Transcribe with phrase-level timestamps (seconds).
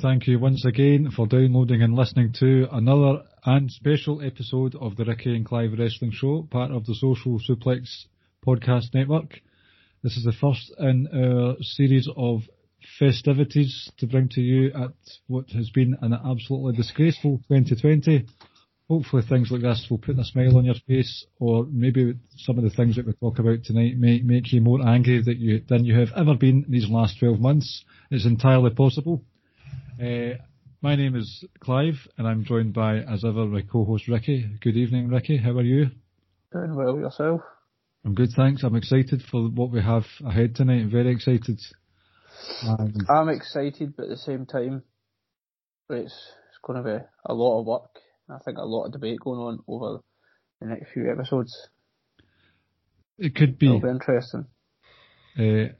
[0.00, 5.04] Thank you once again for downloading and listening to another and special episode of the
[5.04, 8.06] Ricky and Clive Wrestling Show, part of the Social Suplex
[8.46, 9.40] Podcast Network.
[10.02, 12.40] This is the first in our series of
[12.98, 14.92] festivities to bring to you at
[15.26, 18.24] what has been an absolutely disgraceful 2020.
[18.88, 22.64] Hopefully things like this will put a smile on your face or maybe some of
[22.64, 25.84] the things that we talk about tonight may make you more angry that you, than
[25.84, 27.84] you have ever been these last 12 months.
[28.10, 29.24] It's entirely possible.
[30.00, 30.34] Uh,
[30.80, 34.46] my name is Clive, and I'm joined by, as ever, my co-host Ricky.
[34.62, 35.36] Good evening, Ricky.
[35.36, 35.90] How are you?
[36.52, 37.42] Doing well yourself.
[38.04, 38.62] I'm good, thanks.
[38.62, 40.80] I'm excited for what we have ahead tonight.
[40.80, 41.60] I'm Very excited.
[42.66, 44.84] Um, I'm excited, but at the same time,
[45.90, 46.14] it's
[46.48, 47.90] it's going to be a lot of work.
[48.30, 50.00] I think a lot of debate going on over
[50.62, 51.54] the next few episodes.
[53.18, 54.46] it could be, It'll be interesting.
[55.38, 55.74] uh,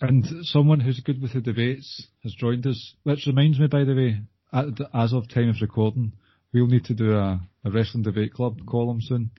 [0.00, 2.94] and someone who's good with the debates has joined us.
[3.02, 4.20] Which reminds me, by the way,
[4.52, 6.12] at the, as of time of recording,
[6.52, 9.30] we'll need to do a, a wrestling debate club column soon.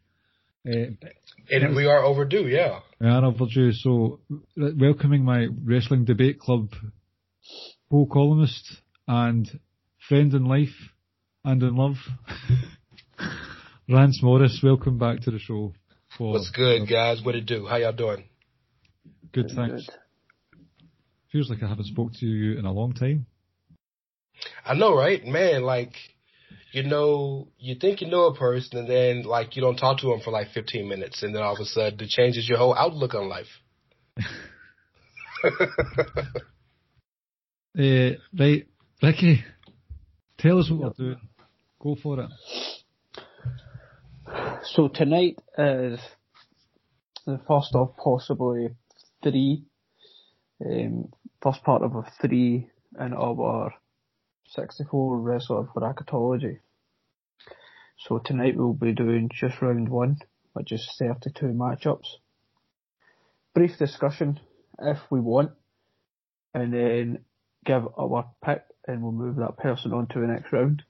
[0.65, 0.91] Uh,
[1.49, 2.79] And we are overdue, yeah.
[2.99, 6.69] We are overdue, so uh, welcoming my Wrestling Debate Club
[7.89, 9.49] co-columnist and
[10.07, 10.69] friend in life
[11.43, 11.95] and in love,
[13.89, 15.73] Rance Morris, welcome back to the show.
[16.17, 17.21] For What's good, guys?
[17.23, 17.65] What it do?
[17.65, 18.25] How y'all doing?
[19.33, 19.85] Good, Doing thanks.
[19.87, 19.95] good.
[21.31, 23.25] Feels like I haven't spoke to you in a long time.
[24.65, 25.23] I know, right?
[25.25, 25.93] Man, like,
[26.73, 30.07] you know, you think you know a person and then, like, you don't talk to
[30.07, 32.75] them for like 15 minutes and then all of a sudden it changes your whole
[32.75, 33.47] outlook on life.
[37.77, 38.67] Uh, right,
[39.01, 39.43] Ricky,
[40.37, 41.21] tell us what we're doing.
[41.79, 42.29] Go for it.
[44.63, 45.99] So tonight is
[47.25, 48.69] the first of possibly
[49.23, 49.63] three,
[50.63, 52.69] um, first part of a three
[52.99, 53.73] in our
[54.49, 56.59] 64 wrestler bracketology.
[57.97, 60.19] So tonight we'll be doing just round one,
[60.53, 62.07] which is 32 matchups.
[63.53, 64.39] Brief discussion
[64.79, 65.51] if we want,
[66.53, 67.19] and then
[67.65, 70.83] give our pick and we'll move that person on to the next round.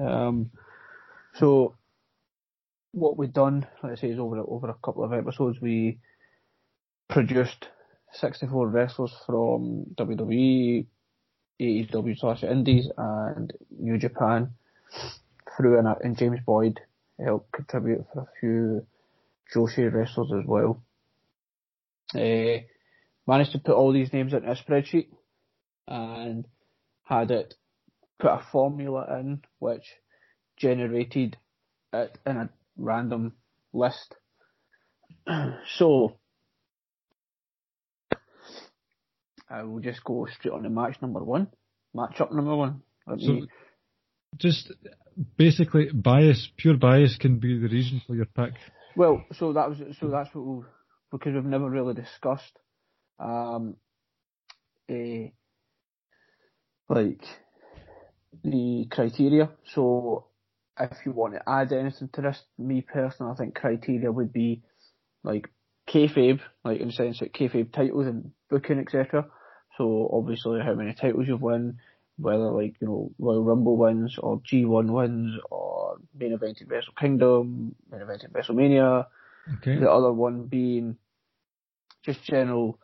[0.00, 0.50] Um,
[1.34, 1.74] so
[2.92, 5.98] what we've done, like I say, is over over a couple of episodes, we
[7.08, 7.68] produced
[8.12, 10.86] 64 wrestlers from WWE,
[11.60, 14.50] AEW slash Indies, and New Japan
[15.56, 16.80] through, and, and James Boyd
[17.22, 18.86] helped contribute for a few
[19.54, 20.82] Joshi wrestlers as well.
[22.14, 22.62] Uh,
[23.26, 25.08] managed to put all these names into a spreadsheet
[25.86, 26.46] and
[27.04, 27.54] had it
[28.18, 29.84] put a formula in which
[30.56, 31.36] generated
[31.92, 33.34] it in a random
[33.72, 34.14] list.
[35.76, 36.17] so
[39.50, 41.48] I will just go straight on to match number one.
[41.94, 42.82] Match up number one.
[43.06, 43.48] Let So, me-
[44.36, 44.70] just
[45.36, 48.52] basically, bias, pure bias can be the reason for your pick.
[48.96, 50.66] well, so that was so that's what we'll,
[51.10, 52.58] because we've never really discussed
[53.18, 53.76] um
[54.90, 55.32] a
[56.88, 57.22] like
[58.44, 59.50] the criteria.
[59.74, 60.26] So
[60.78, 64.62] if you want to add anything to this, me personally, I think criteria would be
[65.24, 65.48] like
[65.88, 69.26] kayfabe, like in the sense that kayfabe titles and booking, etc.
[69.78, 71.78] So obviously how many titles you've won,
[72.18, 76.94] whether like, you know, Royal Rumble wins or G1 wins or main event in Wrestle
[76.98, 79.06] Kingdom, main event in WrestleMania,
[79.58, 79.78] Okay.
[79.78, 80.96] the other one being
[82.04, 82.78] just general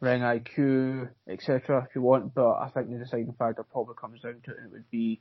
[0.00, 1.86] ring IQ, etc.
[1.88, 4.66] if you want, but I think the deciding factor probably comes down to it, and
[4.66, 5.20] it would be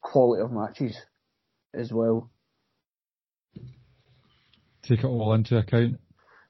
[0.00, 0.96] quality of matches
[1.74, 2.30] as well.
[4.82, 6.00] Take it all into account.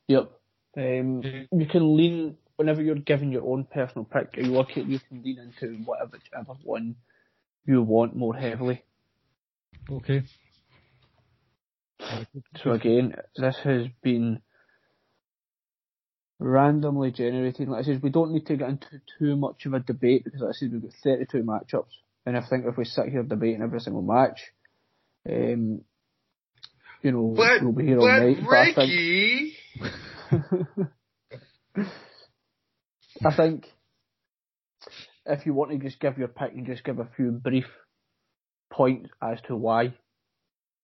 [0.08, 0.30] Yep.
[0.76, 1.22] Um,
[1.52, 4.36] you can lean whenever you're giving your own personal pick.
[4.36, 6.96] You look at you can lean into whatever whichever one
[7.66, 8.82] you want more heavily.
[9.90, 10.22] Okay.
[12.62, 14.40] So again, this has been
[16.38, 17.68] randomly generated.
[17.68, 20.40] Like I said, we don't need to get into too much of a debate because
[20.40, 21.92] like I said we've got 32 matchups,
[22.24, 24.40] and I think if we sit here debating every single match,
[25.28, 25.80] um,
[27.02, 28.38] you know, But, we'll be here all but night.
[28.42, 29.56] But I think, Ricky,
[33.24, 33.72] I think
[35.24, 37.66] if you want to just give your pick and just give a few brief
[38.70, 39.94] points as to why,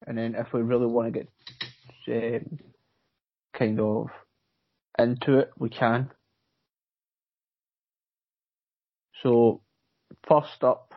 [0.06, 2.58] and then if we really want to get um,
[3.56, 4.08] kind of
[4.99, 6.11] into it, we can.
[9.23, 9.61] So,
[10.26, 10.94] first up,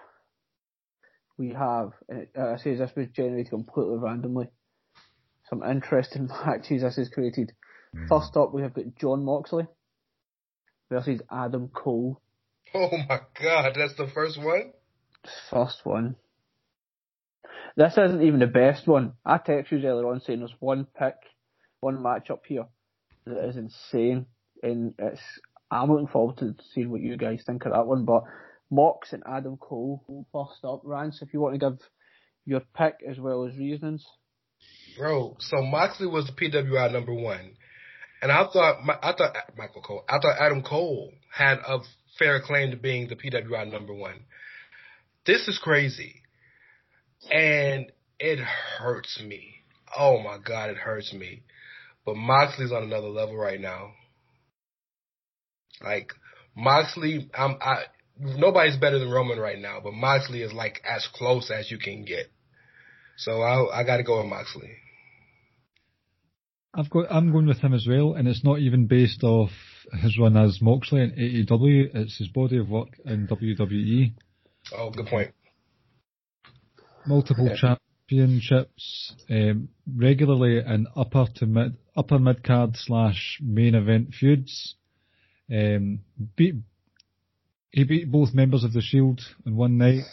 [1.38, 4.48] we have, and uh, I say this was generated completely randomly,
[5.50, 7.52] some interesting matches this has created.
[8.10, 9.68] First up, we have got John Moxley
[10.90, 12.22] versus Adam Cole.
[12.74, 14.74] oh my god, that's the first one?
[15.50, 16.16] First one.
[17.76, 19.14] This isn't even the best one.
[19.26, 21.16] I texted you earlier on saying there's one pick,
[21.82, 22.66] one match up here
[23.26, 24.28] that is insane,
[24.64, 25.22] and it's.
[25.72, 28.06] I'm looking forward to seeing what you guys think of that one.
[28.06, 28.24] But
[28.70, 30.82] Mox and Adam Cole first up.
[30.84, 31.80] Rance, if you want to give
[32.46, 34.06] your pick as well as reasonings.
[34.98, 37.56] Bro, so Moxley was the PWI number one.
[38.22, 41.80] And I thought, I thought Michael Cole, I thought Adam Cole had a
[42.18, 44.26] fair claim to being the PWI number one.
[45.26, 46.22] This is crazy.
[47.30, 49.56] And it hurts me.
[49.98, 51.44] Oh my God, it hurts me.
[52.06, 53.92] But Moxley's on another level right now.
[55.84, 56.12] Like,
[56.56, 57.84] Moxley, I'm, I,
[58.18, 62.06] nobody's better than Roman right now, but Moxley is like as close as you can
[62.06, 62.32] get.
[63.18, 64.72] So I, I gotta go with Moxley.
[66.76, 67.06] I've got.
[67.10, 69.50] I'm going with him as well, and it's not even based off
[70.02, 71.90] his run as Moxley in AEW.
[71.96, 74.14] It's his body of work in WWE.
[74.78, 75.32] Oh, good point.
[77.08, 77.78] Multiple Yeah.
[78.10, 84.76] championships, um, regularly in upper to mid, upper mid card slash main event feuds.
[85.52, 86.00] Um,
[86.36, 86.56] beat.
[87.72, 90.04] He beat both members of the Shield in one night.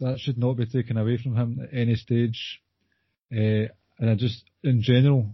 [0.00, 2.60] That should not be taken away from him at any stage.
[3.30, 3.66] Uh,
[4.02, 5.30] and I just, in general,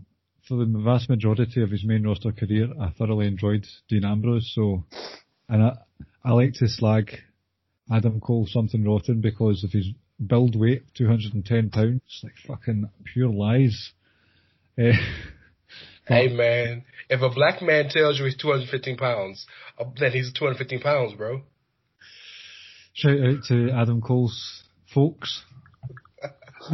[0.47, 4.53] for the vast majority of his main roster career, I thoroughly enjoyed Dean Ambrose.
[4.55, 4.85] So,
[5.49, 5.79] and I,
[6.23, 7.11] I like to slag
[7.91, 9.87] Adam Cole something rotten because of his
[10.25, 13.93] build weight, 210 pounds, like fucking pure lies.
[14.81, 14.93] Uh,
[16.07, 19.45] Hey man, if a black man tells you he's 215 pounds,
[19.79, 21.43] uh, then he's 215 pounds, bro.
[22.95, 24.63] shout out to Adam Cole's
[24.95, 25.43] folks.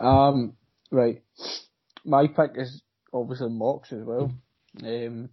[0.00, 0.54] Um,
[0.90, 1.22] right.
[2.04, 2.82] My pick is
[3.12, 4.32] obviously Mox as well.
[4.82, 5.28] Um,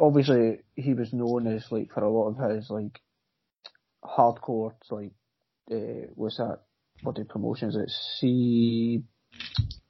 [0.00, 3.00] obviously he was known as like for a lot of his like
[4.04, 5.12] hardcore like
[5.70, 6.60] uh, what's that
[7.02, 7.76] bloody promotions?
[7.76, 9.02] It's C.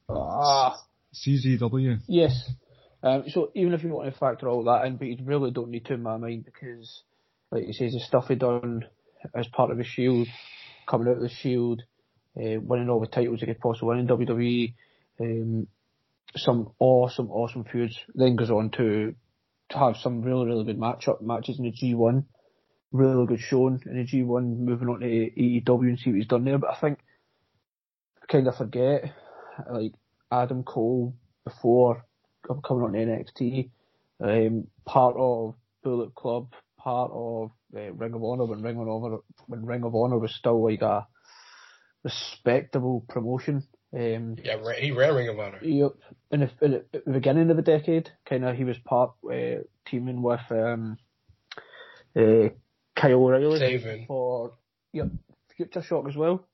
[0.08, 0.76] Ah,
[1.14, 2.00] CZW.
[2.06, 2.50] yes.
[3.02, 5.70] Um, so even if you want to factor all that in, but you really don't
[5.70, 7.02] need to in my mind because,
[7.50, 8.84] like you says, the stuff he done
[9.34, 10.26] as part of the Shield,
[10.88, 11.82] coming out of the Shield,
[12.36, 14.75] uh, winning all the titles he could possibly win in WWE,
[15.20, 15.66] um,
[16.36, 17.98] some awesome, awesome feuds.
[18.14, 19.14] Then goes on to
[19.70, 22.25] to have some really, really good matchup matches in the G1.
[22.92, 26.44] Really good showing in the G1, moving on to AEW and see what he's done
[26.44, 26.58] there.
[26.58, 26.98] But I think
[28.31, 29.12] kind of forget
[29.70, 29.92] like
[30.31, 31.14] Adam Cole
[31.44, 32.04] before
[32.46, 33.70] coming on to NXT,
[34.20, 39.19] um, part of Bullet Club, part of uh, Ring of Honor when Ring of Honor
[39.46, 41.06] when Ring of Honor was still like a
[42.05, 43.65] respectable promotion.
[43.93, 45.58] Um, Yeah, he ran Ring of Honor.
[45.63, 45.93] Yep.
[46.32, 50.20] In the, in the, beginning of the decade, kind of he was part uh, teaming
[50.23, 50.99] with um,
[52.17, 52.49] uh,
[52.96, 54.06] Kyle O'Reilly Taven.
[54.06, 54.53] for
[54.93, 55.08] yep
[55.56, 56.44] Future Shock as well.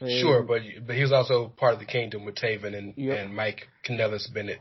[0.00, 3.18] Um, Sure, but but he was also part of the Kingdom with Taven and Yep.
[3.18, 4.60] and Mike Kanellis Bennett.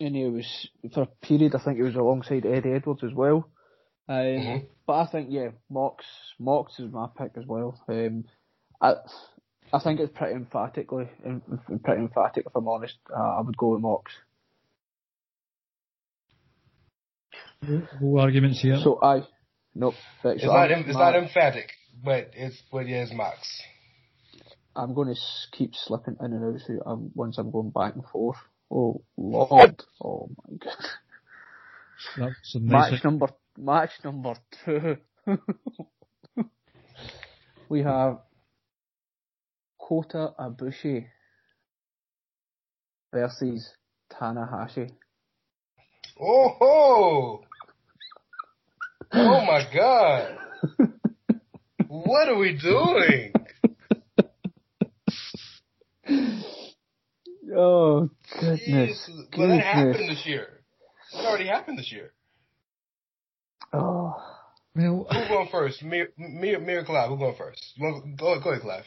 [0.00, 1.54] and he was for a period.
[1.54, 3.48] I think he was alongside Eddie Edwards as well.
[4.08, 4.66] Um, Mhm.
[4.86, 6.04] But I think yeah, Mox
[6.38, 7.80] Mox is my pick as well.
[7.88, 8.24] Um,
[8.80, 8.94] I
[9.72, 12.46] I think it's pretty emphatically, em- em- pretty emphatic.
[12.46, 14.12] If I'm honest, uh, I would go with Mox.
[17.62, 18.78] No arguments here.
[18.82, 19.22] So I,
[19.74, 19.94] nope.
[20.22, 21.70] Right, It's so not I'm, em- it's my- not emphatic,
[22.04, 23.38] but it's but yeah, it's Mox.
[24.76, 25.20] I'm going to
[25.56, 28.36] keep slipping in and out so um, once I'm going back and forth.
[28.70, 29.82] Oh Lord!
[30.04, 30.84] Oh my God!
[32.16, 34.96] That's a Match number match number two.
[37.68, 38.18] we have
[39.86, 41.06] Kota Ibushi
[43.12, 43.70] versus
[44.12, 44.90] Tanahashi.
[46.20, 47.40] Oh ho!
[49.12, 50.38] Oh my God!
[51.86, 53.32] What are we doing?
[57.58, 59.08] Oh goodness.
[59.08, 59.38] Jeez.
[59.38, 60.60] Well, that happened this year.
[61.14, 62.12] It already happened this year.
[63.72, 64.14] Oh.
[64.74, 65.82] Who's going first?
[65.82, 67.08] Me, me, me or Clive?
[67.08, 67.64] Who's going first?
[67.78, 68.84] Want- Go, go ahead, Clive.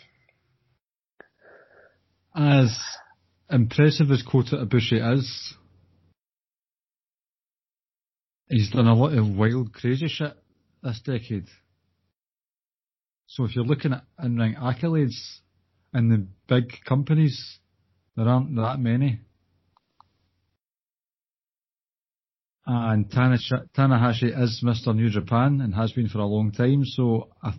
[2.35, 2.77] As
[3.49, 5.53] impressive as Kota Ibushi is,
[8.47, 10.33] he's done a lot of wild, crazy shit
[10.81, 11.47] this decade.
[13.27, 15.39] So if you're looking at in-ring accolades
[15.93, 17.59] in the big companies,
[18.15, 19.19] there aren't that many.
[22.65, 24.95] And Tanahashi, is Mr.
[24.95, 27.53] New Japan and has been for a long time, so I,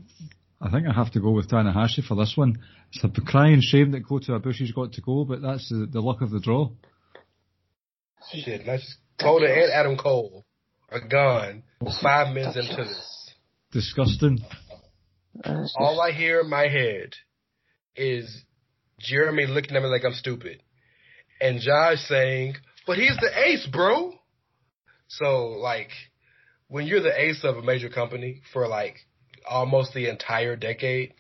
[0.61, 2.59] I think I have to go with Tanahashi for this one.
[2.93, 6.21] It's a crying shame that Kota Ibushi's got to go, but that's the, the luck
[6.21, 6.71] of the draw.
[8.33, 8.99] Shit, let's just
[9.43, 10.45] and Adam Cole
[10.91, 11.63] are gone
[12.03, 13.35] five minutes into this.
[13.73, 14.41] Disgusting.
[15.77, 17.15] All I hear in my head
[17.97, 18.45] is
[18.99, 20.63] Jeremy looking at me like I'm stupid.
[21.41, 24.13] And Josh saying, but he's the ace, bro.
[25.09, 25.91] So, like,
[26.69, 28.97] when you're the ace of a major company for like
[29.49, 31.15] almost the entire decade,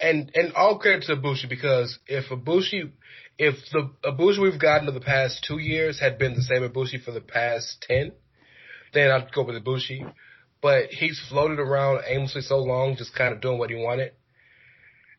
[0.00, 2.90] and and all credit to Ibushi because if Ibushi,
[3.38, 7.02] if the Ibushi we've gotten in the past two years had been the same Ibushi
[7.02, 8.12] for the past ten,
[8.92, 10.12] then I'd go with Ibushi.
[10.60, 14.12] But he's floated around aimlessly so long, just kind of doing what he wanted,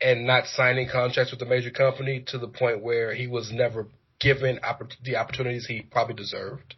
[0.01, 3.87] and not signing contracts with the major company to the point where he was never
[4.19, 6.75] given oppor- the opportunities he probably deserved.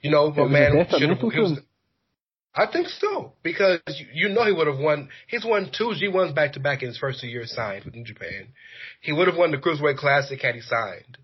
[0.00, 1.58] You know, my man a should have.
[2.56, 2.68] Detrimental to him.
[2.68, 5.08] I think so because you, you know he would have won.
[5.26, 8.04] He's won two G1s back to back in his first two years signed with New
[8.04, 8.48] Japan.
[9.00, 11.18] He would have won the Cruiserweight Classic had he signed.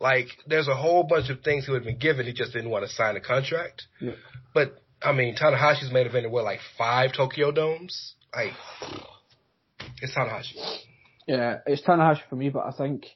[0.00, 2.24] Like, there's a whole bunch of things he would have been given.
[2.24, 3.82] He just didn't want to sign a contract.
[4.00, 4.12] Yeah.
[4.54, 8.14] But I mean, Tanahashi's made event what like five Tokyo Domes.
[8.34, 8.52] Like,
[10.02, 10.54] it's Tanahashi.
[11.26, 13.06] Yeah, it's Tanahashi for me, but I think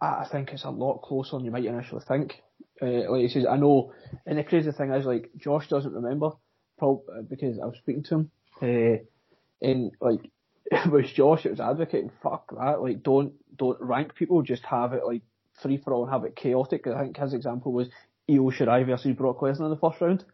[0.00, 2.34] I think it's a lot closer than you might initially think.
[2.82, 3.92] Uh, like he says, I know,
[4.26, 6.30] and the crazy thing is, like Josh doesn't remember,
[6.78, 8.30] prob- uh, because I was speaking to him,
[8.62, 10.30] uh, and like
[10.70, 14.92] it was Josh that was advocating, fuck that, like don't don't rank people, just have
[14.92, 15.22] it like
[15.62, 16.86] free for all and have it chaotic.
[16.86, 17.88] I think his example was
[18.28, 20.24] Io Shirai versus Brock Lesnar in the first round.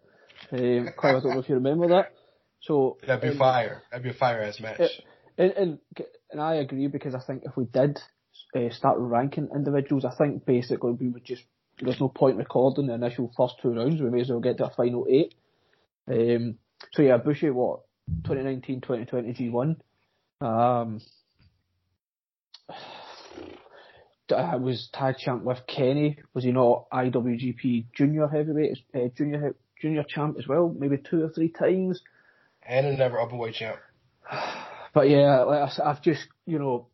[0.53, 2.13] Um, Clive, I don't know if you remember that.
[2.61, 3.83] So That'd be um, fire.
[3.91, 4.81] That'd be a fire ass match.
[4.81, 5.05] it-
[5.39, 5.79] and, and
[6.33, 7.99] and I agree because I think if we did
[8.55, 11.45] uh, start ranking individuals, I think basically we would just
[11.81, 14.01] there's no point recording the initial first two rounds.
[14.01, 15.35] We may as well get to a final eight.
[16.09, 16.57] Um,
[16.93, 17.81] so yeah, Bushy, what
[18.25, 19.77] 2019, 2020 G1.
[20.41, 21.01] Um,
[24.37, 26.19] I was tag champ with Kenny.
[26.35, 30.73] Was he not IWGP Junior Heavyweight, uh, Junior Junior champ as well?
[30.79, 32.01] Maybe two or three times.
[32.63, 33.79] and a never openweight champ.
[34.93, 36.89] But yeah, like I I've just, you know,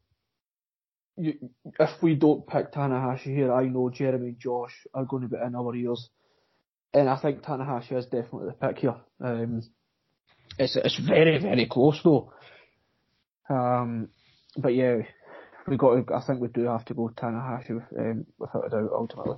[1.17, 5.29] you, if we don't pick Tanahashi here, I know Jeremy and Josh are going to
[5.29, 6.09] be in our ears.
[6.93, 8.97] And I think Tanahashi is definitely the pick here.
[9.23, 9.63] Um,
[10.59, 12.33] it's, it's very, very close though.
[13.49, 14.09] Um,
[14.57, 14.99] but yeah,
[15.67, 18.91] we got to, I think we do have to go Tanahashi um, without a doubt
[18.93, 19.37] ultimately.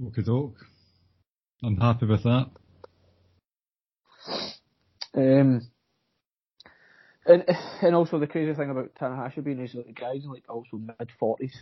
[0.00, 0.58] Okie doke.
[1.62, 2.50] I'm happy with that.
[5.16, 5.62] Um,
[7.26, 7.44] and
[7.82, 11.10] and also the crazy thing about Tanahashi being is that the guy's like also mid
[11.18, 11.56] forties,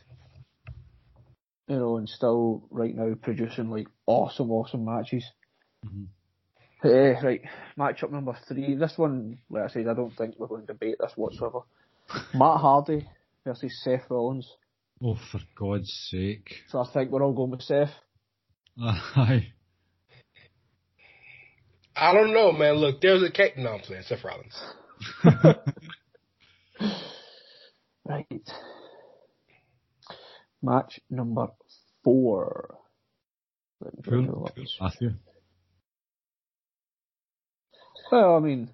[1.68, 5.24] you know, and still right now producing like awesome, awesome matches.
[5.86, 6.06] Mhm.
[6.84, 7.42] Eh, right,
[7.78, 8.74] matchup number three.
[8.74, 11.60] This one, like I said, I don't think we're going to debate this whatsoever.
[12.34, 13.08] Matt Hardy
[13.44, 14.50] versus Seth Rollins.
[15.00, 16.54] Oh, for God's sake.
[16.68, 17.92] So I think we're all going with Seth.
[18.80, 19.52] Aye.
[21.94, 22.76] I don't know, man.
[22.76, 23.56] Look, there's a cake.
[23.56, 24.60] No, I'm playing Seth Rollins.
[28.04, 28.26] Right.
[30.60, 31.46] Match number
[32.02, 32.78] four.
[33.80, 34.46] Let me bring it Cool.
[34.46, 34.56] up.
[34.80, 35.10] Matthew.
[38.10, 38.70] Well, I mean,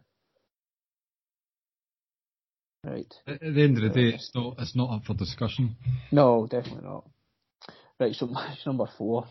[2.84, 3.14] right.
[3.26, 5.76] At at the end of the day, it's not, it's not up for discussion.
[6.10, 7.06] No, definitely not.
[8.00, 9.26] Right, so match number four.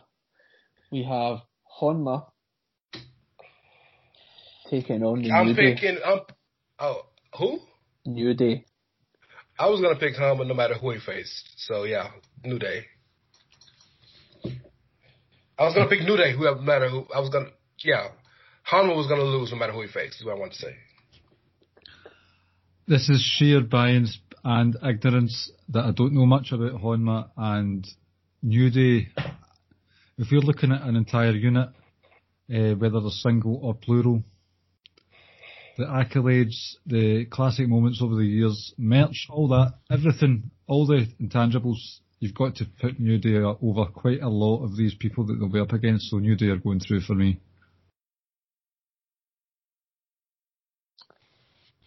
[0.92, 1.40] We have
[1.82, 2.28] Honma
[4.70, 5.74] taking on the I'm New Day.
[5.74, 5.98] picking.
[6.06, 6.22] Um,
[6.80, 7.02] oh,
[7.38, 7.60] who?
[8.06, 8.66] New Day.
[9.60, 11.54] I was gonna pick Honma no matter who he faced.
[11.58, 12.12] So yeah,
[12.44, 12.86] New Day.
[15.60, 17.06] I was gonna pick New Day, who no matter who.
[17.14, 17.50] I was gonna
[17.84, 18.10] yeah,
[18.72, 20.20] Honma was gonna lose no matter who he faced.
[20.20, 20.76] Is what I want to say.
[22.88, 27.86] This is sheer bias and ignorance that I don't know much about Honma and
[28.42, 29.10] New Day.
[30.18, 31.70] If you're looking at an entire unit,
[32.50, 34.24] uh, whether they're single or plural,
[35.78, 42.00] the accolades, the classic moments over the years, merch, all that, everything, all the intangibles,
[42.20, 45.50] you've got to put New Day over quite a lot of these people that they'll
[45.50, 47.40] be up against, so New Day are going through for me.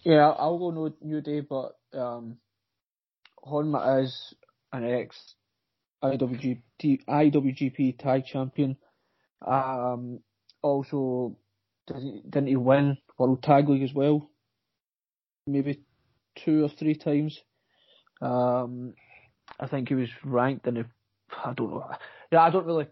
[0.04, 2.38] Yeah, I'll go no New Day, but um,
[3.44, 4.34] Honma is
[4.72, 5.34] an ex
[6.02, 8.76] IWGP IWGP Tag Champion.
[9.46, 10.20] Um,
[10.62, 11.36] also,
[11.86, 14.30] didn't he win World Tag League as well?
[15.46, 15.82] Maybe
[16.36, 17.38] two or three times.
[18.22, 18.94] Um,
[19.58, 20.86] I think he was ranked in the.
[21.44, 21.84] I don't know.
[22.32, 22.86] Yeah, I don't really.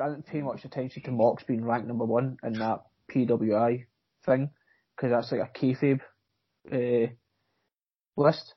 [0.00, 2.80] I didn't pay much attention to Mox being ranked number one in that
[3.14, 3.86] PWI
[4.26, 4.50] thing
[4.96, 6.00] because that's like a kayfabe
[6.72, 7.12] uh,
[8.16, 8.54] list.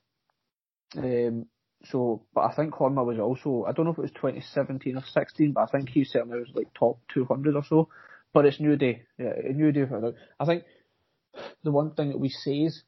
[0.96, 1.46] Um,
[1.84, 5.04] so, but I think Honma was also, I don't know if it was 2017 or
[5.04, 7.88] 16, but I think he certainly was like top 200 or so.
[8.32, 9.02] But it's New Day.
[9.18, 9.84] Yeah, New Day.
[10.40, 10.64] I think
[11.62, 12.82] the one thing that we say is,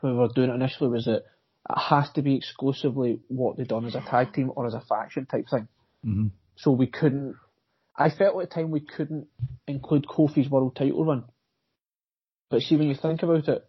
[0.00, 1.22] when we were doing it initially was that
[1.70, 4.80] it has to be exclusively what they've done as a tag team or as a
[4.80, 5.68] faction type thing.
[6.04, 6.26] Mm-hmm.
[6.56, 7.36] So we couldn't,
[7.96, 9.28] I felt at the time we couldn't
[9.66, 11.24] include Kofi's world title run.
[12.50, 13.66] But see, when you think about it,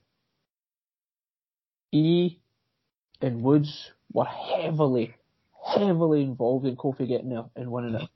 [1.91, 2.39] E
[3.21, 5.15] and Woods were heavily,
[5.65, 8.09] heavily involved in Kofi getting there and winning it.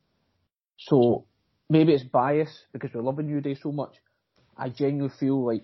[0.77, 1.25] So
[1.69, 3.95] maybe it's bias because we're loving New Day so much.
[4.59, 5.63] I genuinely feel like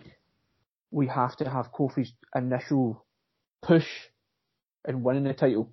[0.92, 3.06] we have to have Kofi's initial
[3.62, 3.86] push
[4.88, 5.72] in winning the title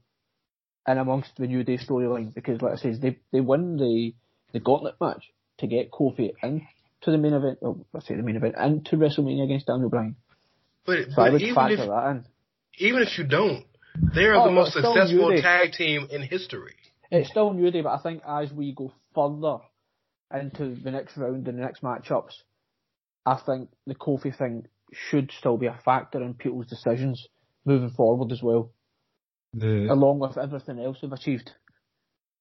[0.87, 4.15] and amongst the New Day storyline because like I say, they they win the
[4.53, 6.65] the gauntlet match to get Kofi into
[7.07, 10.17] the main event well let's say the main event into WrestleMania against Daniel Bryan.
[10.85, 12.25] But, So but I even if
[12.79, 13.65] even if you don't,
[14.15, 16.75] they are Oh, the most successful tag team in history.
[17.11, 19.59] It's still New Day, but I think as we go further
[20.35, 22.33] into the next round and the next matchups,
[23.25, 27.27] I think the Kofi thing should still be a factor in people's decisions
[27.65, 28.73] moving forward as well,
[29.55, 31.51] The, along with everything else they've achieved.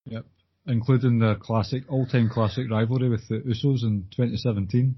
[0.05, 0.25] yep.
[0.67, 4.95] Including the classic, all-time classic rivalry with the Usos in 2017.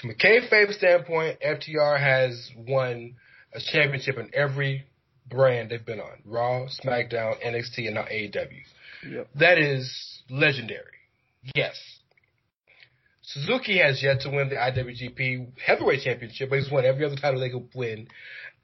[0.00, 3.14] From a kayfabe standpoint, FTR has won
[3.52, 4.84] a championship in every
[5.28, 8.48] brand they've been on: Raw, SmackDown, NXT, and now AEW.
[9.08, 9.28] Yep.
[9.36, 10.84] That is legendary.
[11.54, 11.76] Yes.
[13.22, 17.40] Suzuki has yet to win the IWGP Heavyweight Championship, but he's won every other title
[17.40, 18.08] they could win.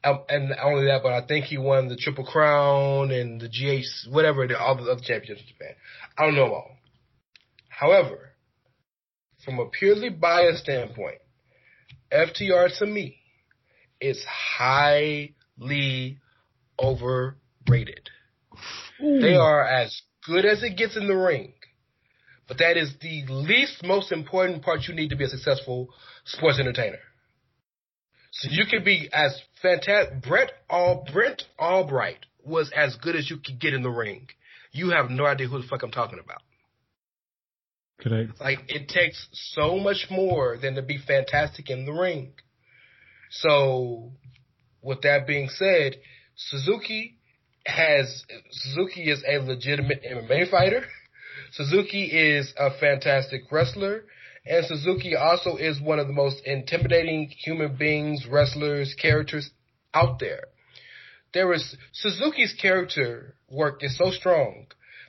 [0.02, 3.48] Um, and not only that, but I think he won the Triple Crown and the
[3.48, 5.74] GH, whatever, the, all the other championships in Japan.
[6.16, 6.76] I don't know them all.
[7.68, 8.30] However,
[9.44, 11.18] from a purely biased standpoint,
[12.12, 13.18] FTR to me
[14.00, 16.18] is highly
[16.78, 18.10] overrated.
[19.00, 21.54] They are as good as it gets in the ring.
[22.46, 25.88] But that is the least most important part you need to be a successful
[26.24, 26.98] sports entertainer.
[28.32, 30.22] So you can be as fantastic.
[30.22, 34.28] Brett All Brent Albright was as good as you could get in the ring.
[34.72, 36.42] You have no idea who the fuck I'm talking about.
[38.00, 38.40] Correct.
[38.40, 42.32] Like it takes so much more than to be fantastic in the ring.
[43.40, 44.12] So,
[44.82, 45.96] with that being said,
[46.36, 47.16] Suzuki
[47.66, 50.84] has Suzuki is a legitimate MMA fighter.
[51.52, 54.04] Suzuki is a fantastic wrestler,
[54.46, 59.50] and Suzuki also is one of the most intimidating human beings, wrestlers, characters
[59.94, 60.44] out there.
[61.32, 64.66] There is Suzuki's character work is so strong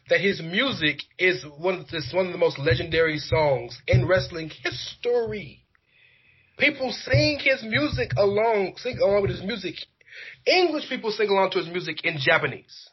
[0.09, 4.49] that his music is one of this one of the most legendary songs in wrestling
[4.63, 5.64] history.
[6.58, 9.76] People sing his music along, sing along with his music.
[10.46, 12.89] English people sing along to his music in Japanese.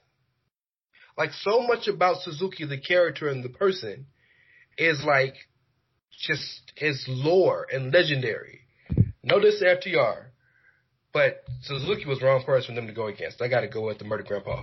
[1.17, 4.07] like so much about Suzuki, the character and the person,
[4.79, 5.35] is like
[6.19, 8.61] just his lore and legendary.
[9.23, 10.27] No this FTR,
[11.13, 13.41] but Suzuki was the wrong person for them to go against.
[13.43, 14.63] I got to go with the Murder Grandpa.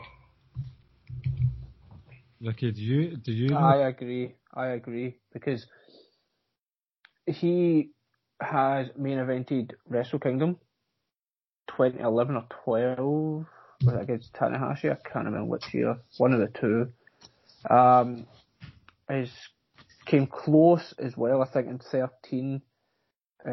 [2.42, 3.56] Ricky, do you do you?
[3.56, 4.36] I agree.
[4.54, 5.66] I agree because
[7.28, 7.92] he
[8.42, 10.58] has main evented Wrestle Kingdom
[11.68, 13.46] 2011 or 12
[13.84, 14.92] was it against Tanahashi?
[14.92, 15.98] I can't remember which year.
[16.18, 16.92] One of the two.
[17.74, 18.28] Um,
[19.10, 19.32] is
[20.06, 21.42] came close as well.
[21.42, 22.62] I think in 13,
[23.48, 23.52] uh,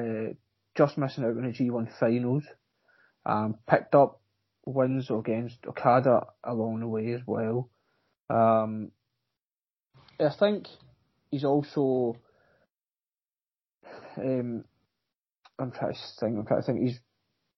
[0.74, 2.44] just missing out on the G1 finals.
[3.24, 4.20] Um, picked up
[4.64, 7.70] wins against Okada along the way as well.
[8.28, 8.90] Um,
[10.18, 10.66] I think
[11.30, 12.16] he's also.
[14.16, 14.64] Um,
[15.58, 16.38] I'm trying to think.
[16.38, 16.82] I'm trying to think.
[16.82, 17.00] He's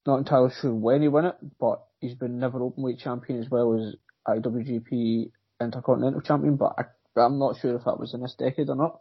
[0.06, 3.74] not entirely sure when he won it, but he's been never openweight champion as well
[3.74, 3.94] as
[4.26, 5.30] IWGP
[5.60, 6.56] Intercontinental Champion.
[6.56, 9.00] But I, I'm not sure if that was in this decade or not.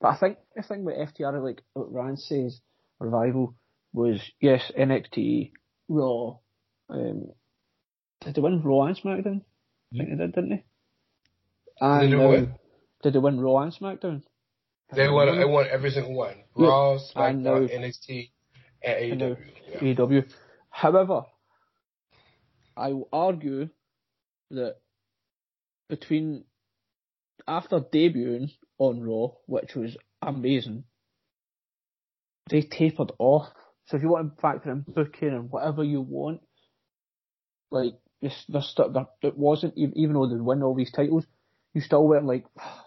[0.00, 2.60] But I think the thing with FTR, like what Ryan says,
[2.98, 3.54] revival
[3.92, 5.52] was yes NXT,
[5.88, 6.36] Raw.
[6.90, 7.28] Um,
[8.20, 9.42] did they win Raw and SmackDown?
[9.94, 10.64] I think they did, didn't they?
[11.80, 12.54] And Did they win?
[13.02, 14.22] did they win Raw and SmackDown?
[14.92, 15.38] They won.
[15.38, 16.36] They won every single one.
[16.54, 18.30] Raw, SmackDown, NXT,
[18.82, 19.36] and AEW.
[19.72, 19.78] Yeah.
[19.94, 20.32] AEW.
[20.70, 21.22] However,
[22.76, 23.68] I will argue
[24.50, 24.76] that
[25.88, 26.44] between
[27.48, 30.84] after debuting on Raw, which was amazing,
[32.50, 33.48] they tapered off.
[33.86, 36.40] So if you want to factor in booking and whatever you want,
[37.70, 41.24] like this, this stuff, that it wasn't even though they win all these titles,
[41.74, 42.85] you still were like ah,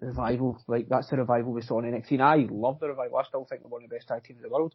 [0.00, 0.62] revival.
[0.66, 2.12] Like that's the revival we saw in NXT.
[2.12, 3.18] And I love the revival.
[3.18, 4.74] I still think they're one of the best tag teams in the world.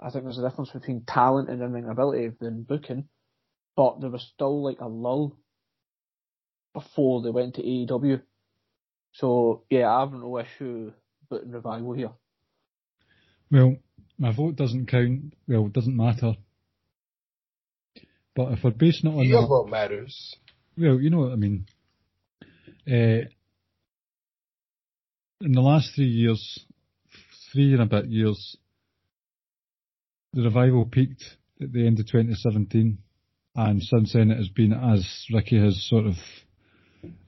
[0.00, 3.08] I think there's a difference between talent and in-ring ability than booking,
[3.76, 5.36] but there was still like a lull
[6.74, 8.20] before they went to AEW.
[9.12, 10.92] So yeah, I have no issue
[11.28, 12.10] booking revival here.
[13.50, 13.76] Well,
[14.18, 15.34] my vote doesn't count.
[15.46, 16.34] Well, it doesn't matter.
[18.34, 20.34] But if we're basing it on Your that, vote matters.
[20.76, 21.66] well, you know what I mean.
[22.90, 23.28] Uh,
[25.42, 26.60] in the last three years,
[27.52, 28.56] three and a bit years,
[30.32, 31.24] the revival peaked
[31.60, 32.98] at the end of 2017,
[33.56, 36.14] and since then it has been, as Ricky has sort of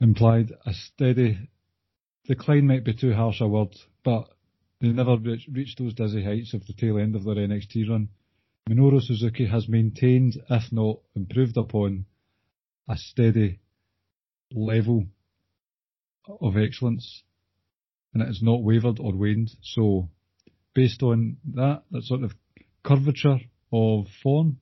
[0.01, 1.39] implied, a steady
[2.25, 2.67] decline.
[2.67, 3.75] Might be too harsh a word,
[4.05, 4.29] but
[4.81, 8.09] they never reach, reached those dizzy heights of the tail end of their NXT run.
[8.71, 12.07] Minoru Suzuki has maintained, if not improved upon,
[12.89, 13.59] a steady
[14.53, 15.05] level
[16.41, 17.25] of excellence,
[18.15, 19.51] and it has not wavered or waned.
[19.63, 20.09] So,
[20.75, 22.33] based on that, that sort of
[22.85, 23.39] curvature
[23.73, 24.59] of form,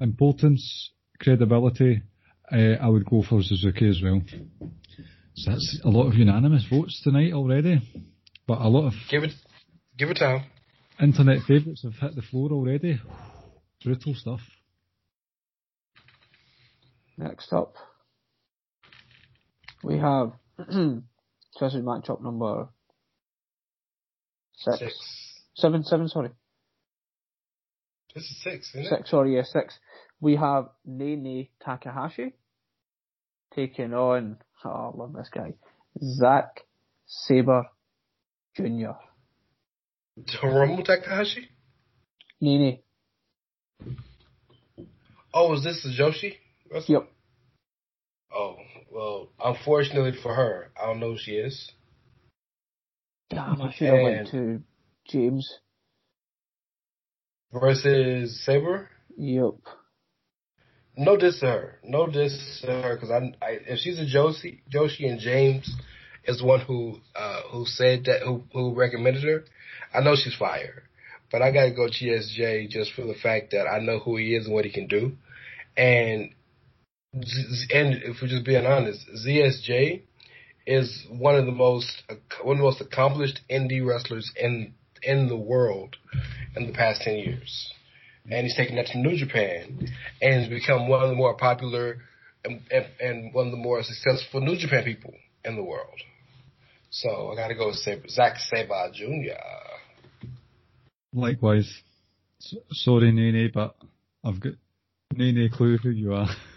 [0.00, 0.90] importance,
[1.20, 2.02] credibility,
[2.50, 4.20] uh, I would go for Suzuki as well.
[5.34, 7.80] So that's a lot of unanimous votes tonight already,
[8.46, 9.32] but a lot of Give it.
[9.96, 10.44] Give it time.
[11.00, 13.00] internet favourites have hit the floor already.
[13.82, 14.40] Brutal stuff.
[17.16, 17.74] Next up,
[19.82, 20.32] we have
[21.52, 22.68] so this is matchup number
[24.56, 24.78] six.
[24.78, 24.94] Six.
[25.56, 26.08] seven, seven.
[26.08, 26.30] Sorry,
[28.14, 28.88] This is six, isn't it?
[28.88, 29.10] six.
[29.10, 29.78] Sorry, yeah, six.
[30.20, 32.32] We have Nene Takahashi
[33.54, 34.38] taking on.
[34.64, 35.54] Oh, I love this guy,
[36.00, 36.60] Zack
[37.06, 37.64] Sabre
[38.56, 38.92] Jr.
[40.42, 41.48] Hiromu Takahashi.
[42.40, 42.78] Nene.
[45.34, 46.34] Oh, is this the Joshi?
[46.72, 46.96] wrestler?
[47.00, 47.08] Yep.
[48.34, 48.56] Oh,
[48.90, 51.70] well, unfortunately for her, I don't know who she is.
[53.30, 54.62] Damn, I should have went to
[55.08, 55.58] James.
[57.52, 58.88] Versus Sabre.
[59.16, 59.54] Yep.
[60.96, 61.78] No diss to her.
[61.84, 65.74] No diss to her because I, I, if she's a Joshi, Joshi and James
[66.24, 69.44] is the one who, uh, who said that, who, who recommended her.
[69.94, 70.84] I know she's fire,
[71.30, 74.46] but I gotta go ZSJ just for the fact that I know who he is
[74.46, 75.12] and what he can do.
[75.76, 76.34] And,
[77.14, 80.02] and if we're just being honest, ZSJ
[80.66, 82.02] is one of the most,
[82.42, 85.96] one of the most accomplished indie wrestlers in, in the world
[86.56, 87.72] in the past 10 years
[88.30, 89.88] and he's taken that to New Japan,
[90.20, 91.98] and has become one of the more popular
[92.44, 96.00] and, and, and one of the more successful New Japan people in the world.
[96.90, 100.28] So I got to go with Zack Sabre Jr.
[101.12, 101.72] Likewise.
[102.70, 103.76] Sorry, Nene, but
[104.24, 104.54] I've got
[105.14, 106.28] Nene clue who you are.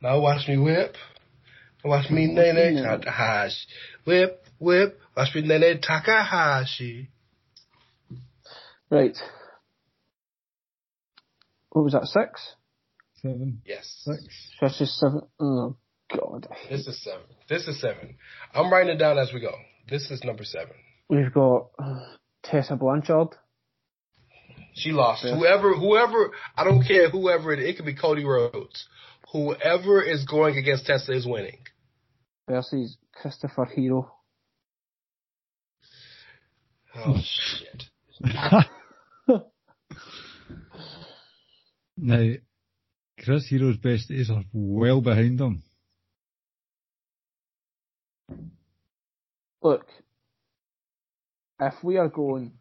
[0.00, 0.94] Now watch me whip.
[1.84, 3.56] Watch me Nene Takahashi.
[4.04, 5.00] Whip, whip.
[5.16, 7.08] Watch me Nene Takahashi.
[8.90, 9.16] Right.
[11.70, 12.06] What was that?
[12.06, 12.54] Six.
[13.22, 14.02] seven, Yes.
[14.04, 14.52] six.
[14.60, 15.22] Trish is seven.
[15.40, 15.76] Oh
[16.10, 16.46] God.
[16.70, 17.22] This is seven.
[17.48, 18.16] This is seven.
[18.54, 19.52] I'm writing it down as we go.
[19.88, 20.74] This is number seven.
[21.08, 22.00] We've got uh,
[22.42, 23.28] Tessa Blanchard.
[24.74, 25.24] She lost.
[25.24, 25.36] Yeah.
[25.36, 28.86] Whoever, whoever, I don't care whoever it, it could be Cody Rhodes.
[29.32, 31.58] Whoever is going against Tessa is winning.
[32.48, 34.10] versus Christopher Hero.
[36.96, 37.84] Oh shit.
[41.96, 42.32] now,
[43.22, 45.62] Chris Hero's best days are well behind him.
[49.62, 49.86] Look,
[51.60, 52.52] if we are going,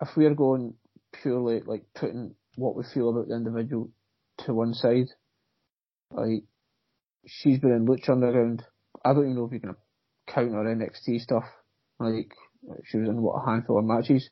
[0.00, 0.74] if we are going
[1.12, 3.90] purely like putting what we feel about the individual
[4.38, 5.08] to one side,
[6.10, 6.44] like
[7.26, 8.62] she's been in Lucha Underground.
[9.04, 9.76] I don't even know if you can
[10.26, 11.44] count her NXT stuff.
[11.98, 12.32] Like
[12.84, 14.28] she was in what a handful of matches.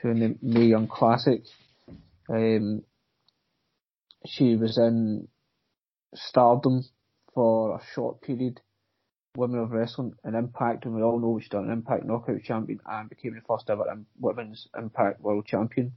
[0.00, 1.42] She was in the Mae Young Classic.
[2.28, 2.82] Um,
[4.26, 5.28] she was in
[6.14, 6.84] Stardom
[7.34, 8.60] for a short period.
[9.36, 12.78] Women of Wrestling and Impact, and we all know she's done an Impact Knockout Champion
[12.86, 13.84] and became the first ever
[14.20, 15.92] Women's Impact World Champion.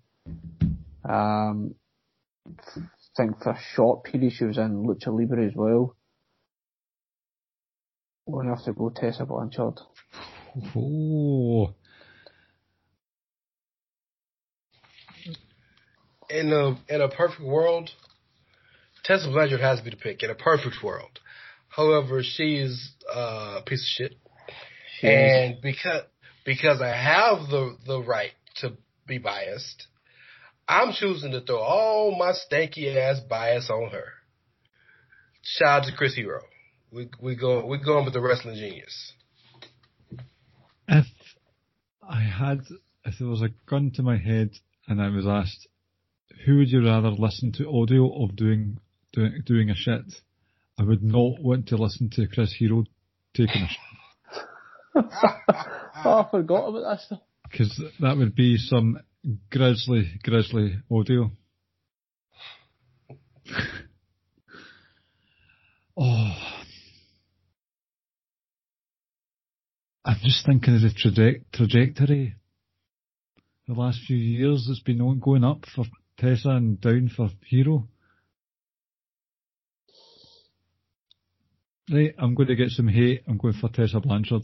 [1.07, 1.75] Um,
[2.47, 2.81] I
[3.15, 5.95] think for a short period she was in Lucha Libre as well.
[8.25, 9.79] We're gonna have to go Tessa Blanchard.
[10.75, 11.73] Oh,
[16.29, 17.89] In a in a perfect world,
[19.05, 20.23] Tessa Blanchard has to be the pick.
[20.23, 21.19] In a perfect world,
[21.69, 24.17] however, she's uh, a piece of shit.
[24.99, 25.53] She is.
[25.53, 26.03] And because
[26.45, 28.73] because I have the the right to
[29.07, 29.87] be biased,
[30.67, 34.05] I'm choosing to throw all my stanky ass bias on her.
[35.41, 36.41] Shout out to Chris Hero.
[36.91, 39.13] We we go we going with the wrestling genius.
[40.87, 41.05] if
[42.07, 42.61] I had,
[43.05, 44.51] if there was a gun to my head
[44.87, 45.67] and I was asked,
[46.45, 48.79] who would you rather listen to audio of doing
[49.13, 50.05] doing doing a shit?
[50.79, 52.83] I would not want to listen to Chris Hero
[53.33, 54.43] taking a shit
[56.05, 57.19] oh, I forgot about that stuff.
[57.49, 58.99] because that would be some
[59.51, 61.31] grisly, grisly audio.
[65.97, 66.33] oh,
[70.05, 72.35] I'm just thinking of the traje- trajectory.
[73.67, 75.85] The last few years, it's been on- going up for
[76.17, 77.87] Tessa and down for Hero.
[81.91, 83.23] Right, I'm going to get some hate.
[83.27, 84.43] I'm going for Tessa Blanchard.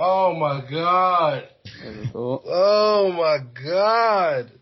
[0.00, 1.48] Oh my god.
[1.82, 2.40] There we go.
[2.46, 4.52] Oh my god.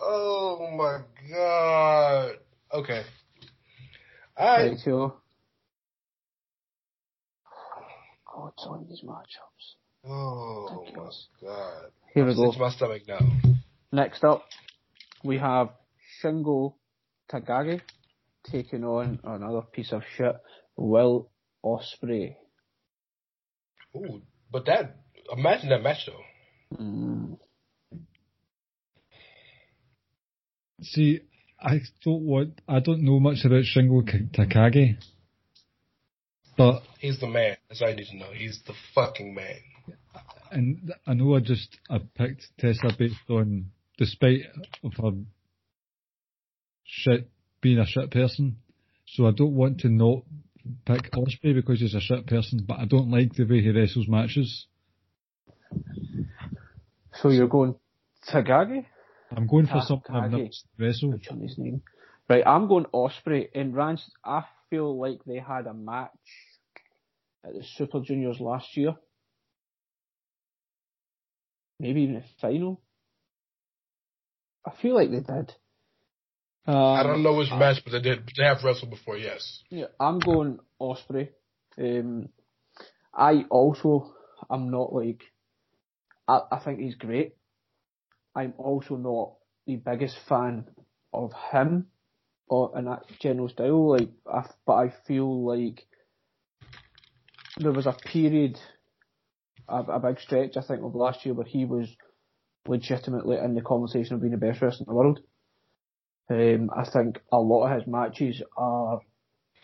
[0.00, 2.32] Oh my god.
[2.74, 3.02] Okay.
[4.36, 4.70] Alright.
[4.70, 5.14] Right, so.
[8.26, 9.76] God, it's on these matchups.
[10.04, 11.90] Oh my god.
[12.12, 12.50] Here we go.
[12.50, 13.20] to my stomach now.
[13.92, 14.42] Next up,
[15.22, 15.68] we have
[16.20, 16.74] Shingo
[17.32, 17.80] Takagi
[18.50, 20.34] taking on another piece of shit,
[20.76, 21.30] Will
[21.64, 22.34] Ospreay.
[23.96, 24.96] Ooh, but that
[25.36, 26.76] imagine that match though.
[26.76, 27.38] Mm.
[30.82, 31.20] See,
[31.60, 34.96] I don't want, I don't know much about Shingo Takagi,
[36.56, 37.56] but He's the man.
[37.68, 38.30] That's all I need to know.
[38.32, 39.56] He's the fucking man.
[40.50, 44.40] and I know I just I picked Tessa based on, despite
[44.84, 45.18] of her
[46.84, 47.28] shit
[47.60, 48.58] being a shit person,
[49.06, 50.22] so I don't want to not
[50.86, 54.08] pick Ospreay because he's a shit person, but I don't like the way he wrestles
[54.08, 54.66] matches.
[57.14, 57.74] So you're going
[58.28, 58.84] Takagi?
[59.36, 61.20] I'm going for something I've never wrestled.
[61.42, 61.82] His name?
[62.28, 63.48] Right, I'm going Ospreay.
[63.54, 66.10] And Rance, I feel like they had a match
[67.44, 68.94] at the Super Juniors last year.
[71.80, 72.80] Maybe even a final.
[74.66, 75.54] I feel like they did.
[76.66, 78.30] Um, I don't know which match, but they did.
[78.36, 79.16] They have wrestled before.
[79.16, 79.62] Yes.
[79.70, 81.30] Yeah, I'm going Ospreay.
[81.78, 82.28] Um,
[83.14, 84.12] I also
[84.50, 85.22] I'm not like.
[86.26, 87.34] I, I think he's great.
[88.34, 89.34] I'm also not
[89.66, 90.66] the biggest fan
[91.12, 91.86] of him
[92.48, 93.90] or in that general style.
[93.90, 95.86] Like, I, but I feel like
[97.58, 98.58] there was a period,
[99.68, 101.88] a, a big stretch, I think, of last year where he was
[102.66, 105.20] legitimately in the conversation of being the best wrestler in the world.
[106.30, 109.00] Um, I think a lot of his matches are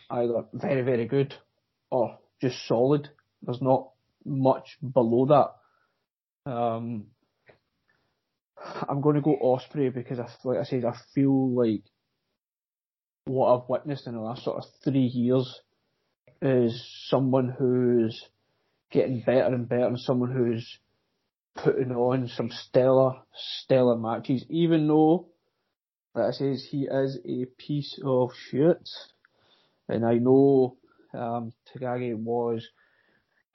[0.09, 1.33] either very, very good
[1.91, 3.09] or just solid.
[3.41, 3.91] There's not
[4.25, 5.25] much below
[6.45, 6.51] that.
[6.51, 7.05] Um,
[8.89, 11.83] I'm going to go Ospreay because, I, like I said, I feel like
[13.25, 15.61] what I've witnessed in the last sort of three years
[16.41, 18.23] is someone who's
[18.91, 20.79] getting better and better and someone who's
[21.55, 25.27] putting on some stellar, stellar matches, even though
[26.15, 28.89] that says he is a piece of shit.
[29.87, 30.77] And I know
[31.13, 32.67] um, Takagi was,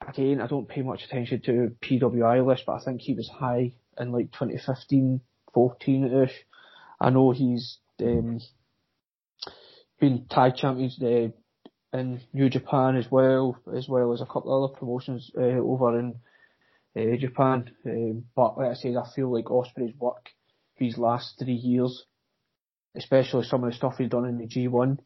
[0.07, 3.73] again, I don't pay much attention to PWI list, but I think he was high
[3.99, 5.21] in like 2015,
[5.55, 6.33] 14-ish.
[6.99, 8.39] I know he's um,
[9.99, 11.29] been tag champions uh,
[11.97, 15.99] in New Japan as well, as well as a couple of other promotions uh, over
[15.99, 16.15] in
[16.95, 17.71] uh, Japan.
[17.85, 20.29] Um, but like I said, I feel like Ospreay's work
[20.77, 22.05] these last three years,
[22.95, 24.97] especially some of the stuff he's done in the G1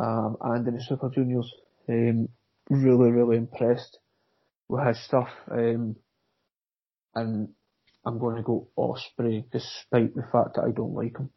[0.00, 1.50] um, and in the Super Juniors,
[1.88, 2.28] um,
[2.70, 3.98] really, really impressed
[4.68, 5.28] with his stuff.
[5.50, 5.96] Um,
[7.14, 7.48] and
[8.04, 11.30] I'm going to go Ospreay, despite the fact that I don't like him.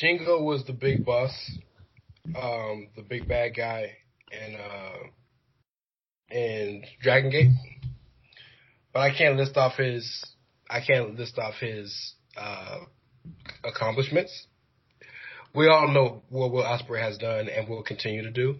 [0.00, 1.32] Shingo was the big boss,
[2.26, 3.92] um, the big bad guy
[4.30, 7.50] in uh, in Dragon Gate,
[8.92, 10.24] but I can't list off his
[10.70, 12.80] I can't list off his uh,
[13.64, 14.46] accomplishments.
[15.54, 18.56] We all know what Will Ospreay has done and will continue to do.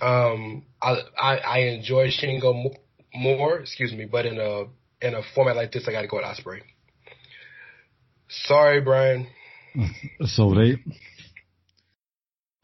[0.00, 2.74] Um, I, I, I enjoy Shingo
[3.14, 4.64] more, excuse me, but in a
[5.00, 6.60] in a format like this, I got to go with Ospreay.
[8.28, 9.28] Sorry, Brian.
[10.20, 10.78] It's all right.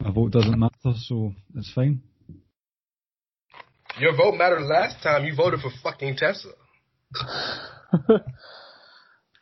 [0.01, 2.01] My vote doesn't matter, so it's fine.
[3.99, 5.23] Your vote mattered last time.
[5.23, 6.49] You voted for fucking Tessa.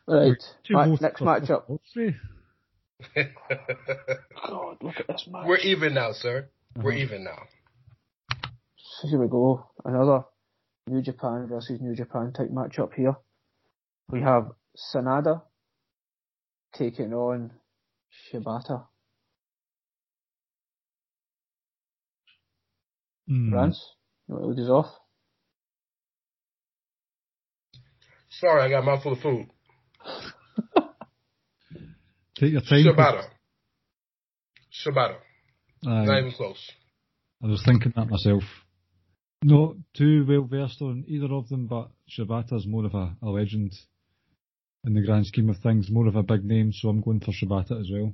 [0.07, 0.43] right.
[0.67, 1.63] Two Ma- votes next for matchup.
[4.47, 5.45] God, look at this match.
[5.47, 6.49] We're even now, sir.
[6.75, 7.01] We're Uh-huh.
[7.01, 7.43] even now.
[8.77, 9.65] So here we go.
[9.83, 10.23] Another
[10.87, 13.15] New Japan versus New Japan type matchup here.
[14.09, 14.51] We have
[14.93, 15.41] Sanada
[16.73, 17.51] taking on
[18.31, 18.85] Shibata.
[23.27, 23.53] Hmm.
[23.53, 23.95] Rance,
[24.27, 24.87] you want to lead us off?
[28.29, 29.47] Sorry, I got a mouthful of food.
[32.35, 32.85] Take your time.
[32.85, 33.23] Shibata.
[34.71, 35.15] Shibata.
[35.85, 36.05] Aye.
[36.05, 36.71] Not even close.
[37.43, 38.43] I was thinking that myself.
[39.43, 43.73] Not too well versed on either of them, but Shibata's more of a, a legend
[44.83, 47.31] in the grand scheme of things, more of a big name, so I'm going for
[47.31, 48.13] Shibata as well.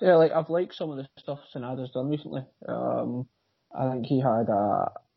[0.00, 2.42] Yeah, like I've liked some of the stuff Sanada's done recently.
[2.68, 3.26] Um,
[3.78, 5.11] I think he had a, I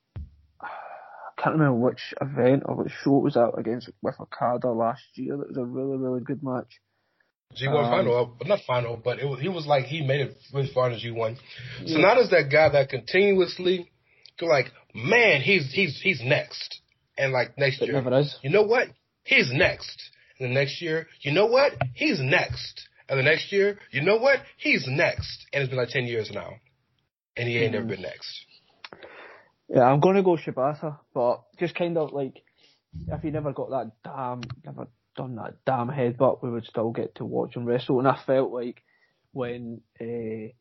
[1.37, 5.37] can't remember which event or which show it was at against with Okada last year.
[5.37, 6.79] That was a really really good match.
[7.53, 10.37] G1 Um, final, uh, not final, but it was, he was like, he made it
[10.53, 11.37] really far in the G1.
[11.83, 13.89] Sanada's that guy that continuously
[14.41, 16.81] like, man, he's, he's, he's next.
[17.17, 18.89] And like next It year, you know what?
[19.23, 20.01] He's next.
[20.37, 21.71] And the next year, you know what?
[21.93, 22.87] He's next.
[23.07, 24.39] And the next year, you know what?
[24.57, 25.45] He's next.
[25.53, 26.55] And it's been like 10 years now.
[27.37, 28.45] And he ain't never been next.
[29.69, 32.43] Yeah, I'm gonna go Shibata, but just kind of like
[33.07, 37.15] if he never got that damn, never done that damn headbutt, we would still get
[37.15, 37.99] to watch him wrestle.
[37.99, 38.83] And I felt like
[39.31, 40.53] when uh, it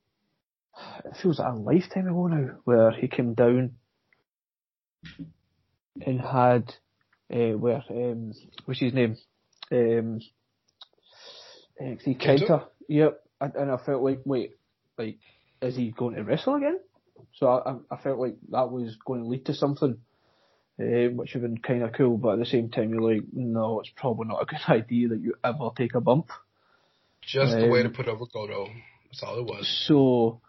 [1.23, 3.73] feels like a lifetime ago now, where he came down
[6.05, 6.75] and had
[7.33, 8.33] uh, where um,
[8.65, 9.17] what's his name,
[9.71, 10.21] um,
[11.81, 12.49] NXT Kento?
[12.49, 12.65] Kenta.
[12.89, 14.57] Yep, and I felt like wait,
[14.99, 15.19] like
[15.63, 16.79] is he going to wrestle again?
[17.35, 19.99] So I, I- I felt like that was going to lead to something,
[20.81, 22.17] uh, which would have been kind of cool.
[22.17, 25.21] But at the same time, you're like, no, it's probably not a good idea that
[25.21, 26.31] you ever take a bump.
[27.23, 28.69] Just the way to Um, put over Goto.
[29.07, 29.85] That's all it was.
[29.87, 30.41] So,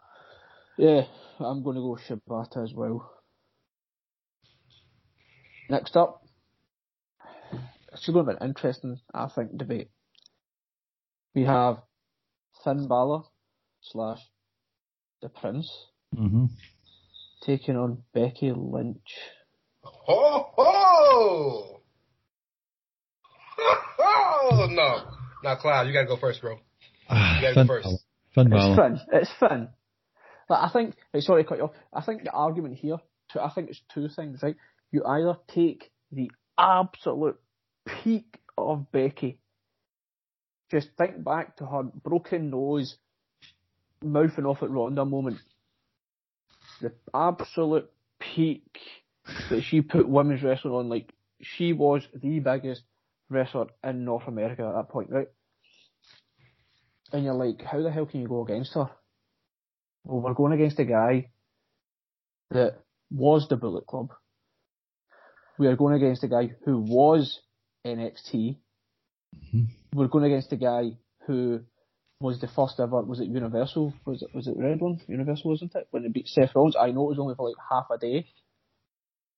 [0.77, 1.03] yeah,
[1.39, 3.11] I'm going to go Shibata as well.
[5.69, 6.21] Next up,
[7.93, 9.89] it's going to be an interesting, I think, debate.
[11.33, 11.77] We have
[12.63, 13.23] Finn Balor
[13.81, 14.19] slash
[15.21, 15.71] the Prince
[16.15, 16.45] Mm-hmm.
[17.41, 19.15] Taking on Becky Lynch.
[19.83, 21.81] Ho ho!
[23.99, 25.11] Oh no,
[25.43, 26.53] now Cloud, you gotta go first, bro.
[26.53, 26.57] You
[27.09, 27.83] gotta go first.
[27.85, 27.97] Balor.
[28.33, 28.75] Finn It's Balor.
[28.75, 28.99] Finn.
[29.13, 29.67] It's Finn.
[30.47, 31.73] But I think, right, sorry to cut you off.
[31.93, 32.97] I think the argument here,
[33.39, 34.55] I think it's two things, right?
[34.91, 37.39] You either take the absolute
[37.85, 39.39] peak of Becky.
[40.71, 42.97] Just think back to her broken nose,
[44.03, 45.37] mouthing off at Ronda moment.
[46.81, 48.79] The absolute peak
[49.49, 52.83] that she put women's wrestling on, like, she was the biggest
[53.29, 55.27] wrestler in North America at that point, right?
[57.11, 58.89] And you're like, how the hell can you go against her?
[60.03, 61.31] Well, we're going against a guy
[62.51, 62.79] that
[63.11, 64.09] was the Bullet Club.
[65.57, 67.39] We are going against a guy who was
[67.85, 68.59] NXT.
[69.35, 69.67] Mhm.
[69.93, 71.61] We're going against a guy who
[72.19, 73.93] was the first ever, was it Universal?
[74.05, 74.99] Was it, was it the red one?
[75.07, 75.87] Universal, wasn't it?
[75.91, 76.75] When it beat Seth Rollins.
[76.79, 78.27] I know it was only for like half a day.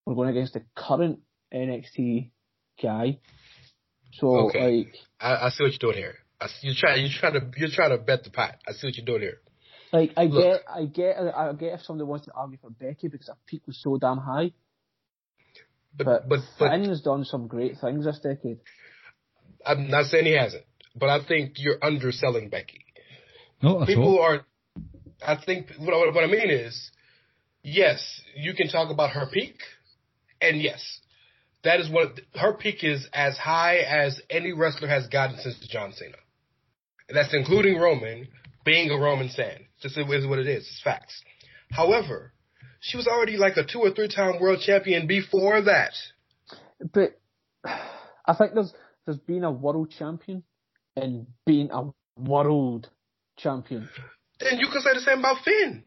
[0.05, 1.19] We're going against the current
[1.53, 2.32] NXT
[2.82, 3.19] guy.
[4.13, 4.59] So Okay.
[4.59, 6.15] like, I, I see what you're doing here.
[6.39, 7.01] I see, you're trying.
[7.01, 7.51] You're trying to.
[7.57, 8.57] You're trying to bet the pot.
[8.67, 9.39] I see what you're doing here.
[9.91, 10.43] like I Look.
[10.43, 13.63] get, I get, I get if somebody wants to argue for Becky because her peak
[13.65, 14.51] was so damn high.
[15.97, 18.59] But But, but but Finn has done some great things this decade.
[19.65, 20.63] I'm not saying he hasn't.
[21.00, 22.86] But I think you're underselling Becky.
[23.62, 24.24] Not at People all.
[24.24, 24.45] are.
[25.26, 26.91] I think what, I- what I mean is,
[27.64, 29.56] yes, you can talk about her peak,
[30.41, 30.82] and yes,
[31.64, 35.91] that is what her peak is as high as any wrestler has gotten since John
[35.93, 36.18] Cena.
[37.10, 38.28] And that's including Roman
[38.64, 39.66] being a Roman fan.
[39.82, 40.64] Just is what it is.
[40.68, 41.22] It's facts.
[41.72, 42.34] However,
[42.80, 45.93] she was already like a two or three time world champion before that.
[46.93, 47.20] But
[47.66, 48.74] I think there's
[49.06, 50.43] there's been a world champion
[50.98, 51.84] and being a
[52.20, 52.89] world
[53.38, 53.88] champion.
[54.39, 55.84] Then you can say the same about Finn.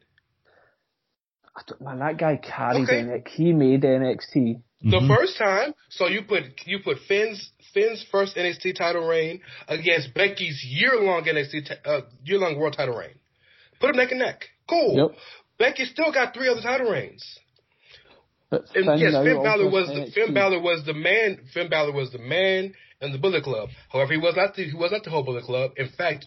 [1.57, 3.03] I don't, man, that guy carried Okay.
[3.03, 3.29] NXT.
[3.29, 4.63] He made NXT.
[4.83, 5.15] The Mhm.
[5.15, 10.65] first time, so you put you put Finn's Finn's first NXT title reign against Becky's
[10.65, 13.19] year long NXT ti- uh, year long world title reign.
[13.79, 14.49] Put them neck and neck.
[14.69, 14.97] Cool.
[14.97, 15.19] Yep.
[15.59, 17.23] Becky still got three other title reigns.
[18.49, 20.13] But And Finn yes, Finn also Balor was the, NXT.
[20.15, 21.41] Finn Balor was the man.
[21.53, 23.71] Finn Balor was the man in the Bullet Club.
[23.93, 25.73] However, he was not the, he was not the whole Bullet Club.
[25.77, 26.27] In fact,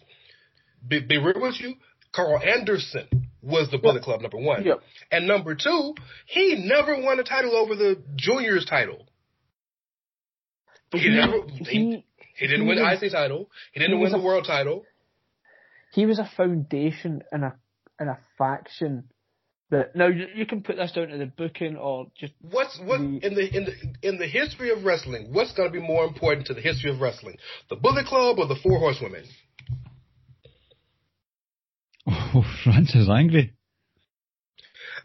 [0.86, 1.74] be, be real with you,
[2.12, 3.08] Karl Anderson
[3.42, 4.64] was the Bullet Club number one.
[4.64, 4.80] Yep.
[5.10, 5.94] And number two,
[6.26, 9.06] he never won a title over the juniors title.
[10.92, 11.38] He, never.
[11.48, 12.04] He, he,
[12.36, 13.50] he didn't he win the was- IC title.
[13.72, 14.84] He didn't he win the a- world title.
[15.92, 17.54] he was a foundation in a
[18.00, 19.04] in a faction
[19.70, 22.98] that now you, you can put this down to the booking or just What's what
[22.98, 25.32] The- in the in the in the history of wrestling?
[25.32, 27.36] What's going to be more important to the history of wrestling,
[27.70, 29.24] the Bullet Club or the Four Horsewomen?
[32.06, 33.54] Oh, France is angry.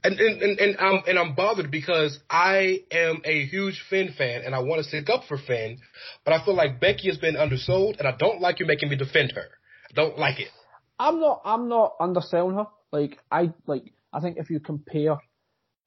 [0.04, 4.42] And and, and and I'm and I'm bothered because I am a huge Finn fan
[4.46, 5.78] and I want to stick up for Finn,
[6.26, 8.96] but I feel like Becky has been undersold and I don't like you making me
[8.96, 9.46] defend her.
[9.90, 10.50] I don't like it.
[10.98, 12.68] I'm not I'm not underselling her.
[12.92, 15.18] Like I like I think if you compare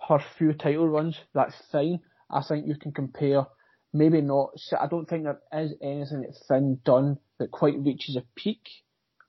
[0.08, 2.00] her few title runs, that's fine.
[2.30, 3.46] I think you can compare
[3.92, 8.24] maybe not I don't think there is anything that Finn done that quite reaches a
[8.36, 8.62] peak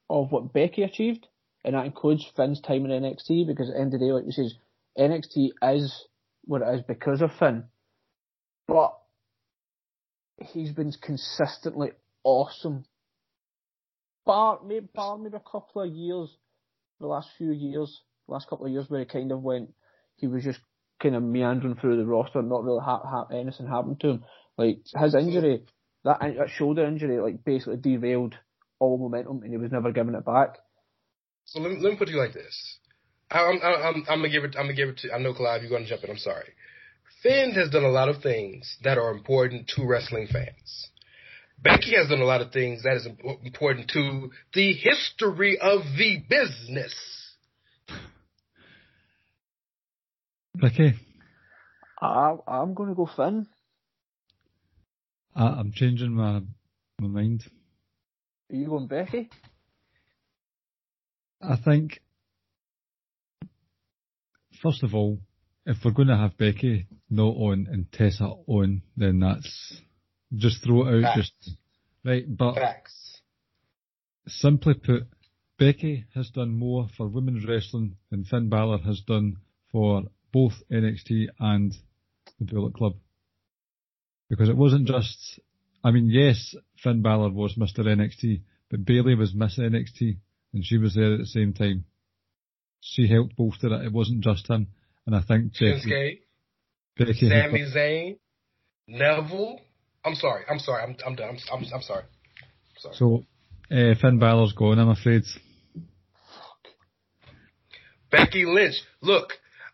[0.10, 1.28] of what Becky achieved.
[1.66, 4.26] And that includes Finn's time in NXT because at the end of the day, like
[4.26, 4.54] you says,
[4.98, 6.06] NXT is
[6.44, 7.64] what it is because of Finn.
[8.68, 8.94] But
[10.38, 11.92] he's been consistently
[12.24, 12.86] awesome
[14.26, 16.36] bar maybe, bar maybe a couple of years,
[17.00, 19.74] the last few years, last couple of years where he kind of went,
[20.16, 20.60] he was just
[21.02, 24.24] kind of meandering through the roster, not really ha- ha- anything happened to him.
[24.58, 25.64] Like his injury,
[26.04, 28.36] that, that shoulder injury, like basically derailed
[28.80, 30.58] all momentum, and he was never given it back.
[31.46, 32.78] So let me, let me put it like this.
[33.32, 34.56] I'm, I'm, I'm gonna give it.
[34.58, 35.14] I'm gonna give it to.
[35.14, 36.12] I know Clive, you're gonna jump in.
[36.12, 36.54] I'm sorry.
[37.24, 40.90] Finn has done a lot of things that are important to wrestling fans.
[41.62, 43.08] Becky has done a lot of things that is
[43.44, 46.94] important to the history of the business.
[50.62, 50.94] Ricky,
[52.02, 53.48] I, I'm going to go Finn.
[55.36, 56.42] I, I'm changing my
[57.00, 57.44] my mind.
[58.52, 59.30] Are you going Becky?
[61.42, 62.02] I think,
[64.62, 65.20] first of all,
[65.66, 69.82] if we're going to have Becky not on and Tessa on, then that's
[70.36, 71.16] just throw it out.
[71.16, 71.18] Facts.
[71.18, 71.58] Just
[72.06, 73.22] right, but Facts.
[74.28, 75.08] simply put,
[75.58, 79.38] Becky has done more for women's wrestling than Finn Balor has done
[79.72, 81.74] for both NXT and
[82.40, 82.96] the Bullet Club.
[84.30, 85.40] Because it wasn't just,
[85.84, 87.86] I mean, yes, Finn Balor was Mr.
[87.86, 90.18] NXT, but Bayley was Miss NXT,
[90.54, 91.86] and she was there at the same time.
[92.82, 93.86] She helped bolster it.
[93.86, 94.68] It wasn't just him,
[95.06, 96.20] and I think Becky, Shinsuke,
[96.98, 98.18] Becky Sami Zayn,
[98.88, 99.60] Neville.
[100.04, 100.44] I'm sorry.
[100.50, 100.84] I'm sorry.
[100.84, 101.30] I'm, I'm done.
[101.30, 102.04] I'm, I'm, I'm sorry.
[102.78, 102.96] sorry.
[102.96, 103.24] so
[103.72, 104.80] uh, Finn Balor's gone.
[104.80, 105.24] I'm afraid.
[108.12, 108.76] Becky Lynch.
[109.02, 109.34] Look,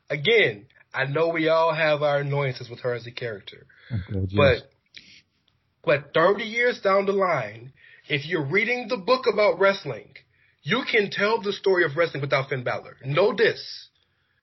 [0.10, 3.68] again, I know we all have our annoyances with her as a character.
[3.92, 4.62] Oh God, yes.
[4.62, 4.70] But
[5.84, 7.74] but 30 years down the line,
[8.08, 10.14] if you're reading the book about wrestling,
[10.62, 12.98] you can tell the story of wrestling without Finn Balor.
[13.06, 13.90] Know this.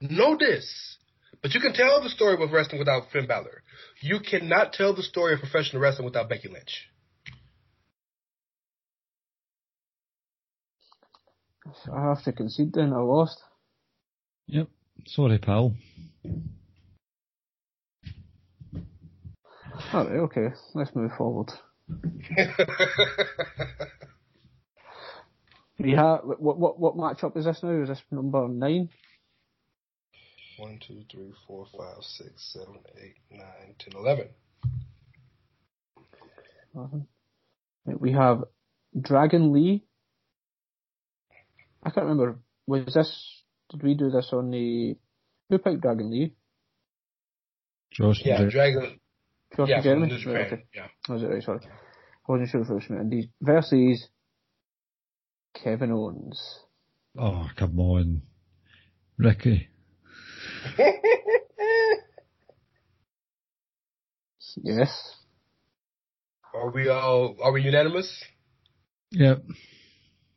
[0.01, 0.97] Know this.
[1.43, 3.63] But you can tell the story of wrestling without Finn Balor.
[4.01, 6.89] You cannot tell the story of professional wrestling without Becky Lynch.
[11.93, 13.41] I have to concede then, I lost.
[14.47, 14.69] Yep.
[15.07, 15.75] Sorry, pal.
[19.95, 21.53] Alright, okay, let's move forward.
[25.79, 27.83] We have, what, what, what matchup is this now?
[27.83, 28.89] Is this number nine?
[30.57, 34.29] One, two, three, four, five, six, seven, eight, nine, ten, eleven.
[36.75, 37.07] Eleven.
[37.85, 38.45] We have
[38.99, 39.85] Dragon Lee.
[41.83, 42.39] I can't remember.
[42.67, 43.36] Was this?
[43.71, 44.97] Did we do this on the?
[45.49, 46.35] Who picked Dragon Lee?
[47.93, 48.23] Josh.
[48.25, 49.01] Yeah, Dra- Dragon.
[49.57, 50.25] Josh Yeah, Jeremy.
[50.27, 50.65] Right, okay.
[50.75, 50.87] Yeah.
[51.09, 51.43] Was it right?
[51.43, 51.61] Sorry.
[51.65, 53.27] I wasn't sure if it was from Indies.
[53.41, 54.09] Versus
[55.55, 56.61] Kevin Owens.
[57.19, 58.23] Oh, come on.
[59.19, 59.69] Ricky.
[64.63, 64.91] Yes.
[66.55, 67.37] are we all?
[67.43, 68.25] Are we unanimous?
[69.11, 69.45] Yep.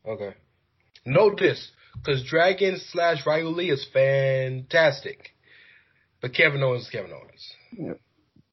[0.06, 0.34] Okay.
[1.06, 5.36] Note this, because Dragon slash Ryu Lee is fantastic,
[6.22, 8.00] but Kevin Owens is Kevin Owens.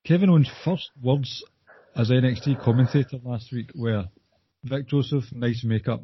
[0.05, 1.45] Kevin Owens' first words
[1.95, 4.05] as NXT commentator last week were,
[4.65, 6.03] Vic Joseph, nice makeup.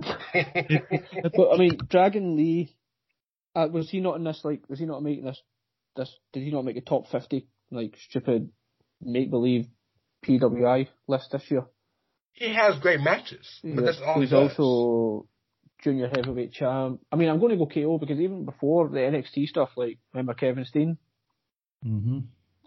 [0.32, 2.74] But I mean, Dragon Lee,
[3.56, 4.40] uh, was he not in this?
[4.44, 5.40] Like, was he not making this?
[5.96, 8.50] This did he not make a top fifty like stupid
[9.00, 9.66] make believe
[10.24, 11.64] PWI list this year?
[12.34, 14.50] he has great matches, but that's all he He's does.
[14.56, 15.26] also
[15.82, 17.00] junior heavyweight champ.
[17.12, 20.34] I mean, I'm going to go KO because even before the NXT stuff, like remember
[20.34, 20.98] Kevin Steen?
[21.86, 22.18] Mm-hmm.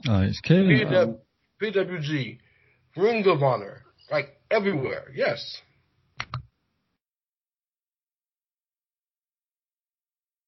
[0.08, 0.68] Ah, it's Kevin.
[0.70, 1.18] PW,
[1.62, 2.40] PWG,
[2.96, 5.12] Ring of Honor, like everywhere.
[5.14, 5.62] Yes.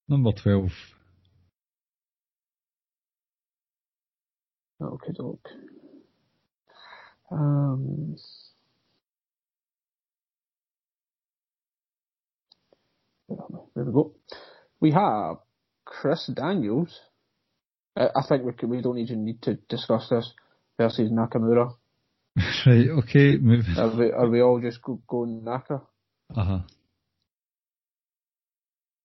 [0.08, 0.72] Number 12.
[4.82, 5.48] Okay, doke.
[7.32, 8.18] Um.
[13.23, 13.23] where am I?
[13.76, 14.14] There we go.
[14.80, 15.38] We have
[15.86, 17.00] Chris Daniels.
[17.96, 20.34] I, I think we could, we don't even need to discuss this
[20.78, 21.76] versus Nakamura.
[22.66, 23.66] right, okay, move.
[23.78, 25.82] Are we, are we all just go, going Naka?
[26.36, 26.60] Uh-huh.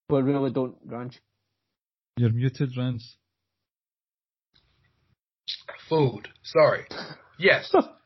[0.09, 1.20] But we really don't ranch.
[2.16, 3.16] You're muted, Rance.
[5.89, 6.29] Food.
[6.43, 6.87] Sorry.
[7.39, 7.72] Yes.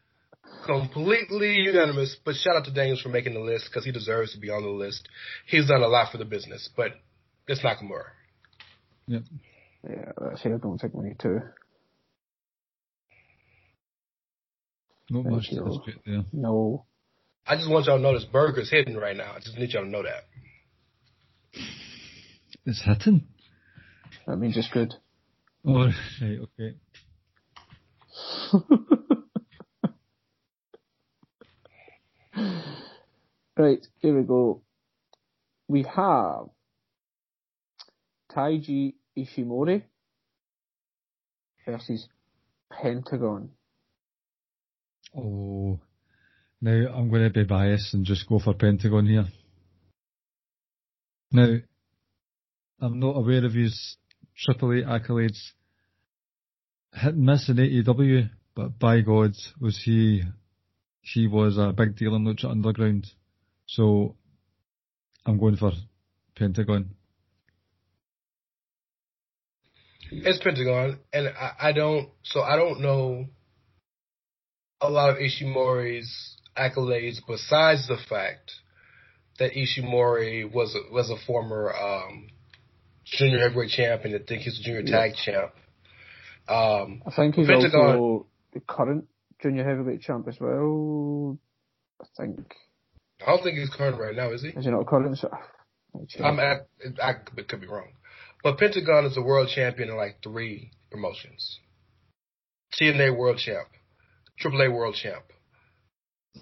[0.65, 4.41] Completely unanimous, but shout out to Daniels for making the list because he deserves to
[4.41, 5.09] be on the list.
[5.47, 6.93] He's done a lot for the business, but
[7.49, 8.05] it's Nakamura.
[9.07, 9.23] Yep.
[9.89, 10.53] Yeah, that's it.
[10.53, 11.41] I don't think we need to.
[15.11, 15.65] Not Thank much to you.
[15.65, 16.25] dispute there.
[16.33, 16.85] No.
[17.47, 19.33] I just want y'all to know this burger's hidden right now.
[19.37, 20.25] I just need y'all to know that.
[22.65, 23.27] It's hidden.
[24.27, 24.95] That means it's good.
[25.67, 25.87] Oh,
[26.21, 26.77] right, okay.
[33.55, 34.63] Right, here we go.
[35.69, 36.47] We have
[38.35, 39.83] Taiji Ishimori
[41.67, 42.09] versus
[42.71, 43.51] Pentagon.
[45.15, 45.81] Oh.
[46.63, 49.27] Now, I'm going to be biased and just go for Pentagon here.
[51.31, 51.57] Now,
[52.81, 53.97] I'm not aware of his
[54.37, 55.39] Triple A accolades.
[56.95, 60.23] Hit and miss in AEW, but by God, was he,
[61.03, 63.07] he was a big deal in Lucha Underground.
[63.67, 64.17] So,
[65.27, 65.73] I'm going for
[66.37, 66.95] Pentagon.
[70.11, 72.09] It's Pentagon, and I, I don't.
[72.23, 73.27] So I don't know
[74.81, 78.53] a lot of Ishimori's accolades besides the fact
[79.39, 82.29] that Ishimori was a, was a former um,
[83.05, 85.53] junior heavyweight champ, and I think he's a junior tag champ.
[86.49, 89.07] Um, I think he's Pentagon- also the current
[89.43, 91.39] junior heavyweight champ as well.
[92.01, 92.55] I think.
[93.21, 94.49] I don't think he's current right now, is he?
[94.49, 95.17] Is he not current?
[95.19, 95.31] So,
[95.95, 96.23] let me check.
[96.23, 96.67] I'm at,
[97.03, 97.93] I could be wrong,
[98.43, 101.59] but Pentagon is a world champion in like three promotions:
[102.81, 103.69] TNA World Champ,
[104.43, 105.25] AAA World Champ,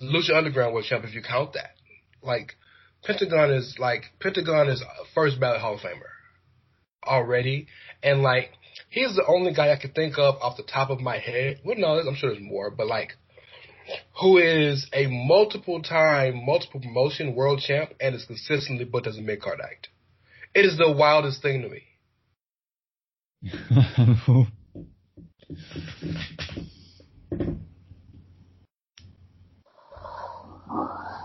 [0.02, 1.04] Lucha Underground World Champ.
[1.04, 1.74] If you count that,
[2.22, 2.54] like
[3.04, 6.00] Pentagon is like Pentagon is a first ballot Hall of Famer
[7.04, 7.66] already,
[8.02, 8.50] and like
[8.88, 11.60] he's the only guy I can think of off the top of my head.
[11.64, 13.16] Well, no, I'm sure there's more, but like
[14.20, 19.22] who is a multiple time, multiple promotion world champ and is consistently booked as a
[19.22, 19.88] mid card act.
[20.54, 21.82] It is the wildest thing to me.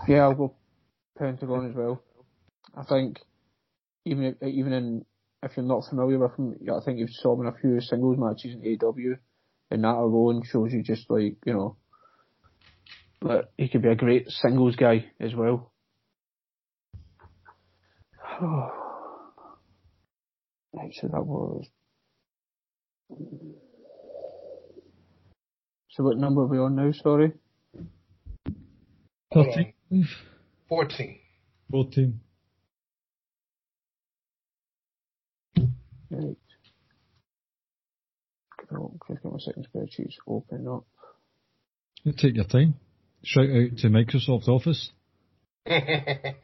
[0.08, 0.54] Yeah, I'll go
[1.18, 2.00] Pentagon as well.
[2.76, 3.18] I think
[4.04, 5.04] even even in
[5.42, 8.18] if you're not familiar with him, I think you've saw him in a few singles
[8.18, 9.16] matches in AW,
[9.70, 11.76] and that alone shows you just like you know
[13.22, 15.72] that he could be a great singles guy as well.
[18.40, 18.72] right,
[20.92, 21.66] so that was.
[25.90, 26.92] So what number are we on now?
[26.92, 27.32] Sorry.
[29.32, 29.46] Hold
[30.68, 31.20] Fourteen.
[31.72, 32.20] 13,
[36.10, 36.36] Right.
[38.72, 40.84] Oh, just get my second spreadsheets open up.
[42.02, 42.74] You take your time.
[43.22, 44.90] shout out to Microsoft Office.
[45.66, 46.34] and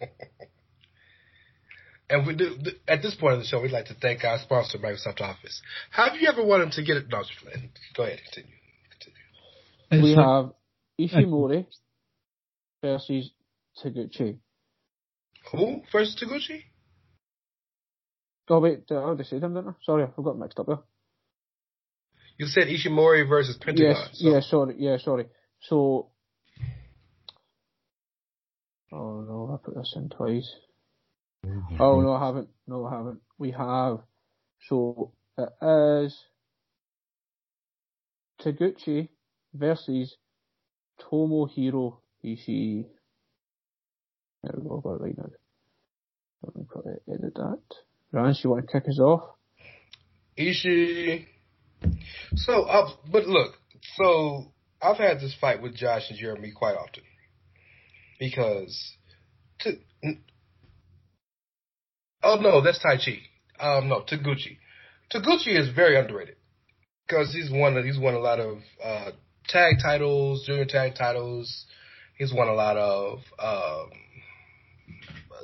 [2.27, 2.57] we do
[2.89, 5.63] at this point of the show, we'd like to thank our sponsor, Microsoft Office.
[5.91, 7.07] Have you ever wanted to get it?
[7.09, 7.23] No,
[7.97, 8.51] go ahead, continue.
[9.91, 10.05] continue.
[10.05, 10.53] We have
[11.01, 11.67] Ishimori
[12.83, 13.31] versus
[13.83, 14.39] Taguchi.
[15.53, 16.65] Who versus Taguchi?
[18.49, 19.73] Oh wait, I already said him, didn't I?
[19.85, 20.79] Sorry, I got mixed up there.
[22.39, 23.95] You said Ishimori versus Pentagon.
[23.95, 24.29] Yes, so.
[24.29, 25.27] yeah, sorry, yeah, sorry.
[25.61, 26.09] So,
[28.93, 30.51] oh no, I put this in twice.
[31.79, 32.49] Oh no, I haven't.
[32.67, 33.21] No, I haven't.
[33.39, 34.01] We have.
[34.69, 35.51] So it
[36.07, 36.19] is
[38.45, 39.09] Taguchi
[39.55, 40.17] versus
[41.01, 42.87] Tomohiro Ishii.
[44.43, 45.31] There we go, got it right now.
[46.43, 47.61] Let me put it, edit that.
[48.13, 49.23] Rance, you want to kick us off?
[50.39, 51.27] Ishii.
[52.37, 53.55] So, uh, but look,
[53.97, 57.03] so I've had this fight with Josh and Jeremy quite often
[58.19, 58.97] because
[59.61, 59.73] to,
[62.23, 63.19] Oh no, that's Taichi.
[63.59, 64.59] Um, no, Taguchi.
[65.13, 66.37] Taguchi is very underrated
[67.07, 67.83] because he's won.
[67.85, 69.11] He's won a lot of uh,
[69.49, 71.67] tag titles, junior tag titles.
[72.17, 73.91] He's won a lot of um,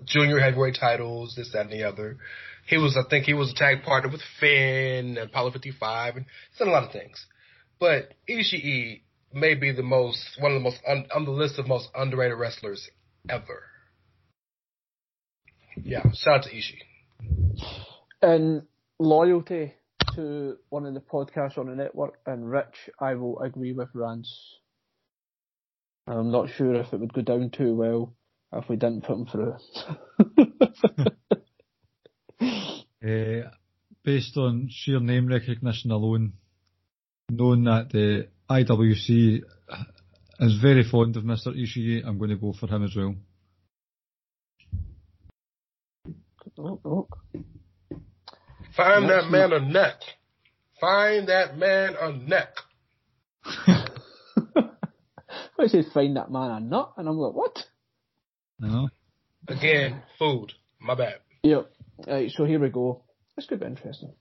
[0.05, 2.17] junior heavyweight titles, this, that, and the other.
[2.69, 6.27] He was, I think, he was a tag partner with Finn and Apollo 55, and
[6.51, 7.25] he's done a lot of things.
[7.81, 9.01] But Ishii
[9.33, 12.39] may be the most, one of the most, on, on the list of most underrated
[12.39, 12.91] wrestlers
[13.29, 13.63] ever.
[15.83, 17.63] Yeah, shout out to Ishii.
[18.21, 18.63] And
[18.99, 19.75] loyalty
[20.15, 24.59] to one of the podcasts on the network, and Rich, I will agree with Rance.
[26.07, 28.15] I'm not sure if it would go down too well
[28.53, 29.57] if we didn't put him through.
[33.05, 33.51] uh,
[34.05, 36.33] based on sheer name recognition alone,
[37.31, 39.43] knowing that the IWC
[40.41, 41.49] is very fond of Mr.
[41.49, 43.15] Ishii, I'm going to go for him as well.
[46.57, 47.19] Look, look.
[48.77, 50.01] Find that man a neck.
[50.81, 52.55] Find that man a neck.
[55.61, 57.65] I said find that man a nut, and I'm like, what?
[58.61, 58.89] No.
[59.49, 60.53] Again, food.
[60.81, 61.17] My bad.
[61.43, 61.71] Yep.
[62.07, 63.03] Right, so here we go.
[63.37, 64.13] This could be interesting.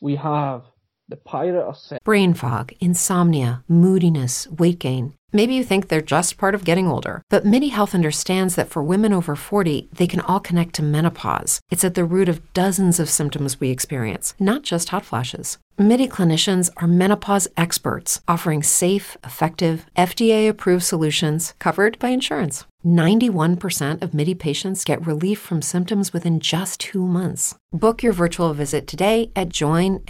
[0.00, 0.64] We have
[1.08, 2.00] the Pirate Sex.
[2.04, 5.14] Brain fog, insomnia, moodiness, weight gain.
[5.34, 8.82] Maybe you think they're just part of getting older, but MIDI Health understands that for
[8.82, 11.60] women over 40, they can all connect to menopause.
[11.70, 15.58] It's at the root of dozens of symptoms we experience, not just hot flashes.
[15.78, 22.66] MIDI clinicians are menopause experts, offering safe, effective, FDA approved solutions covered by insurance.
[22.84, 27.54] 91% of MIDI patients get relief from symptoms within just two months.
[27.72, 30.04] Book your virtual visit today at joinmidi.com.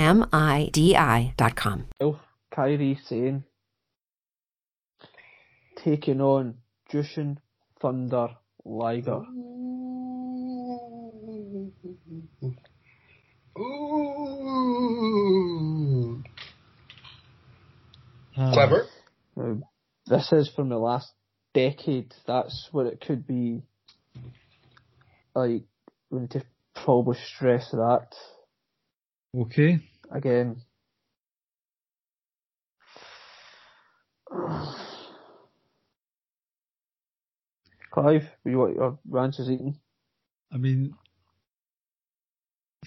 [2.01, 2.19] Oh,
[2.53, 3.45] Kairi Sane
[5.77, 6.55] taking on
[6.91, 7.37] Jushin
[7.81, 8.31] Thunder
[8.65, 9.23] Liger.
[13.59, 14.22] Ooh.
[18.53, 18.87] Clever.
[19.41, 19.55] Uh,
[20.07, 21.13] this is from the last
[21.55, 22.15] decade.
[22.27, 23.63] That's what it could be.
[25.35, 25.63] Like,
[26.11, 26.43] we need to
[26.75, 28.09] probably stress that.
[29.37, 29.79] Okay.
[30.11, 30.63] Again.
[37.91, 39.79] Clive, you what your ranch is eating?
[40.51, 40.95] I mean,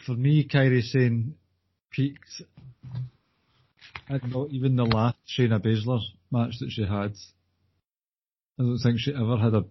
[0.05, 1.35] for me, Kairi Sane
[1.91, 2.41] peaked
[4.09, 5.99] at not even the last Shayna Baszler
[6.31, 7.13] match that she had.
[8.57, 9.65] I don't think she ever had a, a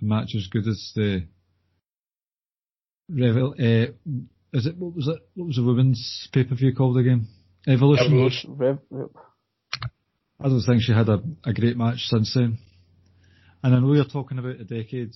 [0.00, 1.26] match as good as the
[3.08, 3.54] Revel.
[3.58, 3.92] Uh,
[4.52, 5.18] is it what was it?
[5.34, 7.26] What was the women's pay per view called again?
[7.66, 8.06] Evolution.
[8.06, 8.56] Evolution.
[8.56, 8.78] Rev,
[10.40, 12.58] I don't think she had a, a great match since then.
[13.62, 15.12] And I know you're talking about a decade.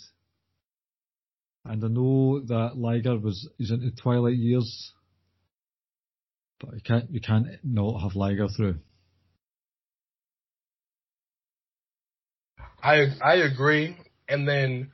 [1.64, 4.92] And I know that Liger was he's into twilight years.
[6.60, 8.76] But you can't you can't not have Liger through.
[12.82, 13.96] I I agree.
[14.28, 14.90] And then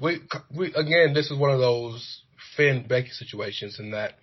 [0.00, 0.20] we
[0.54, 2.22] we again this is one of those
[2.56, 4.14] Finn Becky situations in that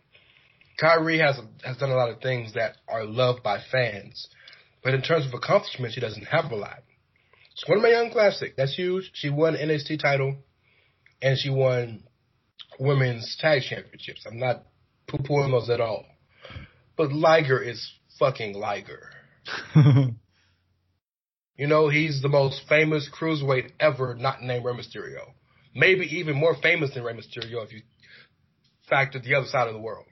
[0.82, 4.28] Kairi has has done a lot of things that are loved by fans,
[4.84, 6.84] but in terms of accomplishments, she doesn't have a lot.
[7.56, 8.56] She won Mae Young Classic.
[8.56, 9.12] That's huge.
[9.14, 10.38] She won NXT title,
[11.22, 12.04] and she won
[12.80, 14.26] women's tag championships.
[14.26, 14.64] I'm not
[15.08, 16.06] poo pooing those at all.
[17.00, 19.10] But Liger is fucking Liger.
[21.56, 25.32] you know, he's the most famous cruiserweight ever not named Rey Mysterio.
[25.74, 27.84] Maybe even more famous than Rey Mysterio if you
[28.90, 30.10] factor the other side of the world.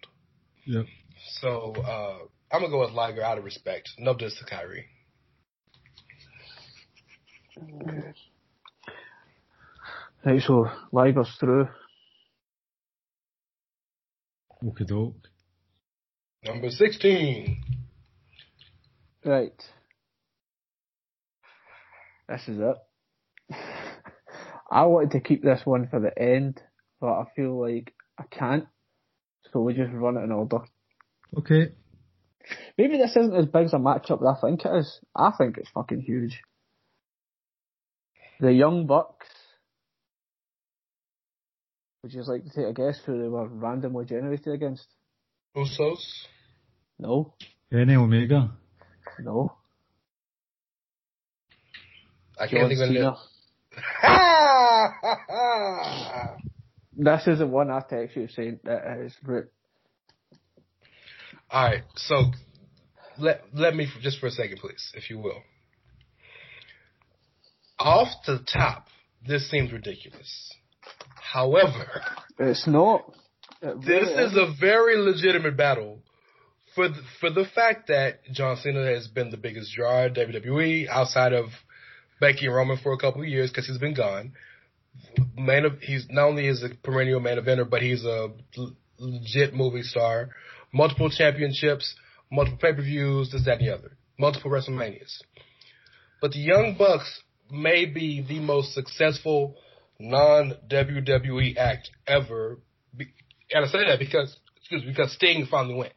[0.65, 0.85] Yep.
[1.41, 2.19] So, uh,
[2.49, 3.89] I'm gonna go with Liger out of respect.
[3.99, 4.85] No diss to Kairi.
[10.25, 11.67] Right, so Liger's through.
[14.65, 15.27] Okay, doke.
[16.45, 17.63] Number 16.
[19.25, 19.63] Right.
[22.29, 23.55] This is it.
[24.71, 26.61] I wanted to keep this one for the end,
[26.99, 28.65] but I feel like I can't.
[29.51, 30.59] So we just run it in order.
[31.37, 31.71] Okay.
[32.77, 34.99] Maybe this isn't as big as a matchup as I think it is.
[35.15, 36.41] I think it's fucking huge.
[38.39, 39.27] The Young Bucks.
[42.03, 44.87] Would you just like to take a guess who they were randomly generated against?
[45.57, 46.27] Usos.
[46.99, 47.33] No.
[47.71, 48.51] Kenny Omega.
[49.19, 49.55] No.
[52.39, 52.93] I can't John even.
[52.93, 53.15] Cena.
[54.01, 54.93] Ha!
[55.01, 55.17] Ha!
[55.27, 56.35] ha!
[56.95, 59.51] This is the one I text you saying that is rip.
[61.49, 62.31] All right, so
[63.17, 65.41] let let me just for a second, please, if you will.
[67.79, 68.87] Off the top,
[69.25, 70.51] this seems ridiculous.
[71.15, 72.01] However,
[72.39, 73.11] It's not.
[73.61, 75.99] It this is a very legitimate battle
[76.75, 80.87] for the, for the fact that John Cena has been the biggest draw in WWE
[80.87, 81.47] outside of
[82.19, 84.33] Becky and Roman for a couple of years because he's been gone.
[85.35, 88.29] Man of he's not only is a perennial main eventer, but he's a
[88.99, 90.29] legit movie star.
[90.71, 91.95] Multiple championships,
[92.31, 93.97] multiple pay per views, this, that, and the other.
[94.19, 95.21] Multiple WrestleManias.
[96.21, 97.21] But the Young Bucks
[97.51, 99.55] may be the most successful
[99.99, 102.57] non WWE act ever.
[103.51, 105.93] And I say that because, excuse me, because Sting finally went.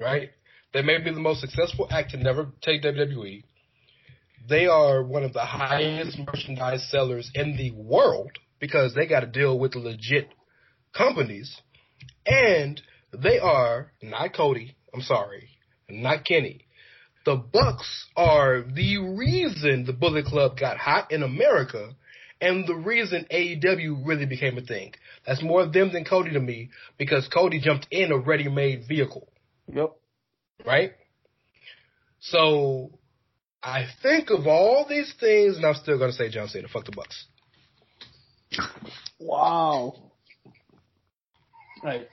[0.00, 0.30] Right?
[0.72, 3.42] They may be the most successful act to never take WWE.
[4.48, 9.26] They are one of the highest merchandise sellers in the world because they got to
[9.26, 10.28] deal with legit
[10.96, 11.60] companies.
[12.26, 12.80] And
[13.12, 14.76] they are not Cody.
[14.94, 15.48] I'm sorry,
[15.88, 16.66] not Kenny.
[17.24, 21.90] The Bucks are the reason the Bullet Club got hot in America
[22.40, 24.94] and the reason AEW really became a thing.
[25.28, 29.28] That's more of them than Cody to me because Cody jumped in a ready-made vehicle,
[29.70, 29.90] Yep.
[30.64, 30.92] right?
[32.18, 32.98] So
[33.62, 36.66] I think of all these things, and I'm still gonna say John Cena.
[36.68, 37.26] Fuck the Bucks.
[39.20, 39.96] Wow.
[41.84, 42.08] Right.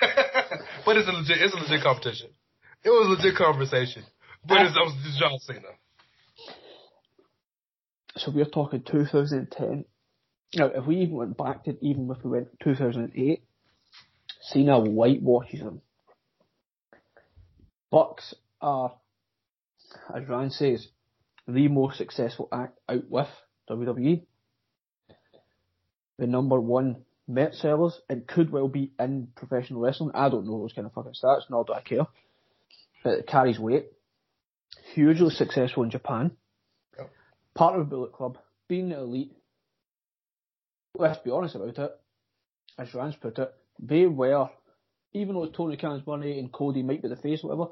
[0.86, 2.28] but it's a legit, it's a legit competition.
[2.84, 4.04] It was a legit conversation,
[4.46, 5.68] but it's, it was John Cena.
[8.18, 9.84] So we're talking 2010.
[10.56, 13.42] Now, if we even went back to even if we went 2008,
[14.42, 15.80] Cena whitewashes them.
[17.90, 18.94] Bucks are,
[20.14, 20.88] as Ryan says,
[21.46, 23.28] the most successful act out with
[23.70, 24.24] WWE.
[26.18, 27.98] The number one Met sellers.
[28.10, 30.10] It could well be in professional wrestling.
[30.14, 32.06] I don't know those kind of fucking stats, nor do I care.
[33.02, 33.86] But it carries weight.
[34.92, 36.32] Hugely successful in Japan.
[36.98, 37.10] Yep.
[37.54, 38.36] Part of Bullet Club.
[38.68, 39.32] Being the elite.
[40.96, 41.90] Let's be honest about it.
[42.78, 44.48] As Rance put it, they were,
[45.12, 47.70] even though Tony Khan's money and Cody might be the face whatever,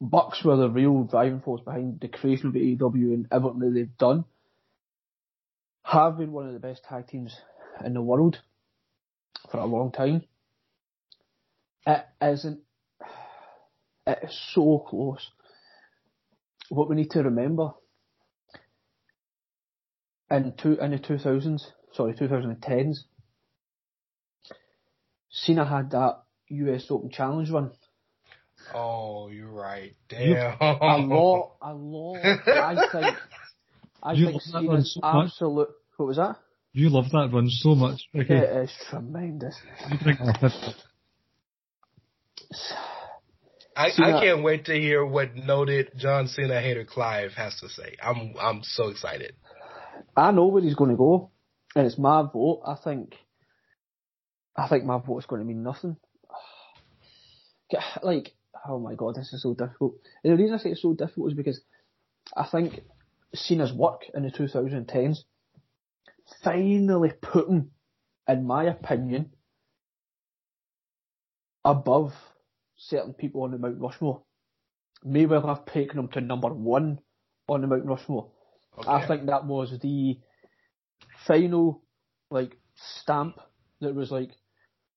[0.00, 3.98] Bucks were the real driving force behind the creation of AEW and everything that they've
[3.98, 4.24] done.
[5.82, 7.34] Have been one of the best tag teams
[7.84, 8.38] in the world
[9.50, 10.22] for a long time.
[11.86, 12.60] It isn't.
[14.06, 15.30] It is so close.
[16.68, 17.72] What we need to remember
[20.30, 23.04] in two in the two thousands, sorry, two thousand and tens,
[25.30, 27.70] Cena had that US Open Challenge run.
[28.74, 29.94] Oh, you're right.
[30.10, 30.56] You- Damn.
[30.60, 32.16] A lot, a lot.
[32.24, 33.16] I think.
[34.02, 35.26] I You think that one Cena's so much.
[35.26, 35.68] absolute.
[35.96, 36.36] What was that?
[36.72, 38.08] You love that run so much.
[38.14, 38.34] Okay.
[38.36, 39.56] It is tremendous.
[39.90, 40.74] You drink off it.
[43.76, 47.68] I, Cena- I can't wait to hear what noted John Cena hater Clive has to
[47.68, 47.96] say.
[48.02, 49.34] I'm I'm so excited.
[50.16, 51.30] I know where he's going to go,
[51.74, 52.62] and it's my vote.
[52.66, 53.16] I think,
[54.56, 55.96] I think my vote is going to mean nothing.
[58.02, 58.34] Like,
[58.68, 59.96] oh my god, this is so difficult.
[60.22, 61.60] And the reason I say it's so difficult is because
[62.36, 62.80] I think
[63.34, 65.24] Cena's work in the 2010s
[66.44, 67.70] finally put him,
[68.28, 69.30] in my opinion,
[71.64, 72.12] above
[72.76, 74.22] certain people on the Mount Rushmore.
[75.02, 77.00] May well have taken him to number one
[77.48, 78.30] on the Mount Rushmore.
[78.86, 80.18] I think that was the
[81.26, 81.82] final
[82.30, 82.56] like
[83.00, 83.38] stamp
[83.80, 84.30] that was like,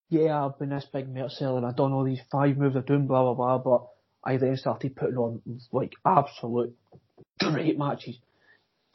[0.09, 2.83] yeah, I've been this big merch seller and I've done all these five moves I'm
[2.83, 3.87] doing, blah blah blah, but
[4.23, 5.41] I then started putting on
[5.71, 6.75] like absolute
[7.39, 8.17] great matches.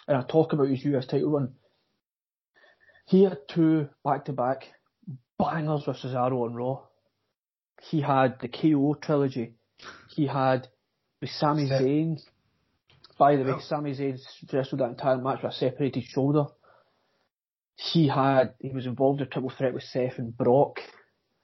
[0.09, 1.55] And I talk about his US title run.
[3.07, 4.65] He had two back to back
[5.39, 6.83] bangers with Cesaro on Raw.
[7.83, 9.55] He had the KO trilogy.
[10.11, 10.69] He had
[11.21, 12.21] the Sami Zayn
[13.19, 13.61] By the way, oh.
[13.61, 14.19] Sami Zayn
[14.53, 16.47] wrestled that entire match with a separated shoulder.
[17.77, 20.77] He had, he was involved in a triple threat with Seth and Brock.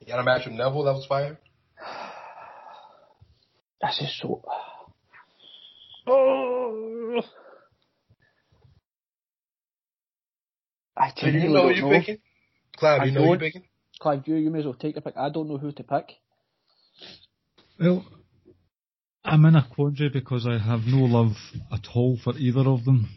[0.00, 1.38] You had a match with Neville that was fire.
[3.80, 4.42] That's just so.
[6.06, 7.22] Oh.
[10.96, 11.98] I So you genuinely know who don't you're know.
[12.00, 12.18] picking?
[12.76, 13.62] Cloud, you know who you're picking?
[14.00, 15.16] Clive, you, you may as well take a pick.
[15.16, 16.12] I don't know who to pick.
[17.80, 18.04] Well,
[19.24, 21.32] I'm in a quandary because I have no love
[21.72, 23.08] at all for either of them.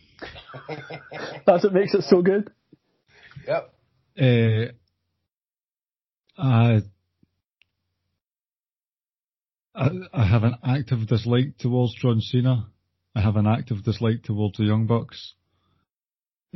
[1.45, 2.51] That's what makes it so good.
[3.48, 3.74] Yep.
[6.38, 6.82] Uh,
[9.76, 12.68] I, I have an active dislike towards John Cena.
[13.16, 15.36] I have an active dislike towards the Young Bucks.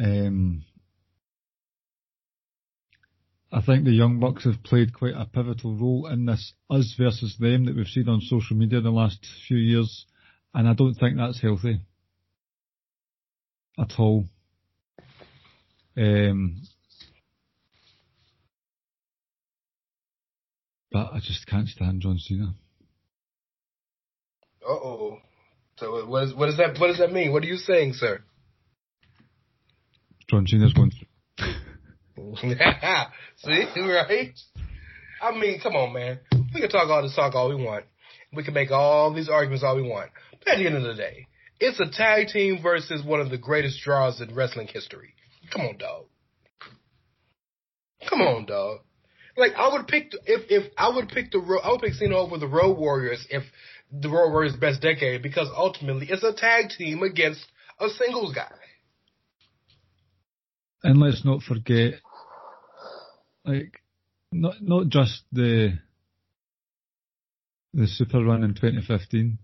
[0.01, 0.63] Um,
[3.51, 7.37] I think the Young Bucks have played quite a pivotal role in this us versus
[7.39, 10.05] them that we've seen on social media in the last few years,
[10.53, 11.79] and I don't think that's healthy
[13.79, 14.25] at all.
[15.97, 16.61] Um,
[20.91, 22.53] but I just can't stand John Cena.
[24.67, 25.17] Uh oh.
[25.77, 27.31] So what is what does that what does that mean?
[27.31, 28.21] What are you saying, sir?
[30.29, 31.07] John Cena's going through.
[33.37, 34.33] See, right?
[35.21, 36.19] I mean, come on, man.
[36.53, 37.85] We can talk all this talk all we want.
[38.33, 40.11] We can make all these arguments all we want.
[40.39, 41.27] But at the end of the day,
[41.59, 45.13] it's a tag team versus one of the greatest draws in wrestling history.
[45.55, 46.05] Come on, dog.
[48.09, 48.79] Come on, dog.
[49.37, 52.17] Like I would pick the- if if I would pick the I would pick Cena
[52.17, 53.43] over the Road Warriors if
[53.91, 57.45] the Road Warriors best decade because ultimately it's a tag team against
[57.79, 58.51] a singles guy.
[60.83, 61.95] And let's not forget,
[63.45, 63.81] like,
[64.31, 65.79] not not just the
[67.73, 69.37] the Super Run in 2015,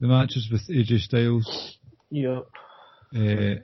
[0.00, 1.78] the matches with AJ Styles,
[2.10, 2.40] Yeah.
[3.14, 3.56] uh,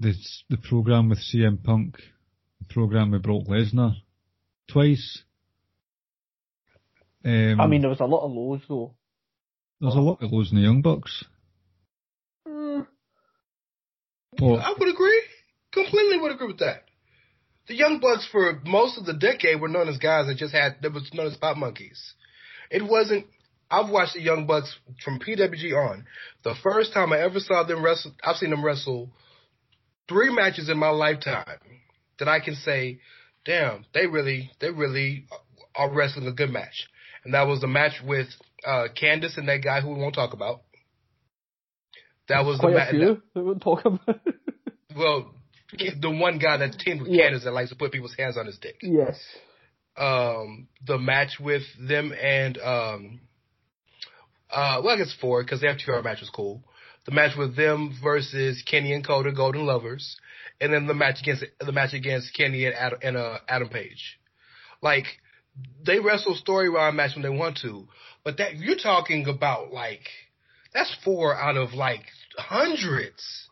[0.00, 0.14] the
[0.48, 1.96] the program with CM Punk,
[2.60, 3.94] the program with Brock Lesnar,
[4.70, 5.22] twice.
[7.24, 8.94] Um, I mean, there was a lot of lows though.
[9.80, 11.24] there's a lot of those in the Young Bucks.
[12.46, 12.86] Mm.
[14.40, 15.22] Well, I would agree.
[15.72, 16.84] Completely would agree with that.
[17.66, 20.76] The Young Bucks for most of the decade were known as guys that just had
[20.82, 22.14] that was known as pop monkeys.
[22.70, 23.26] It wasn't
[23.70, 24.74] I've watched the Young Bucks
[25.04, 26.06] from PWG on.
[26.44, 29.10] The first time I ever saw them wrestle I've seen them wrestle
[30.08, 31.58] three matches in my lifetime
[32.18, 33.00] that I can say,
[33.44, 35.26] damn, they really they really
[35.74, 36.88] are wrestling a good match.
[37.24, 38.28] And that was the match with
[38.66, 40.62] uh Candice and that guy who we won't talk about.
[42.28, 42.92] That was the match.
[42.92, 44.20] that we won't talk about.
[44.96, 45.32] Well,
[46.00, 47.30] the one guy that teamed with Yeah.
[47.30, 48.76] Candice that likes to put people's hands on his dick.
[48.82, 49.16] yes.
[49.96, 53.20] Um, the match with them and um,
[54.50, 56.64] uh, well, I guess four because the FTR match was cool.
[57.08, 60.18] The match with them versus Kenny and Kota, Golden Lovers,
[60.60, 64.20] and then the match against the match against Kenny and Adam, and uh, Adam Page.
[64.82, 65.06] Like
[65.86, 67.88] they wrestle storyline match when they want to,
[68.24, 70.02] but that you're talking about like
[70.74, 72.02] that's four out of like
[72.36, 73.48] hundreds.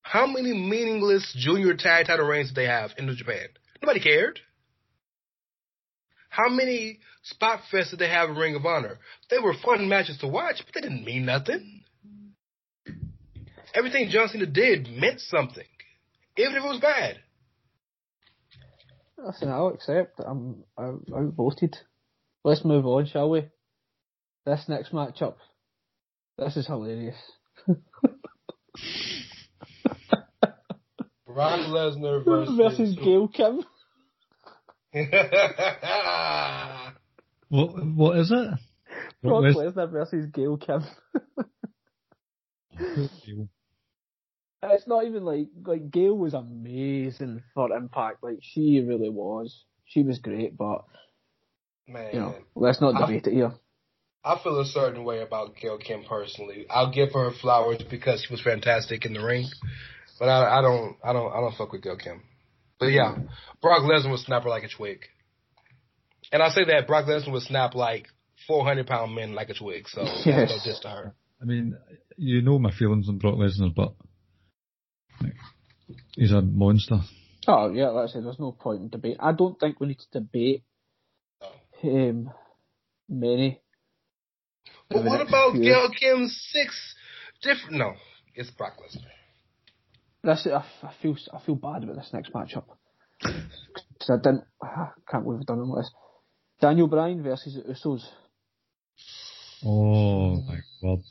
[0.00, 3.48] How many meaningless junior tag title reigns did they have in New Japan?
[3.82, 4.40] Nobody cared.
[6.30, 8.98] How many spot fests did they have in Ring of Honor?
[9.28, 11.81] They were fun matches to watch, but they didn't mean nothing.
[13.74, 15.64] Everything John Cena did meant something,
[16.36, 17.16] even if it was bad.
[19.18, 20.16] Listen, I'll accept.
[20.18, 21.76] that I'm out- outvoted.
[22.44, 23.48] Let's move on, shall we?
[24.44, 25.36] This next matchup.
[26.36, 27.16] This is hilarious.
[31.26, 33.62] Brock Lesnar versus, Versus Gail Kim.
[37.48, 38.48] what what is it?
[39.22, 40.82] Brock Les- Lesnar versus Gail Kim.
[44.62, 44.70] Deal.
[44.72, 48.22] It's not even like like Gail was amazing for Impact.
[48.22, 49.64] Like she really was.
[49.84, 50.84] She was great, but
[51.86, 53.52] Man, you know, let's not I- debate it here.
[54.24, 56.64] I feel a certain way about Gail Kim personally.
[56.70, 59.48] I'll give her flowers because she was fantastic in the ring,
[60.20, 62.22] but I, I don't, I don't, I don't fuck with Gail Kim.
[62.78, 63.16] But yeah,
[63.60, 65.00] Brock Lesnar would snap her like a twig,
[66.30, 68.06] and I say that Brock Lesnar would snap like
[68.46, 69.88] four hundred pound men like a twig.
[69.88, 70.50] So Yes.
[70.50, 71.14] no diss to her.
[71.40, 71.76] I mean,
[72.16, 73.96] you know my feelings on Brock Lesnar, but like,
[76.14, 77.00] he's a monster.
[77.46, 79.16] Oh yeah, like I said, there's no point in debate.
[79.20, 80.64] I don't think we need to debate
[81.84, 82.30] um
[83.08, 83.60] many.
[84.90, 85.62] But what about few.
[85.64, 86.94] Gail Kim's six
[87.42, 87.78] different?
[87.78, 87.94] No,
[88.34, 89.06] it's Brock Lesnar.
[90.46, 90.52] it.
[90.52, 92.64] I, I feel I feel bad about this next matchup
[93.20, 94.44] because I didn't.
[94.62, 95.92] I can't believe I've done it like this.
[96.60, 98.04] Daniel Bryan versus the Usos.
[99.64, 101.02] Oh my god.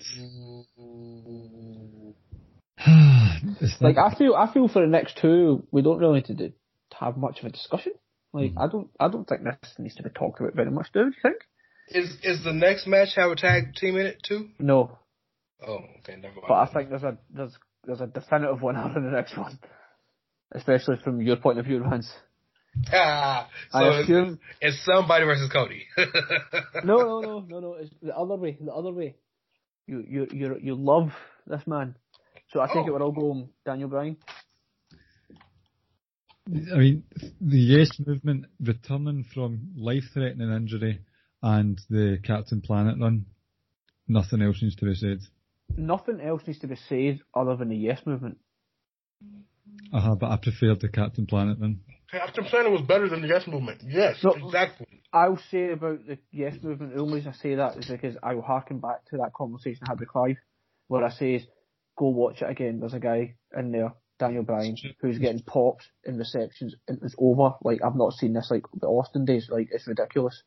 [3.62, 6.34] It's Like I feel, I feel for the next two, we don't really need to,
[6.34, 7.94] do, to have much of a discussion.
[8.34, 10.88] Like I don't, I don't think this needs to be talked about very much.
[10.94, 11.38] Do you think?
[11.90, 14.50] Is is the next match have a tag team in it too?
[14.58, 14.98] No,
[15.66, 16.46] Oh, okay, never mind.
[16.48, 17.54] but I think there's a there's
[17.86, 19.60] there's a definitive winner in the next one,
[20.54, 22.12] especially from your point of view, Vance.
[22.94, 25.88] Ah, so I it's, assume it's somebody versus Cody.
[26.86, 27.74] no, no, no, no, no.
[27.74, 28.58] It's the other way.
[28.62, 29.16] The other way.
[29.88, 31.10] You, you, you, you love
[31.46, 31.96] this man.
[32.52, 32.90] So I think Oh.
[32.90, 34.18] it would all go on Daniel Bryan.
[36.48, 37.04] I mean,
[37.40, 41.00] the Yes movement returning from life-threatening injury
[41.42, 43.26] and the Captain Planet run,
[44.08, 45.20] nothing else needs to be said.
[45.78, 48.38] Nothing else needs to be said other than the yes movement.
[49.94, 51.80] Uh-huh, but I preferred the Captain Planet run.
[52.10, 53.82] Captain Planet was better than the Yes Movement.
[53.88, 54.32] Yes, No.
[54.32, 54.86] exactly.
[55.14, 56.94] I'll say about the yes movement.
[56.94, 59.84] The only reason I say that is because I will harken back to that conversation
[59.88, 60.38] I had with Clive,
[60.88, 61.46] where I says,
[61.98, 66.18] "Go watch it again." There's a guy in there, Daniel Bryan, who's getting popped in
[66.18, 67.56] receptions, and it's over.
[67.64, 69.48] Like I've not seen this like the Austin days.
[69.50, 70.44] Like it's ridiculous.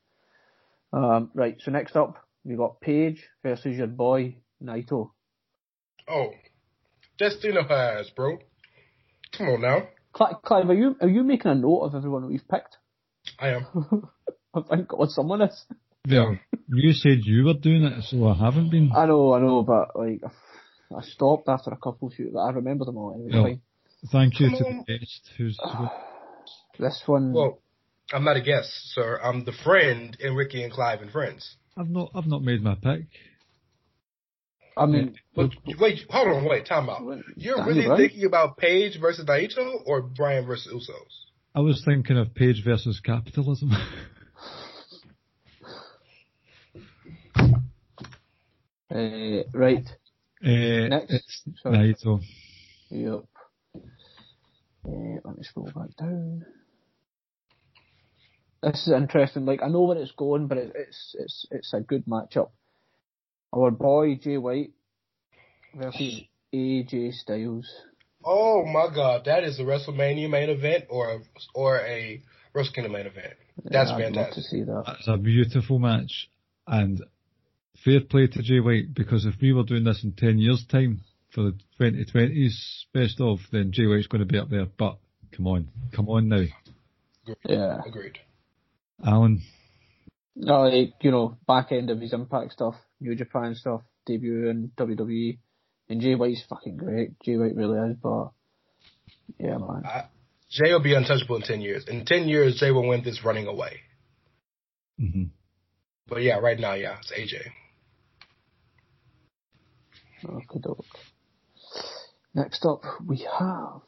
[0.93, 1.57] Um, right.
[1.61, 5.11] So next up, we got Page versus your boy Naito.
[6.09, 6.31] Oh,
[7.19, 8.39] Destino has, bro.
[9.37, 9.89] Come on now.
[10.13, 12.77] Cli- Clive, are you are you making a note of everyone we've picked?
[13.39, 13.67] I am.
[14.69, 15.65] Thank God, someone is.
[16.09, 16.39] Well,
[16.69, 18.93] you said you were doing it, so I haven't been.
[18.95, 20.21] I know, I know, but like
[20.97, 23.31] I stopped after a couple of shoots, but I remember them all anyway.
[23.33, 23.61] Well, fine.
[24.13, 25.59] Thank you Come to the guest who's.
[26.79, 27.61] This one, Well,
[28.13, 29.19] I'm not a guest, sir.
[29.23, 31.57] I'm the friend in Ricky and Clive and Friends.
[31.77, 32.11] I've not.
[32.15, 33.07] I've not made my pick.
[34.77, 37.03] I mean, But wait, hold on, wait, time out.
[37.37, 38.01] You're Daniel really Bryan?
[38.01, 41.31] thinking about Page versus Naito or Bryan versus Usos?
[41.55, 43.71] I was thinking of Page versus capitalism.
[48.91, 49.89] uh, right,
[50.45, 51.13] uh, Next.
[51.15, 51.95] It's Sorry.
[51.95, 52.21] Naito.
[52.91, 53.25] yep.
[54.87, 56.45] Uh, let me scroll back down.
[58.63, 59.47] This is interesting.
[59.47, 62.51] Like I know where it's going, but it, it's it's it's a good matchup.
[63.55, 64.73] Our boy Jay White
[65.75, 66.23] versus
[66.55, 67.71] AJ Styles.
[68.25, 71.19] Oh my God, that is a WrestleMania main event or a,
[71.55, 72.23] or a
[72.55, 73.35] Wrestle Kingdom main event.
[73.71, 74.45] That's Yeah, I'd love to fantastic.
[74.45, 74.85] see that.
[74.87, 76.31] That's a beautiful match,
[76.67, 77.03] and
[77.85, 81.01] fair play to Jay White because if we were doing this in ten years' time
[81.35, 84.67] for the 2020s best of, then Jay White's going to be up there.
[84.67, 84.99] But
[85.37, 86.45] come on, come on now,
[87.47, 87.81] Yeah.
[87.87, 88.19] Agreed.
[89.05, 89.43] Alan.
[90.37, 94.73] No, like, you know, back end of his Impact stuff, New Japan stuff, debut in
[94.77, 95.39] WWE,
[95.89, 97.21] and Jay White's fucking great.
[97.25, 98.31] Jay White really is, but
[99.39, 99.83] yeah, man.
[100.51, 101.85] Jay will be untouchable in 10 years.
[101.89, 103.81] In 10 years, Jay will win this running away.
[104.99, 105.25] hmm
[106.09, 107.43] But yeah, right now, yeah, it's AJ.
[110.27, 110.85] Okay, doke.
[112.35, 113.81] Next up, we have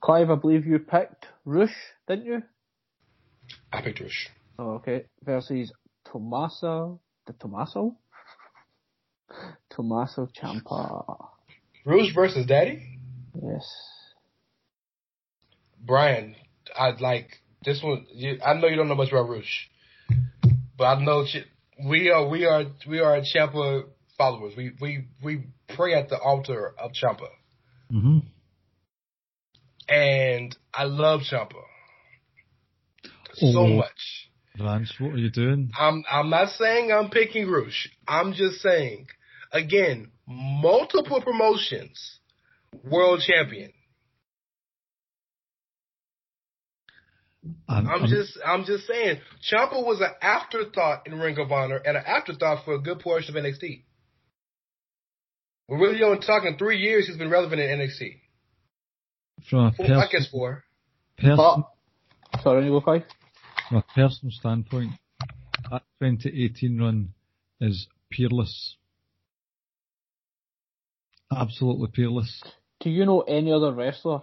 [0.00, 0.30] Clive.
[0.30, 1.74] I believe you picked Rush,
[2.08, 2.42] didn't you?
[3.72, 4.28] I picked Rush.
[4.58, 5.04] Oh, okay.
[5.22, 5.72] Versus
[6.10, 7.96] Tommaso, the Tommaso,
[9.70, 11.28] Tommaso Ciampa.
[11.84, 12.98] Rush versus Daddy?
[13.34, 13.66] Yes.
[15.80, 16.34] Brian,
[16.78, 18.06] I'd like this one.
[18.12, 19.70] You, I know you don't know much about Rush,
[20.76, 21.46] but I know Ch-
[21.82, 23.84] we are we are we are Ciampa
[24.16, 24.54] followers.
[24.56, 27.28] We we we pray at the altar of Ciampa,
[27.90, 28.18] hmm
[29.88, 31.62] and I love Ciampa
[33.34, 33.76] so Oh.
[33.76, 34.30] much.
[34.56, 35.70] Vance, what are you doing?
[35.76, 37.88] I'm I'm not saying I'm picking Rush.
[38.06, 39.08] I'm just saying
[39.50, 42.20] again, multiple promotions,
[42.84, 43.72] world champion.
[47.68, 49.18] I'm, I'm just I'm just saying
[49.50, 53.36] Ciampa was an afterthought in Ring of Honor and an afterthought for a good portion
[53.36, 53.82] of NXT.
[55.68, 58.20] We're really only talking three years he's been relevant in NXT.
[59.48, 60.64] from a Well, I person, guess four.
[61.18, 61.68] person, oh,
[62.32, 63.02] But, sorry, you go Clive.
[63.68, 64.92] from a personal standpoint,
[65.70, 67.14] that 2018 run
[67.60, 68.76] is peerless.
[71.34, 72.42] Absolutely peerless.
[72.80, 74.20] Do you know any other wrestler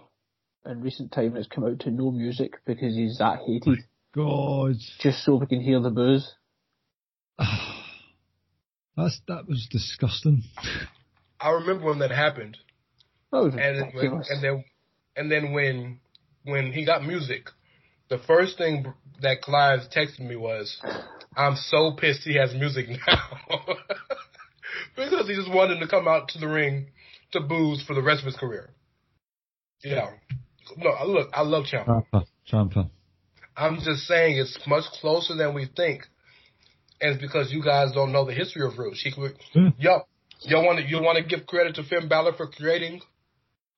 [0.66, 3.80] in recent time that's come out to no music because he's that hated,
[4.14, 6.32] God, just so we can hear the boos?
[8.96, 10.42] that's that was disgusting.
[11.40, 12.58] I remember when that happened,
[13.32, 14.30] That was and then, ridiculous.
[14.30, 14.64] and then
[15.16, 16.00] and then when
[16.44, 17.48] when he got music,
[18.08, 20.80] the first thing that Clive texted me was,
[21.36, 23.38] "I'm so pissed he has music now,"
[24.96, 26.88] because he just wanted to come out to the ring
[27.32, 28.70] to boos for the rest of his career.
[29.82, 30.10] Yeah,
[30.76, 32.04] no, look, I love Ciampa.
[32.12, 32.90] Champa, Ciampa.
[33.56, 36.04] I'm just saying it's much closer than we think
[37.02, 38.96] and it's because you guys don't know the history of Rush.
[38.96, 39.68] She, Hmm.
[39.78, 40.02] yo,
[40.42, 43.00] you want to you want to give credit to Finn Balor for creating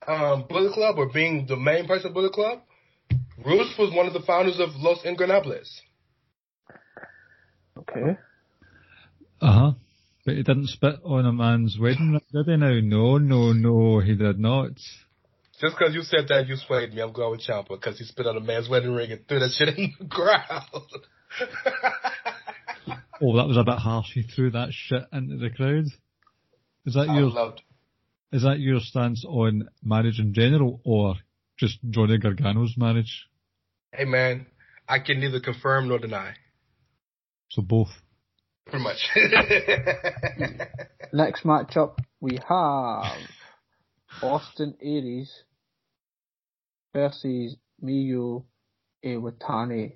[0.06, 2.60] um, Bullet Club or being the main person of Bullet Club.
[3.44, 5.68] Rush was one of the founders of Los Ingobernables.
[7.78, 8.16] Okay.
[9.40, 9.72] Uh huh.
[10.24, 12.80] But he didn't spit on a man's wedding ring, did he now?
[12.82, 14.70] No, no, no, he did not.
[15.64, 17.00] Just because you said that, you swayed me.
[17.00, 19.50] I'm going with Ciampa because he spit on a man's wedding ring and threw that
[19.50, 20.64] shit in the crowd.
[23.22, 24.08] Oh, that was a bit harsh.
[24.12, 25.84] He threw that shit into the crowd.
[26.84, 27.62] Is that I your loved.
[28.32, 31.14] is that your stance on marriage in general, or
[31.56, 33.26] just Johnny Gargano's marriage?
[33.92, 34.46] Hey man,
[34.88, 36.34] I can neither confirm nor deny.
[37.50, 37.88] So both.
[38.66, 39.08] Pretty much.
[41.12, 43.12] Next matchup we have
[44.22, 45.32] Austin Aries
[46.94, 48.44] versus Miyu
[49.04, 49.92] Iwatani.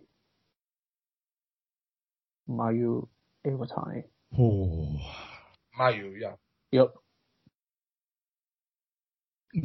[2.51, 3.09] Mayu
[3.47, 4.05] Iwatani.
[4.39, 4.99] Oh.
[5.79, 6.33] Mayu, yeah.
[6.73, 6.93] Yep.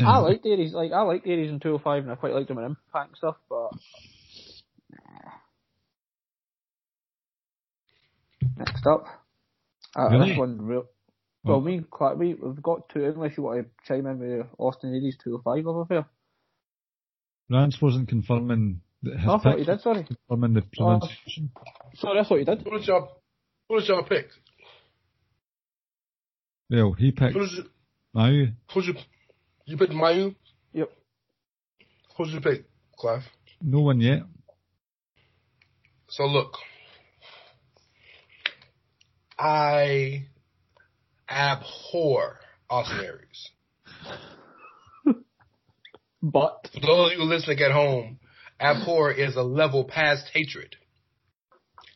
[0.06, 2.64] I liked Aries, like I liked Aries in 205 and I quite liked him in
[2.66, 3.70] Impact and stuff, but
[8.58, 9.06] Next up,
[9.98, 10.30] uh, Really?
[10.30, 10.86] this one real.
[11.44, 11.62] Well, Oh.
[11.62, 14.94] me and Clark, we, we've got two, unless you want to chime in with Austin
[14.94, 16.06] Aries 205 over there.
[17.54, 20.06] Rance wasn't confirming that his Oh, I thought you did, sorry.
[20.06, 21.51] confirming the uh, pronunciation.
[21.95, 22.64] Sorry, that's what you did.
[22.64, 23.22] Who did y'all?
[23.70, 24.28] Who did y'all pick?
[26.70, 27.64] Well, he picked Who did you?
[28.16, 28.54] Mayu.
[28.74, 29.01] Who did you?
[29.66, 30.36] You picked Mayu.
[30.74, 30.89] Yep.
[32.18, 32.66] Who's did you pick,
[32.97, 33.22] Clive?
[33.62, 34.24] No one yet.
[36.10, 36.58] So look,
[39.38, 40.26] I
[41.30, 42.39] abhor
[42.70, 43.49] Austin Aries.
[46.24, 48.18] But, For those of you listening at home,
[48.58, 50.78] abhor is a level past hatred.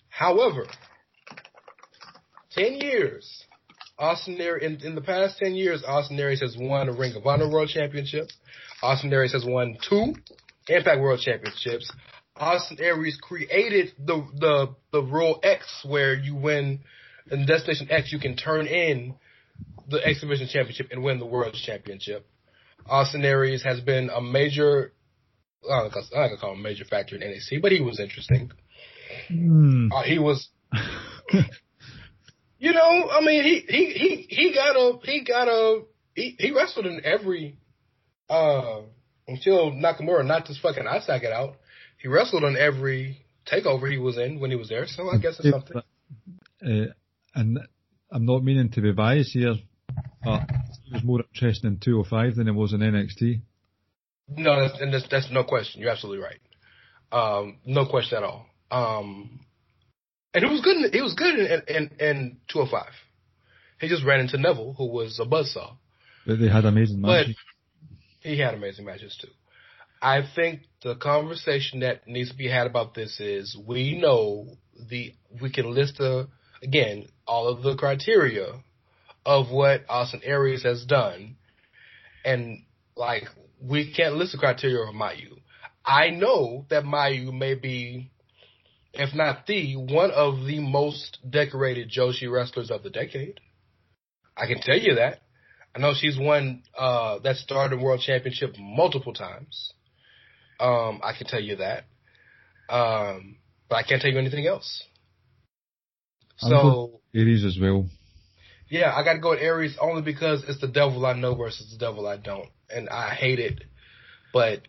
[0.09, 0.67] However,
[2.51, 3.45] ten years,
[3.97, 7.25] Austin Aries in, in the past ten years, Austin Aries has won a Ring of
[7.25, 8.27] Honor World Championship.
[8.83, 10.13] Austin Aries has won two
[10.67, 11.89] Impact World Championships.
[12.35, 16.81] Austin Aries created the the the rule X where you win
[17.31, 19.15] in Destination X you can turn in
[19.87, 22.27] the X Division Championship and win the World Championship.
[22.85, 24.93] Austin Aries has been a major
[25.69, 28.51] I don't know, gonna call him a major factor in NXT, but he was interesting.
[29.27, 29.91] Hmm.
[29.91, 30.49] Uh, he was
[32.59, 35.83] you know, I mean he he he he got a he got a
[36.15, 37.57] he, he wrestled in every
[38.29, 38.81] uh
[39.27, 41.55] until Nakamura knocked his fucking eye socket out.
[41.97, 45.39] He wrestled on every takeover he was in when he was there, so I guess
[45.39, 45.81] it's something.
[46.63, 46.93] Uh,
[47.35, 47.59] and
[48.11, 49.55] I'm not meaning to be biased here,
[50.23, 50.49] but
[50.87, 53.41] he was more interesting in 205 than he was in NXT.
[54.29, 55.81] No, that's, and that's, that's no question.
[55.81, 56.39] You're absolutely right.
[57.11, 58.45] Um, no question at all.
[58.69, 59.39] Um,
[60.33, 60.77] and it was good.
[60.77, 62.85] In, he was good in, in, in 205.
[63.79, 65.77] He just ran into Neville, who was a buzzsaw.
[66.25, 67.35] But they had amazing But matches.
[68.21, 69.29] he had amazing matches too.
[70.01, 74.47] I think the conversation that needs to be had about this is we know
[74.89, 76.27] the we can list the
[76.61, 78.61] again all of the criteria
[79.27, 81.35] of what Austin Aries has done,
[82.23, 82.63] and
[82.95, 83.25] like
[83.61, 85.39] we can't list the criteria of Mayu.
[85.85, 88.09] I know that Mayu may be,
[88.93, 93.41] if not the one of the most decorated Joshi wrestlers of the decade.
[94.37, 95.19] I can tell you that.
[95.75, 99.73] I know she's won uh, that Stardom World Championship multiple times.
[100.57, 101.83] Um, I can tell you that.
[102.69, 103.35] Um,
[103.67, 104.83] but I can't tell you anything else.
[106.37, 107.87] So Aries as well.
[108.69, 111.71] Yeah, I got to go with Aries only because it's the devil I know versus
[111.71, 113.63] the devil I don't, and I hate it.
[114.33, 114.61] But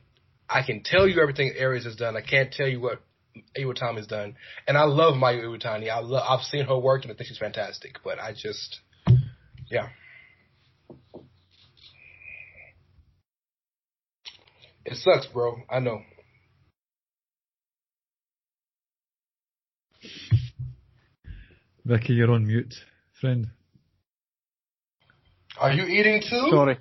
[0.48, 2.16] I can tell you everything Aries has done.
[2.16, 3.02] I can't tell you what
[3.58, 5.90] Iwatani has done, and I love Mayu Iwatani.
[5.90, 6.24] I love.
[6.28, 7.96] I've seen her work, and I think she's fantastic.
[8.04, 8.78] But I just,
[9.70, 9.88] yeah.
[14.84, 15.56] It sucks, bro.
[15.68, 16.00] I know.
[21.84, 22.74] Vicky, you're on mute,
[23.20, 23.48] friend.
[25.60, 26.48] Are you eating too?
[26.51, 26.78] sorry.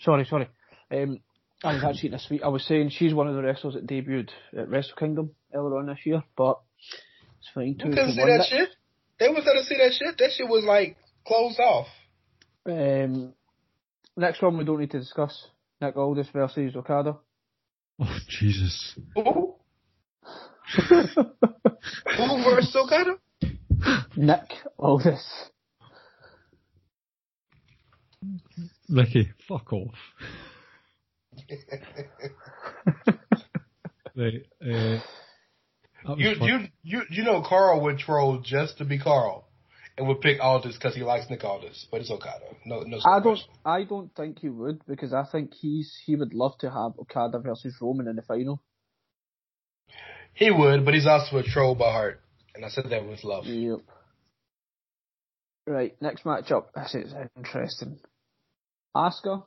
[0.00, 0.48] Sorry, sorry.
[0.90, 1.20] Um,
[1.64, 2.42] I was actually eating a sweet.
[2.42, 5.86] I was saying she's one of the wrestlers that debuted at Wrestle Kingdom earlier on
[5.86, 6.60] this year, but
[7.38, 7.68] it's fine.
[7.68, 8.28] You couldn't see one.
[8.28, 8.68] that Nick- shit.
[9.18, 10.18] They was there to see that shit.
[10.18, 10.96] That shit was like
[11.26, 11.86] closed off.
[12.66, 13.32] Um,
[14.16, 15.46] next one we don't need to discuss.
[15.80, 17.16] Nick Aldis versus Okada.
[17.98, 18.98] Oh, Jesus.
[19.14, 19.54] Who?
[20.76, 23.16] Who versus Okada?
[24.16, 25.50] Nick Aldis.
[28.88, 29.94] Vicky, fuck off.
[34.16, 34.98] right, uh,
[36.16, 36.48] You fun.
[36.48, 39.46] you you you know Carl would troll just to be Carl,
[39.98, 42.46] and would pick Aldis because he likes Nick Aldis, but it's Okada.
[42.64, 42.98] No no.
[43.04, 43.40] I don't.
[43.64, 47.38] I don't think he would because I think he's he would love to have Okada
[47.40, 48.62] versus Roman in the final.
[50.32, 52.20] He would, but he's also a troll by heart,
[52.54, 53.46] and I said that with love.
[53.46, 53.80] Yep.
[55.66, 56.66] Right, next matchup.
[56.74, 57.98] This is interesting.
[58.96, 59.44] Asuka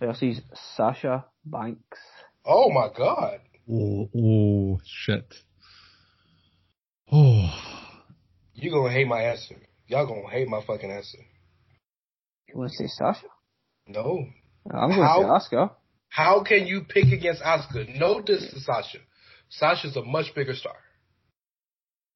[0.00, 0.40] versus
[0.76, 1.98] Sasha Banks.
[2.44, 3.40] Oh my god.
[3.70, 5.34] Oh, oh, shit.
[7.10, 7.50] Oh,
[8.54, 9.56] You gonna hate my answer.
[9.86, 11.18] Y'all gonna hate my fucking answer.
[12.48, 13.26] You want to say Sasha?
[13.86, 14.26] No.
[14.70, 15.22] I'm going How?
[15.22, 15.70] to say Asuka.
[16.08, 17.98] How can you pick against Asuka?
[17.98, 18.98] No diss to Sasha.
[19.48, 20.74] Sasha's a much bigger star.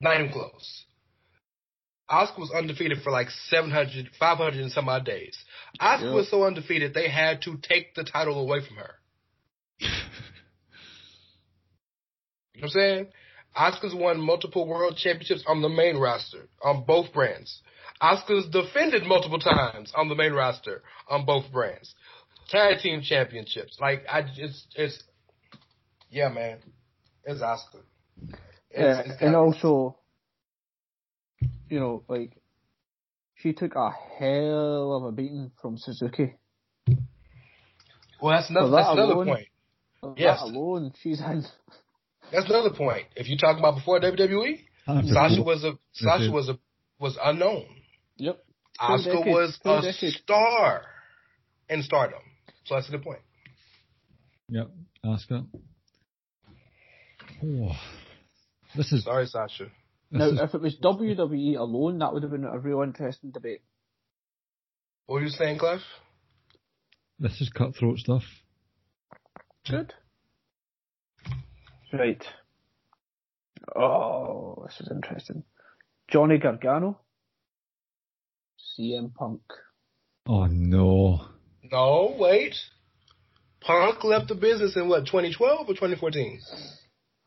[0.01, 0.85] Not even close.
[2.11, 5.37] Asuka was undefeated for like 700, 500 and some odd days.
[5.81, 6.13] Asuka Yeah.
[6.13, 8.95] was so undefeated they had to take the title away from her.
[12.55, 13.07] You know what I'm saying?
[13.57, 17.61] Asuka's won multiple world championships on the main roster on both brands.
[18.03, 21.95] Asuka's defended multiple times on the main roster on both brands.
[22.49, 23.79] Tag team championships.
[23.81, 25.03] Like I just it's
[26.11, 26.59] yeah, man.
[27.25, 27.83] It's Asuka.
[28.23, 28.39] It's,
[28.73, 29.97] Yeah, it's and also,
[31.69, 32.33] you know, like,
[33.37, 36.35] she took a hell of a beating from Suzuki.
[38.21, 39.47] well, that's another, For that that's another alone- point.
[40.17, 40.41] Yes.
[40.41, 41.45] That alone, she's in.
[42.33, 43.07] That's another point.
[43.17, 46.29] If you talk about before WWE, Sasha was a Sasha Okay.
[46.33, 46.59] was a
[47.01, 47.65] was unknown.
[48.17, 48.39] Yep.
[48.81, 50.13] Asuka decades, was full a decade.
[50.13, 50.83] star
[51.69, 52.21] in stardom.
[52.65, 53.21] So that's a good point.
[54.49, 54.71] Yep,
[55.05, 55.47] Asuka.
[57.43, 57.73] Oh,
[58.77, 59.67] this is Sorry, Sasha.
[60.11, 63.63] This Now, if it was WWE alone, that would have been a real interesting debate.
[65.07, 65.81] What were you saying, Cliff?
[67.19, 68.23] this is cutthroat stuff.
[69.69, 69.93] Good.
[71.93, 72.23] Right.
[73.75, 75.45] Oh, this is interesting.
[76.09, 77.01] Johnny Gargano.
[78.79, 79.41] CM Punk.
[80.27, 81.25] Oh no.
[81.71, 82.55] No, wait.
[83.61, 86.41] Punk left the business in what, 2012 or 2014?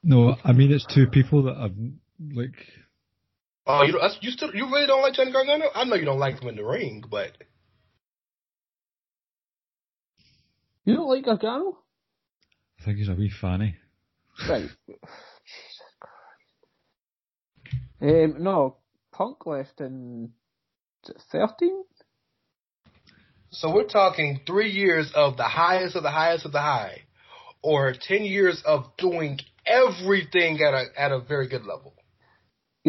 [0.04, 1.74] No, I mean it's two people that have
[2.20, 2.56] like
[3.68, 5.66] Oh, you don't, you still you really don't like Johnny Gargano?
[5.76, 7.34] I know you don't like him in the ring, but
[10.90, 11.78] You don't like Gargano?
[12.80, 13.76] I think he's a wee fanny.
[14.50, 14.70] Right.
[14.88, 16.16] Jesus Christ.
[18.02, 18.78] Um, no,
[19.12, 20.32] Punk left in
[21.32, 21.84] 13?
[23.52, 27.04] so we're talking three years of the highest of the highest of the high,
[27.62, 31.94] or ten years of doing everything at a at a very good level.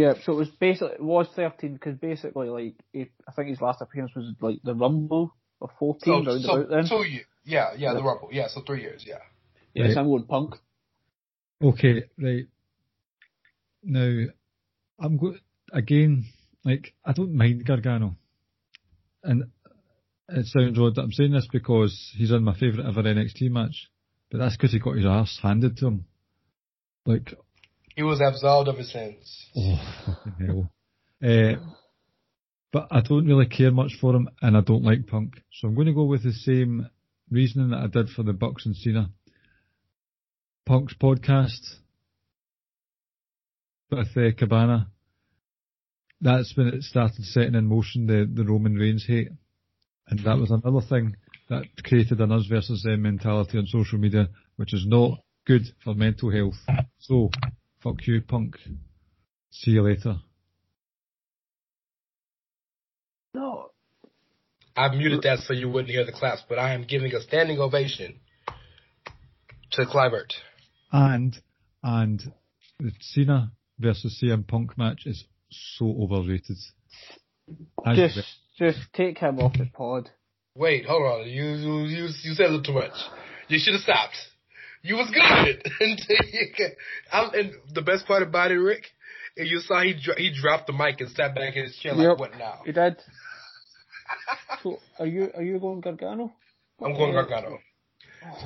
[0.00, 3.60] Yeah, so it was basically, it was 13 because basically, like, he, I think his
[3.60, 6.88] last appearance was like the Rumble of 14 So, round so about then.
[6.88, 7.26] two years.
[7.44, 8.28] Yeah, yeah, the Rumble.
[8.32, 9.04] Yeah, so three years.
[9.06, 9.18] Yeah.
[9.74, 9.98] yes, Right.
[9.98, 10.54] I'm going Punk.
[11.62, 12.46] Okay, right.
[13.82, 14.24] Now,
[14.98, 15.38] I'm going
[15.72, 16.24] again.
[16.64, 18.16] Like, I don't mind Gargano,
[19.22, 19.44] and
[20.28, 23.90] it sounds odd that I'm saying this because he's in my favourite ever NXT match,
[24.30, 26.04] but that's because he got his ass handed to him.
[27.06, 27.34] Like,
[28.00, 29.46] He was absolved of his sins.
[29.54, 30.70] oh.
[31.22, 31.56] Uh,
[32.72, 35.74] but I don't really care much for him, and I don't like Punk, so I'm
[35.74, 36.88] going to go with the same
[37.30, 39.10] reasoning that I did for the Bucks and Cena.
[40.64, 41.60] Punk's podcast
[43.90, 44.88] with uh, Cabana.
[46.22, 49.28] That's when it started setting in motion the, the Roman Reigns hate.
[50.08, 51.16] And that was another thing
[51.50, 55.94] that created an us versus them mentality on social media, which is not good for
[55.94, 56.56] mental health.
[56.98, 57.28] So,
[57.82, 58.56] fuck you, Punk.
[59.50, 60.16] See you later.
[63.34, 63.70] No.
[64.76, 67.58] I muted that so you wouldn't hear the claps, but I am giving a standing
[67.58, 68.20] ovation
[69.72, 70.32] to Clivert.
[70.92, 71.36] And,
[71.82, 72.22] and
[72.78, 76.56] the Cena versus CM Punk match is so overrated.
[77.84, 78.24] As Just, the-
[78.66, 80.10] just take him off the pod.
[80.54, 81.28] Wait, hold on.
[81.28, 82.92] You you you, you said a little too much.
[83.48, 84.16] You should have stopped.
[84.82, 85.72] You was good.
[85.80, 86.74] Until you ca-
[87.12, 88.84] I'm, and the best part about it, Rick,
[89.36, 91.94] is you saw he dro- he dropped the mic and sat back in his chair
[91.94, 92.18] like, Yep.
[92.18, 92.96] "What now?" You did.
[94.62, 96.32] so, are you, are you going Gargano?
[96.82, 97.58] I'm going Gargano.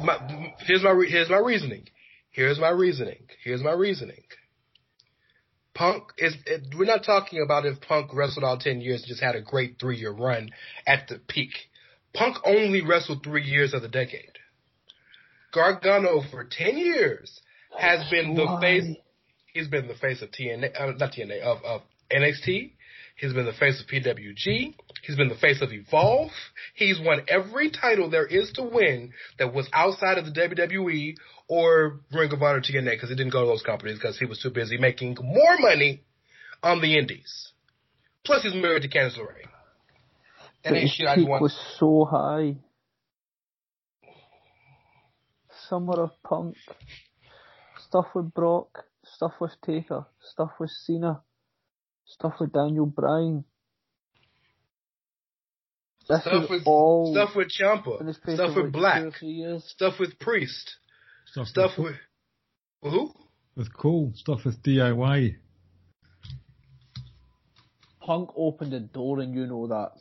[0.03, 1.87] My, here's my re- here's my reasoning.
[2.31, 3.27] Here's my reasoning.
[3.45, 4.23] Here's my reasoning.
[5.75, 6.35] Punk is.
[6.47, 9.43] It, we're not talking about if Punk wrestled all ten years and just had a
[9.43, 10.51] great three year run
[10.87, 11.51] at the peak.
[12.13, 14.39] Punk only wrestled three years of the decade.
[15.55, 17.41] Gargano for ten years
[17.79, 18.61] has been the Why?
[18.61, 18.97] face.
[19.53, 22.73] He's been the face of TNA, uh, not TNA, of, of NXT.
[23.17, 24.75] He's been the face of PWG.
[25.03, 26.33] He's been the face of Evolve.
[26.75, 31.15] He's won every title there is to win that was outside of the WWE
[31.47, 34.41] or Ring of Honor TNA because he didn't go to those companies because he was
[34.41, 36.03] too busy making more money
[36.65, 37.53] on the indies.
[38.25, 39.45] Plus, he's married to Candice LeRae.
[40.65, 41.43] That But ain't his shit I peak want.
[41.43, 42.57] was so high.
[45.69, 46.57] Summer of Punk,
[47.89, 51.23] stuff with Brock, stuff with Taker, stuff with Cena,
[52.05, 53.45] stuff with Daniel Bryan.
[56.09, 59.09] This Stuff with all stuff with in Ciampa, the space stuff with like Black, two
[59.09, 59.65] or three years.
[59.65, 60.77] stuff with Priest,
[61.27, 61.95] Stuff, stuff with, with
[62.83, 63.13] with who?
[63.57, 65.37] with Cole, stuff with DIY.
[68.01, 69.93] Punk opened the door, and you know that.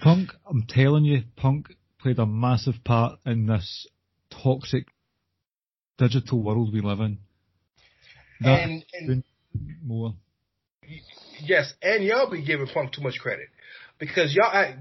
[0.00, 3.88] Punk, I'm telling you, Punk played a massive part in this
[4.42, 4.86] toxic
[5.98, 7.18] digital world we live in.
[8.40, 9.24] That And, and
[9.84, 10.14] more.
[11.40, 13.48] yes, and y'all be giving Punk too much credit
[13.98, 14.46] because y'all.
[14.46, 14.76] I,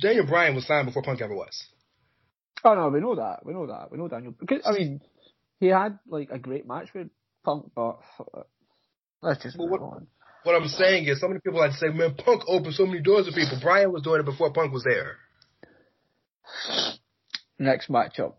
[0.00, 1.64] Daniel Bryan was signed before Punk ever was.
[2.64, 3.46] Oh no, we know that.
[3.46, 3.90] We know that.
[3.90, 4.34] We know Daniel.
[4.38, 5.00] Because I mean,
[5.58, 7.08] he had like a great match with
[7.44, 8.42] Punk, but uh,
[9.22, 10.06] let's just Well, move what- on.
[10.42, 13.00] What I'm saying is, so many people like to say, "Man, Punk opened so many
[13.00, 15.16] doors to people." Bryan was doing it before Punk was there.
[17.58, 18.34] Next matchup.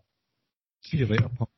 [0.90, 1.50] See you later, Punk.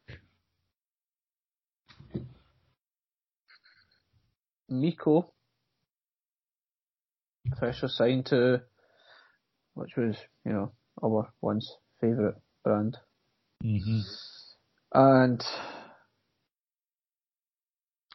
[4.69, 5.27] Meiko
[7.53, 8.63] official signed to,
[9.75, 12.35] which was, you know, our once favourite
[12.65, 12.97] brand.
[13.63, 14.01] hmm
[14.93, 15.41] And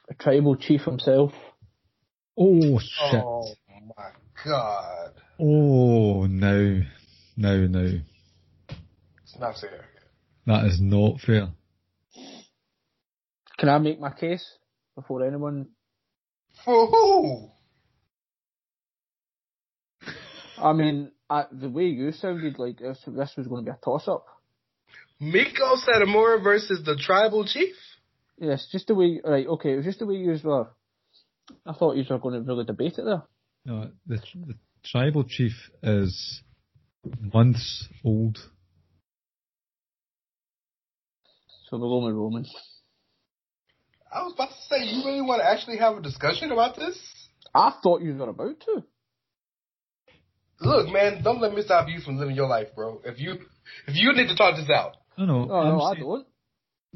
[0.10, 1.32] a tribal chief himself,
[2.38, 3.24] Oh shit!
[3.24, 3.56] Oh
[3.98, 4.10] my
[4.44, 6.82] god, Oh no,
[7.38, 8.00] no, no.
[9.24, 9.86] it's not fair.
[10.46, 11.50] That is not fair.
[13.58, 14.46] can I make my case
[14.96, 15.70] before anyone?
[16.64, 17.50] For who?
[20.58, 23.80] I mean, I, the way you sounded like this, this was going to be a
[23.84, 24.26] toss up.
[25.22, 27.76] Meiko Satomura versus the Tribal Chief.
[28.38, 30.68] Yes, just the way, right, okay, it was just the way you were.
[31.66, 33.24] I thought you were going to really debate it there.
[33.66, 36.42] No, the, the tribal chief is
[37.34, 38.38] months old.
[41.76, 42.46] So we're going with Roman.
[44.10, 46.98] I was about to say, you really want to actually have a discussion about this?
[47.54, 48.84] I thought you were about to.
[50.62, 53.02] Look, man, don't let me stop you from living your life, bro.
[53.04, 53.34] If you
[53.88, 56.26] if you need to talk this out, No, no, Oh, I'm no, I don't.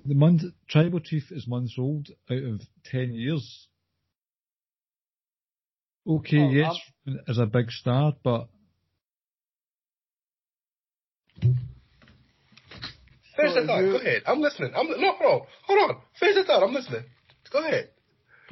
[0.06, 3.68] the month tribal chief is months old out of ten years.
[6.08, 6.78] Okay, Oh, yes,
[7.28, 8.48] as a big star, but
[13.40, 13.82] finish So that thought.
[13.82, 14.22] Go ahead.
[14.28, 14.72] I'm listening.
[14.76, 15.98] I'm no, hold on, hold on.
[16.20, 16.64] Finish that thought.
[16.64, 17.04] I'm listening.
[17.52, 17.90] Go ahead.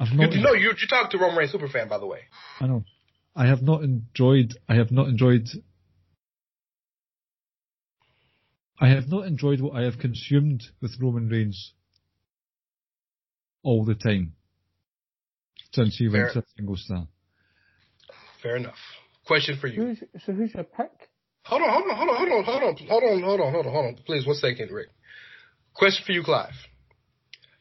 [0.00, 0.32] I've You, not.
[0.32, 2.20] you know, you you talked to Roman Reigns superfan, by the way.
[2.60, 2.84] I know.
[3.36, 4.54] I have not enjoyed.
[4.68, 5.46] I have not enjoyed.
[8.80, 11.72] I have not enjoyed what I have consumed with Roman Reigns
[13.64, 14.34] all the time
[15.72, 16.42] since he went Fair.
[16.42, 17.08] to single star.
[18.42, 18.76] Fair enough.
[19.26, 19.82] Question for you.
[19.84, 21.07] Who's, so who's your pick?
[21.48, 23.66] Hold on, hold on, hold on, hold on, hold on, hold on, hold on, hold
[23.66, 23.96] on, hold on.
[24.04, 24.88] Please, one second, Rick.
[25.72, 26.52] Question for you, Clive.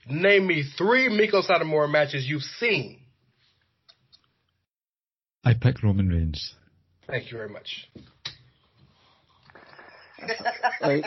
[0.09, 2.99] Name me three Meiko Satomura matches you've seen.
[5.45, 6.53] I pick Roman Reigns.
[7.07, 7.89] Thank you very much.
[10.81, 11.05] Right.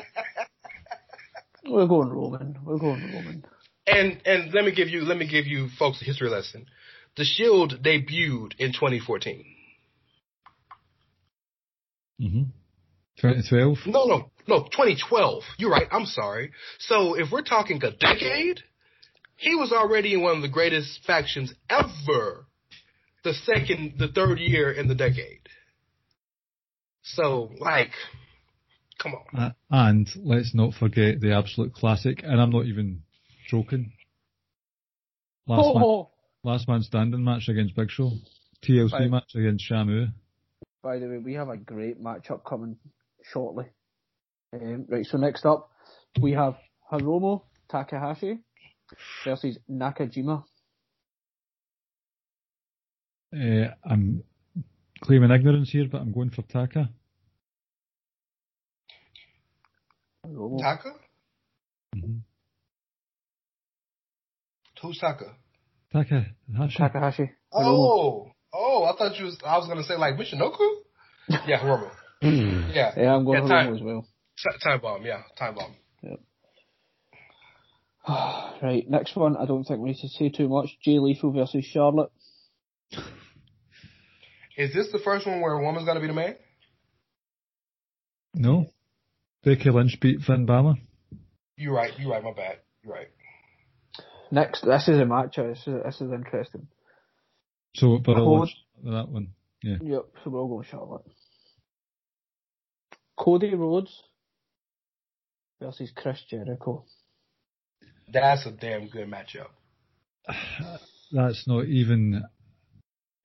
[1.67, 2.59] we're going Roman.
[2.65, 3.45] We're going Roman.
[3.87, 6.67] And and let me give you let me give you folks a history lesson.
[7.17, 9.45] The Shield debuted in 2014.
[12.21, 12.43] Mm-hmm.
[13.21, 13.79] 2012.
[13.87, 15.43] No, no, no, 2012.
[15.59, 15.87] You're right.
[15.91, 16.53] I'm sorry.
[16.79, 18.61] So if we're talking a decade,
[19.37, 22.47] he was already in one of the greatest factions ever.
[23.25, 25.41] The second, the third year in the decade.
[27.03, 27.91] So like,
[29.03, 29.41] come on.
[29.41, 33.03] Uh, and let's not forget the absolute classic, and I'm not even
[33.49, 33.93] joking.
[35.47, 36.11] Last, Oh, man, oh.
[36.45, 38.13] last man standing match against Big Show.
[38.65, 39.11] TLC Right.
[39.11, 40.11] match against Sheamus.
[40.83, 42.77] By the way, we have a great matchup coming
[43.33, 43.67] shortly.
[44.53, 45.71] Um, right, so next up,
[46.21, 46.57] we have
[46.93, 48.39] Hiromu Takahashi
[49.25, 50.45] versus Nakajima.
[53.33, 54.25] Uh, I'm
[55.03, 56.91] claiming ignorance here, but I'm going for Taka.
[60.27, 60.61] Hiromu.
[60.61, 60.93] Taka?
[61.95, 62.19] hmm
[64.83, 65.37] Who's Taka?
[65.93, 66.27] Taka
[66.57, 66.79] Hashi.
[66.79, 67.31] Takahashi.
[67.53, 69.37] Oh, oh, I thought you was.
[69.45, 70.67] I was gonna say like Michinoku.
[71.47, 71.89] Yeah, Hiromu.
[72.23, 73.69] Yeah, Yeah, I'm going Yeah, time.
[73.69, 74.07] Hiromu as well.
[74.63, 75.05] Time bomb.
[75.05, 75.75] Yeah, time bomb.
[76.03, 76.21] Yep.
[78.63, 79.37] right, next one.
[79.37, 80.69] I don't think we need to say too much.
[80.83, 82.11] Jay Lethal versus Charlotte.
[84.57, 86.37] Is this the first one where a woman's gonna be the man?
[88.35, 88.67] No.
[89.43, 90.75] Becky Lynch beat Finn Balor.
[91.57, 91.93] You're right.
[91.99, 92.23] You're right.
[92.23, 92.59] My bad.
[92.83, 93.09] You're right.
[94.31, 95.39] Next, this is a match.
[95.39, 96.69] uh, This is, this is interesting.
[97.75, 99.29] So, but I'll watch that one.
[99.63, 99.77] Yeah.
[99.83, 101.03] Yep, so we'll go Charlotte.
[103.21, 104.03] Cody Rhodes
[105.61, 106.85] versus Chris Jericho.
[108.11, 109.49] That's a damn good matchup.
[111.13, 112.23] That's not even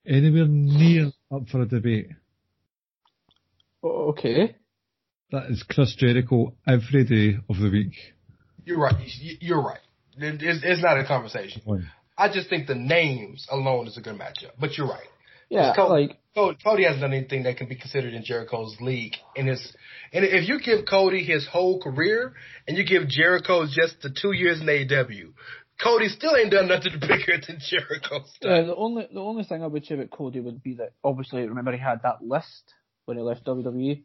[0.06, 2.10] anywhere near up for a debate.
[3.84, 4.56] Okay.
[5.32, 7.94] That is Chris Jericho every day of the week.
[8.66, 8.96] You're right.
[9.20, 9.80] You- You're right.
[10.18, 11.62] It's, it's not a conversation.
[12.18, 14.52] I just think the names alone is a good matchup.
[14.60, 15.08] But you're right.
[15.56, 19.14] Yeah, Co- like, Cody, Cody hasn't done anything that can be considered in Jericho's league.
[19.38, 19.74] And his,
[20.12, 22.34] and if you give Cody his whole career
[22.68, 25.32] and you give Jericho just the two years in AEW,
[25.82, 29.68] Cody still ain't done nothing bigger than Jericho's uh, the only the only thing I
[29.68, 32.74] would say about Cody would be that obviously remember he had that list
[33.06, 34.04] when he left WWE.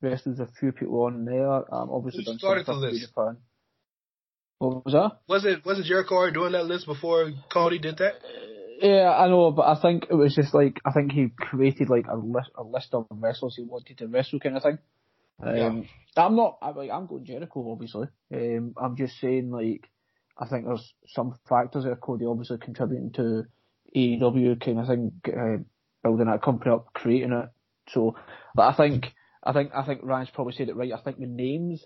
[0.00, 1.48] Wrestled a few people on there.
[1.72, 3.06] Um, obviously Who started the list?
[3.06, 3.36] Japan.
[4.58, 5.18] What was that?
[5.28, 8.14] Wasn't wasn't Jericho already doing that list before Cody did that?
[8.82, 12.06] Yeah, I know, but I think it was just like I think he created like
[12.08, 14.78] a list a list of wrestlers he wanted to wrestle kind of thing.
[15.40, 18.08] Um, I'm not I'm like I'm going Jericho obviously.
[18.34, 19.88] Um, I'm just saying like
[20.36, 21.94] I think there's some factors there.
[21.94, 23.44] Cody obviously contributing to
[23.94, 25.62] AEW kind of thing, uh,
[26.02, 27.50] building that company up, creating it.
[27.90, 28.16] So,
[28.56, 29.12] but I think
[29.44, 30.92] I think I think Ryan's probably said it right.
[30.92, 31.84] I think the names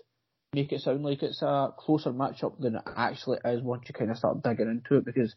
[0.53, 4.09] make it sound like it's a closer matchup than it actually is once you kind
[4.09, 5.35] of start digging into it because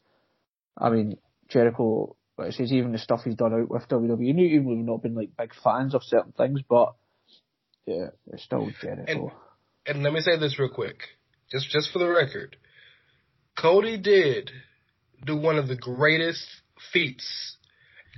[0.79, 1.19] I mean,
[1.51, 5.03] Jericho, like I says, even the stuff he's done out with WWE, even we've not
[5.03, 6.95] been like big fans of certain things, but
[7.87, 9.33] yeah, it's still Jericho.
[9.87, 10.99] And let me say this real quick,
[11.51, 12.57] just just for the record.
[13.59, 14.51] Cody did
[15.25, 16.47] do one of the greatest
[16.93, 17.57] feats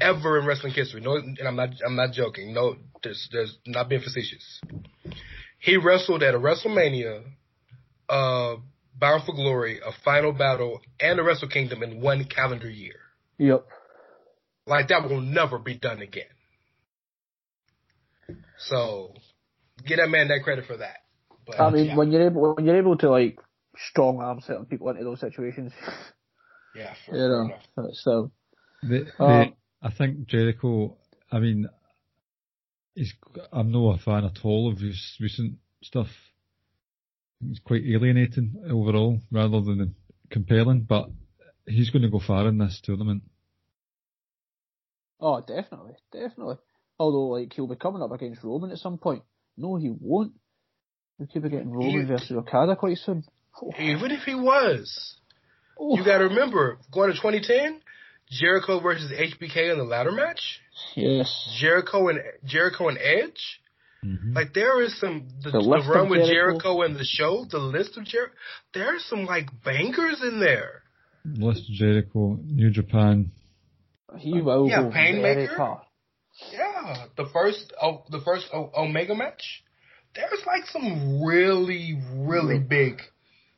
[0.01, 1.01] ever in wrestling history.
[1.01, 2.53] No, and I'm not I'm not joking.
[2.53, 4.61] No, there's there's not being facetious.
[5.59, 7.23] He wrestled at a WrestleMania,
[8.09, 8.57] uh,
[8.99, 12.97] Bound for Glory, a Final Battle, and a Wrestle Kingdom in one calendar year.
[13.43, 13.67] Yep.
[14.69, 16.31] Like that will never be done again.
[18.57, 19.15] So,
[19.85, 20.99] get that man that credit for that.
[21.45, 23.37] But, I mean, yeah, when you're able when you're able to like
[23.77, 25.73] strong arm certain people into those situations,
[26.77, 27.91] yeah, fair, you fair know, enough.
[27.91, 28.33] it's still
[28.85, 30.97] The, the, Um, I think Jericho.
[31.33, 31.67] I mean,
[32.95, 33.13] he's.
[33.53, 36.07] I'm not a fan at all of his recent stuff.
[37.51, 39.97] It's quite alienating overall, rather than
[40.31, 40.83] compelling.
[40.89, 41.09] But
[41.67, 43.25] he's going to go far in this tournament.
[45.25, 46.57] Oh, definitely, definitely.
[46.99, 49.23] Although, like, he'll be coming up against Roman at some point.
[49.57, 50.33] No, he won't.
[51.19, 53.23] We could be getting Roman You- versus Okada quite soon.
[53.79, 55.15] Even if he was,
[55.79, 57.81] Oh, you got to remember going to 2010,
[58.31, 60.61] Jericho versus HBK in the ladder match.
[60.97, 61.57] yes.
[61.61, 63.61] Jericho and Jericho and Edge.
[64.05, 64.33] Mm-hmm.
[64.33, 66.59] Like there is some the, The the run with Jericho.
[66.59, 68.35] Jericho and the show, the list of Jericho.
[68.75, 70.83] There's some like bangers in there.
[71.25, 73.31] List of Jericho, New Japan.
[74.19, 75.81] He will Yeah, go very Painmaker?
[76.51, 79.65] Yeah, the first oh, the first o- Omega match.
[80.15, 83.01] There's like some really really big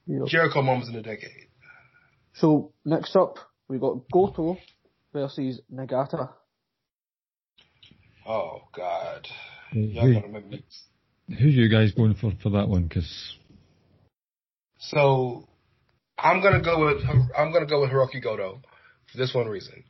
[0.07, 0.27] Yep.
[0.27, 1.49] Jericho moments in the decade.
[2.35, 3.37] So next up,
[3.69, 4.59] we got Goto
[5.13, 6.31] versus Nagata.
[8.27, 9.27] Oh God,
[9.73, 10.65] Who, y'all gonna make me
[11.39, 12.85] who you guys going for for that one?
[12.85, 13.37] Because
[14.79, 15.49] So
[16.19, 17.03] I'm gonna go with
[17.37, 18.61] I'm gonna go with Hiroki Goto
[19.11, 19.85] for this one reason.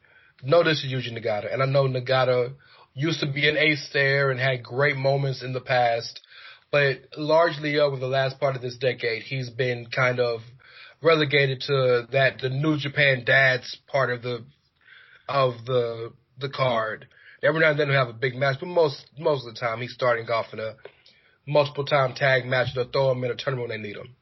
[0.46, 2.52] No, this is Yuji Nagata, and I know Nagata
[2.92, 6.20] used to be an ace there and had great moments in the past,
[6.70, 10.40] but largely over the last part of this decade, he's been kind of
[11.02, 14.44] relegated to that the New Japan dads part of the
[15.28, 17.06] of the the card.
[17.42, 19.80] Every now and then he'll have a big match, but most most of the time
[19.80, 20.74] he's starting off in a
[21.46, 22.68] multiple time tag match.
[22.74, 24.14] They'll throw him in a tournament when they need him.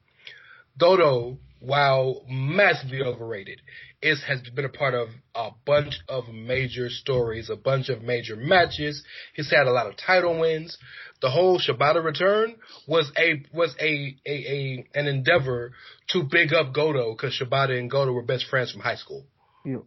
[0.79, 3.61] Goto, while massively overrated,
[4.03, 8.37] is has been a part of a bunch of major stories, a bunch of major
[8.37, 9.03] matches.
[9.35, 10.77] He's had a lot of title wins.
[11.21, 12.57] The whole Shibata return
[12.89, 15.73] was a was a a, a an endeavor
[16.11, 19.25] to big up Goto because Shibata and Goto were best friends from high school.
[19.65, 19.83] Yep.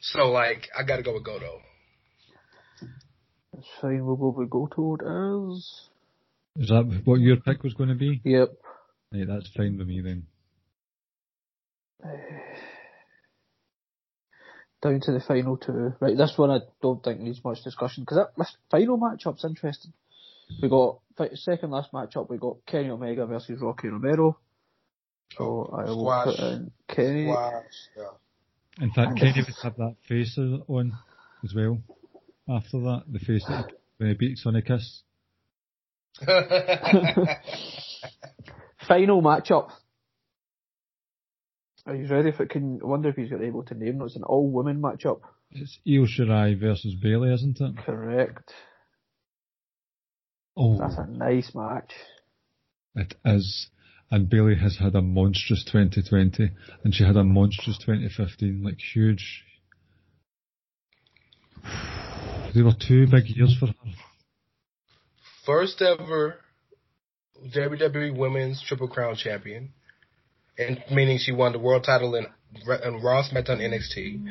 [0.00, 1.60] So like, I got to go with Goto.
[3.52, 4.06] That's fine.
[4.06, 4.94] We'll go with Goto
[5.56, 5.88] as.
[6.56, 8.20] is that what your pick was going to be?
[8.24, 8.50] Yep.
[9.12, 10.26] Right, that's fine with me then.
[12.04, 12.08] Eh,
[14.80, 15.94] Down to the final two.
[16.00, 19.92] Right, this one I don't think needs much discussion because this final matchup's interesting.
[20.62, 22.30] We got fi- second last matchup.
[22.30, 24.38] We got Kenny Omega versus Rocky Romero.
[25.36, 26.36] So I will Squash.
[26.36, 27.26] put in Kenny.
[27.26, 27.62] Wow.
[27.96, 28.84] Yeah.
[28.84, 30.92] In fact, Kenny would have that face on
[31.44, 31.78] as well.
[32.48, 33.66] After that, the face that
[33.98, 35.02] when he beats Sonny Kiss.
[38.88, 39.70] Final matchup.
[41.88, 42.50] Are you ready for it?
[42.50, 44.04] Can I wonder if he's got able to name it.
[44.04, 45.20] It's an all women matchup.
[45.50, 47.76] It's Io Shirai versus Bayley, isn't it?
[47.78, 48.52] Correct.
[50.54, 51.92] Oh, That's a nice match.
[52.94, 53.70] it is.
[54.10, 56.50] And Bayley has had a monstrous 2020,
[56.84, 59.44] and she had a monstrous 2015, like huge.
[62.54, 63.72] They were two big years for her.
[65.46, 66.36] First ever
[67.54, 69.72] WWE Women's Triple Crown champion,
[70.58, 72.26] and meaning she won the world title in,
[72.84, 74.24] in Raw, SmackDown, NXT.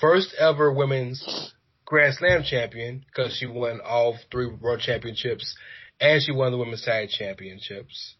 [0.00, 1.52] First ever Women's
[1.84, 5.56] Grand Slam champion because she won all three World Championships,
[6.00, 8.14] and she won the Women's Tag Championships.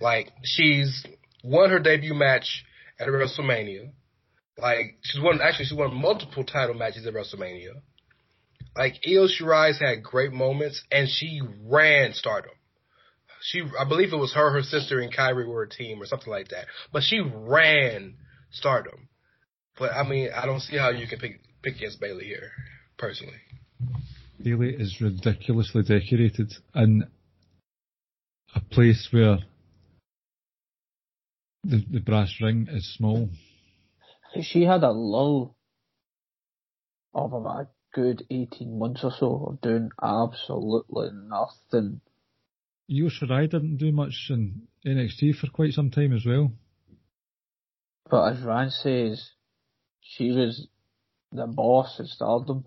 [0.00, 1.04] Like she's
[1.42, 2.64] won her debut match
[2.98, 3.92] at WrestleMania.
[4.58, 7.80] Like she's won actually she won multiple title matches at WrestleMania.
[8.76, 12.52] Like Io Shirai's had great moments and she ran stardom.
[13.46, 16.32] She I believe it was her, her sister and Kairi were a team or something
[16.32, 16.66] like that.
[16.92, 18.16] But she ran
[18.50, 19.08] stardom.
[19.78, 22.50] But I mean I don't see how you can pick pick against Bayley here,
[22.98, 23.38] personally.
[24.42, 27.04] Bayley is ridiculously decorated in
[28.56, 29.38] a place where
[31.62, 33.28] the, the brass ring is small.
[34.42, 35.56] She had a lull
[37.14, 42.00] of about a good 18 months or so of doing absolutely nothing.
[42.88, 46.52] Io Shirai didn't do much in NXT for quite some time as well.
[48.08, 49.30] But as Rand says,
[50.00, 50.68] she was
[51.32, 52.64] the boss at Stardom.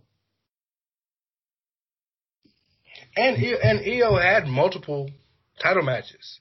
[3.15, 5.09] And Io- and Io had multiple
[5.61, 6.39] title matches.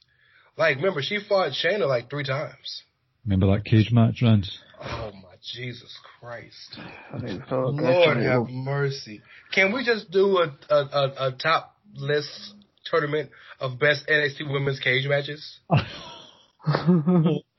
[0.57, 2.83] Like remember she fought Shayna like three times.
[3.23, 4.59] Remember that cage match, Rance?
[4.81, 6.77] Oh my Jesus Christ.
[7.13, 9.21] I mean, for Lord have mercy.
[9.53, 12.53] Can we just do a, a, a, a top list
[12.89, 13.29] tournament
[13.59, 15.59] of best NXT women's cage matches?
[15.69, 15.85] I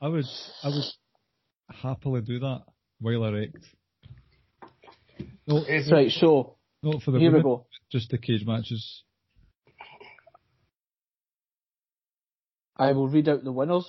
[0.07, 0.25] would,
[0.63, 0.83] I would
[1.81, 2.61] happily do that
[2.99, 3.57] while erect.
[5.47, 7.65] No, It's right, so not for the here we go.
[7.91, 9.03] just the cage matches.
[12.77, 13.85] I will read out the winners,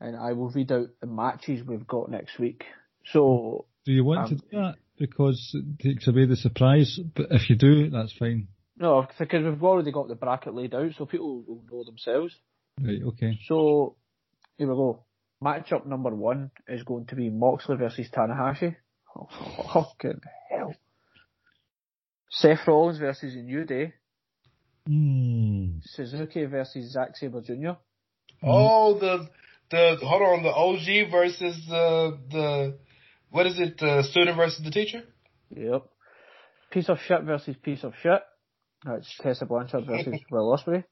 [0.00, 2.64] and I will read out the matches we've got next week.
[3.12, 4.74] So Do you want to Um, do that?
[4.98, 8.48] Because it takes away the surprise, but if you do, that's fine.
[8.76, 12.34] No, because we've already got the bracket laid out, so people will know themselves.
[12.80, 13.38] Right, okay.
[13.46, 13.96] So
[14.56, 15.04] here we go.
[15.42, 18.76] Matchup number one is going to be Moxley versus Tanahashi.
[19.16, 19.28] Oh,
[19.72, 20.20] fucking
[20.50, 20.74] hell.
[22.30, 23.92] Seth Rollins versus New Day.
[24.86, 25.78] Hmm.
[25.84, 27.72] Suzuki versus Zack Sabre Jr.
[28.42, 29.28] oh the
[29.70, 32.78] the hold on the OG versus the the
[33.30, 35.02] what is it the student versus the teacher?
[35.50, 35.84] Yep.
[36.70, 38.22] Piece of shit versus piece of shit.
[38.84, 40.84] That's Tessa Blanchard versus Will Ospreay.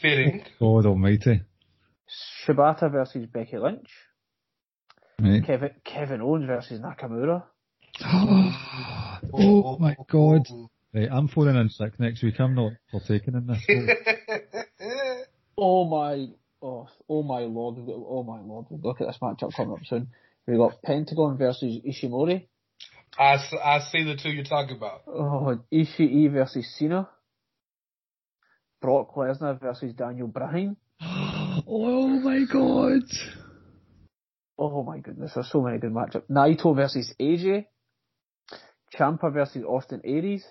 [0.00, 0.44] Fitting.
[0.60, 1.42] God almighty.
[2.46, 3.88] Shibata versus Becky Lynch.
[5.20, 5.44] Right.
[5.44, 7.44] Kevin Kevin Owens versus Nakamura.
[8.04, 10.46] oh my god.
[10.94, 12.38] Right, I'm phoning in sick next week.
[12.38, 13.66] I'm not partaking in this.
[15.56, 16.28] Oh my,
[16.62, 19.84] oh, oh my lord, we've got- oh my lord, look at this matchup coming up
[19.84, 20.08] soon.
[20.46, 22.46] We've got Pentagon versus Ishimori.
[23.18, 25.02] I, I see the two you're talking about.
[25.06, 27.08] Oh, Ishii versus Cena.
[28.82, 30.76] Brock Lesnar versus Daniel Bryan.
[31.00, 33.02] oh my god.
[34.58, 36.28] Oh my goodness, there's so many good matchups.
[36.30, 37.66] Naito versus AJ.
[38.94, 40.44] Ciampa versus Austin Aries.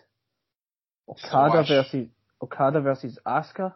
[1.08, 1.68] Okada Squash.
[1.68, 2.08] versus
[2.42, 3.74] Okada versus Asuka.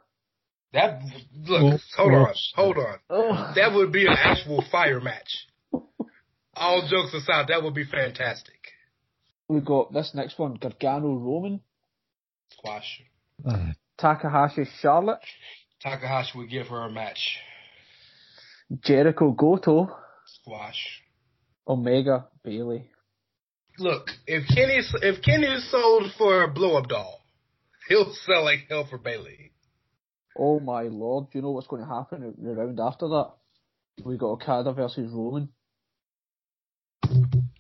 [0.74, 1.02] That
[1.46, 3.00] look, Oh, hold on, hold on.
[3.10, 5.48] Oh, That would be an actual fire match.
[6.58, 8.56] All jokes aside, that would be fantastic.
[9.48, 11.62] we got this next one: Gargano Roman,
[12.52, 13.04] Squash.
[13.48, 15.20] Ah, Takahashi Charlotte,
[15.82, 17.38] Takahashi would give her a match.
[18.84, 19.90] Jericho Goto,
[20.26, 21.02] Squash.
[21.68, 22.90] Omega Bayley.
[23.78, 27.20] Look, if Kenny if Kenny is sold for a blow up doll,
[27.90, 29.52] he'll sell like hell for Bayley.
[30.38, 33.32] Oh my lord, do you know what's going to happen in the round after that?
[34.04, 35.50] We got Okada versus Roman.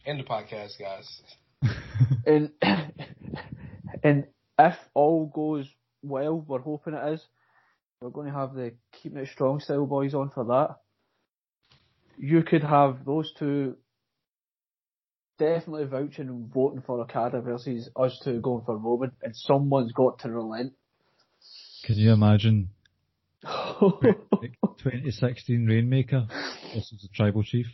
[0.06, 1.22] End the podcast, guys.
[2.26, 2.52] And
[4.04, 4.26] and
[4.60, 5.68] if all goes
[6.08, 7.26] well, we're hoping it is,
[8.02, 10.76] we're going to have the keeping it strong style boys on for that.
[12.18, 13.76] You could have those two
[15.38, 20.20] definitely vouching and voting for Okada versus us two going for Roman, and someone's got
[20.20, 20.74] to relent.
[21.84, 22.70] Can you imagine
[23.44, 26.28] like 2016 Rainmaker
[26.74, 27.68] versus the Tribal Chief?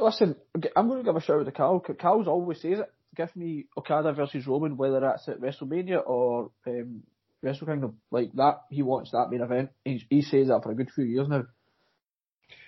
[0.00, 0.36] Listen,
[0.74, 1.80] I'm going to give a shout out to Carl.
[2.00, 2.92] Carl's always says it.
[3.14, 7.02] Give me Okada versus Roman, whether that's at WrestleMania or um,
[7.42, 7.98] Wrestle Kingdom.
[8.10, 9.70] Like that, he wants that main event.
[9.84, 11.44] He, he says that for a good few years now.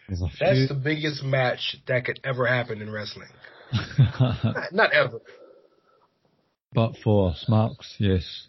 [0.09, 3.29] That's the biggest match that could ever happen in wrestling.
[3.99, 5.21] Not, not ever.
[6.75, 8.49] but for Smarks, yes.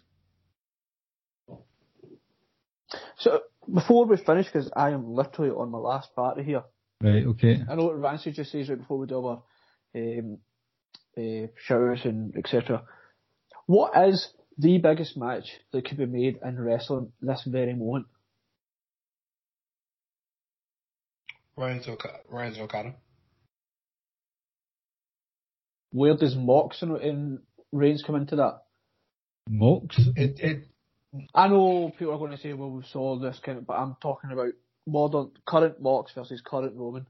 [3.18, 3.40] So
[3.72, 6.62] before we finish, because I am literally on my last party here.
[7.02, 7.58] Right, okay.
[7.68, 9.42] I know what Rancy just says right before we do our
[9.94, 10.38] um,
[11.18, 12.82] uh, showers and etc.
[13.66, 14.28] What is
[14.58, 18.06] the biggest match that could be made in wrestling this very moment?
[21.56, 22.18] Reigns Okada.
[22.28, 22.94] Reigns Okada.
[25.92, 27.38] Where does Mox and, and
[27.72, 28.62] Reigns come into that?
[29.48, 29.98] Mox?
[30.16, 30.68] It, it,
[31.34, 33.96] I know people are going to say, well, we saw this kind of, but I'm
[34.02, 34.52] talking about
[34.86, 37.06] modern, current Mox versus current Roman.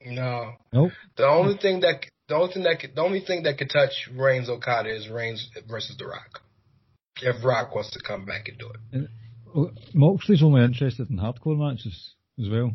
[0.00, 0.52] no.
[0.72, 0.92] Nope.
[1.16, 4.08] The only thing that the only thing that could, the only thing that could touch
[4.14, 6.40] Reigns Okada is Reigns versus The Rock.
[7.20, 9.10] If Rock wants to come back and do it.
[9.94, 12.72] Moxley's only interested in hardcore matches as well.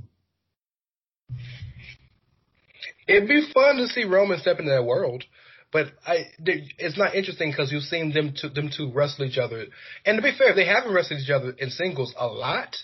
[3.08, 5.24] It'd be fun to see Roman step into that world,
[5.72, 9.66] but I it's not interesting because you've seen them two, them two wrestle each other.
[10.06, 12.78] And to be fair, they haven't wrestled each other in singles a lot.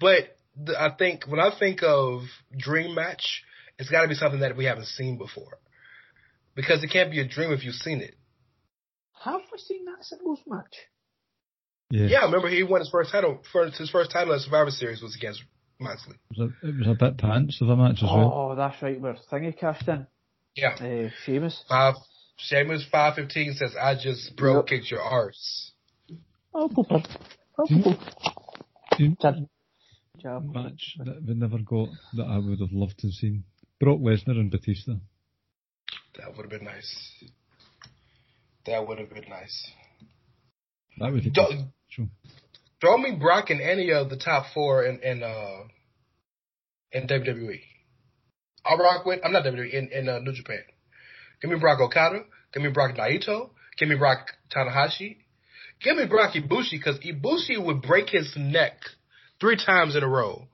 [0.00, 2.22] But the, I think when I think of
[2.56, 3.44] dream match,
[3.78, 5.58] it's got to be something that we haven't seen before,
[6.54, 8.14] because it can't be a dream if you've seen it.
[9.24, 10.74] Have we seen that singles match?
[11.90, 12.06] Yeah.
[12.06, 13.40] Yeah, remember he won his first title.
[13.52, 15.42] First, his first title at Survivor Series was against
[15.78, 16.16] Moxley.
[16.30, 18.32] It was a, it was a bit pants of a match as well.
[18.34, 20.06] Oh, that's right, where Thingy cashed in.
[20.56, 21.62] Yeah, Uh, Sheamus.
[21.68, 21.94] five.
[22.38, 25.72] Sheamus five fifteen says, "I just broke kicked your arse."
[26.54, 27.04] Oh, pooper.
[27.58, 28.96] Oh, Do you- pooper.
[28.98, 29.34] do you- Jab.
[30.20, 30.44] Jab.
[30.54, 33.44] match that we never got that I would have loved to have seen.
[33.80, 34.92] Brock Lesnar and Batista.
[36.18, 37.12] That would have been nice.
[38.66, 39.70] That would have been nice.
[40.98, 42.08] That would have Don't- been special.
[42.80, 45.60] Throw me Brock in any of the top four in in uh
[46.90, 47.60] in WWE.
[48.64, 49.20] I'll rock with.
[49.24, 50.62] I'm not WWE in in uh, New Japan.
[51.40, 52.24] Give me Brock Okada.
[52.52, 53.50] Give me Brock Naito.
[53.78, 55.16] Give me Brock Tanahashi.
[55.82, 58.78] Give me Brock Ibushi because Ibushi would break his neck
[59.40, 60.48] three times in a row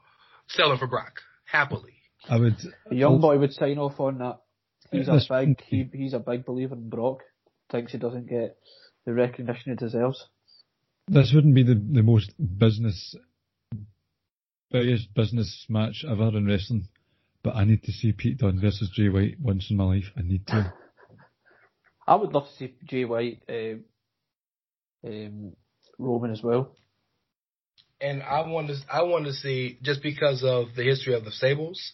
[0.49, 1.95] selling for Brock happily.
[2.29, 2.57] I would.
[2.91, 4.39] A young boy would sign off on that.
[4.91, 7.21] He's a big, he, he's a big believer in Brock.
[7.71, 8.57] Thinks he doesn't get
[9.05, 10.27] the recognition he deserves.
[11.07, 13.15] This wouldn't be the, the most business,
[14.71, 16.89] biggest business match ever in wrestling,
[17.43, 20.11] but I need to see Pete Dunne versus Jay White once in my life.
[20.17, 20.73] I need to.
[22.07, 23.85] I would love to see Jay White, um,
[25.07, 25.53] um,
[25.99, 26.75] Roman as well.
[28.01, 31.33] and I want to I want to see just because of the history of the
[31.33, 31.93] Sables,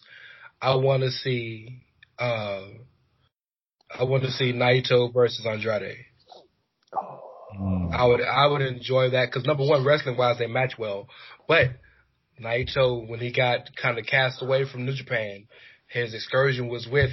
[0.61, 1.84] I want to see
[2.19, 2.61] uh
[3.97, 5.97] I want to see Naito versus Andrade.
[7.59, 7.93] Mm.
[7.93, 11.07] I would I would enjoy that because number one, wrestling wise, they match well,
[11.47, 11.67] but
[12.41, 15.47] Naito when he got kind of cast away from New Japan,
[15.87, 17.11] his excursion was with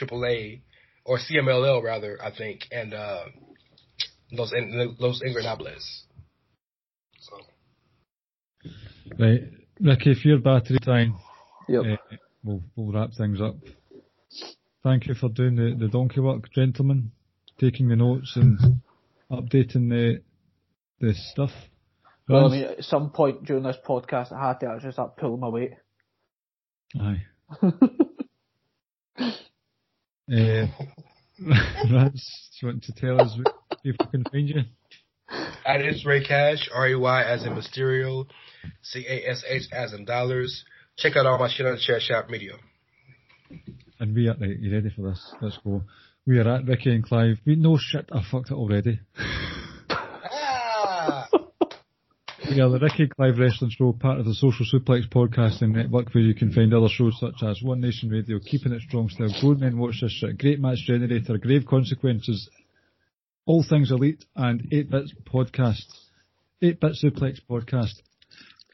[0.00, 0.62] AAA
[1.04, 3.24] or CMLL rather, I think, and uh,
[4.32, 4.52] Los
[4.98, 6.02] Los Ingobernables.
[7.20, 7.36] So.
[9.18, 9.42] Right,
[9.80, 11.14] Ricky, if your battery time,
[11.68, 11.82] Yep.
[11.84, 13.54] uh, we'll, we'll wrap things up.
[14.82, 17.10] Thank you for doing the, the donkey work, gentlemen,
[17.58, 18.58] taking the notes and
[19.30, 20.22] updating the
[21.00, 21.50] the stuff.
[22.28, 25.40] well, I mean, at some point during this podcast, I had to actually start pulling
[25.40, 25.72] my weight.
[27.00, 27.24] Aye.
[30.28, 30.66] Uh,
[31.88, 33.54] Rance, do you want to tell us where
[33.84, 34.62] people can find you?
[35.64, 38.26] At is Rey Cash, R E Y as in Mysterio,
[38.82, 40.64] C A S H as in dollars.
[40.96, 42.54] Check out all my shit on the Chair Shot Media.
[43.98, 45.34] And we are, right, you ready for this?
[45.40, 45.82] Let's go.
[46.26, 47.38] We are at Ricky and Clive.
[47.46, 49.00] We know shit, I fucked it already.
[49.18, 51.28] Ah!
[52.48, 56.14] We are the Ricky and Clive Wrestling Show, part of the Social Suplex Podcasting Network,
[56.14, 59.34] where you can find other shows such as One Nation Radio, Keeping It Strong Style,
[59.40, 62.48] Grown Men Watch This Shit, Great Match Generator, Grave Consequences,
[63.46, 65.86] All Things Elite, and 8 Bits Podcast.
[66.62, 67.94] 8 Bit Suplex Podcast.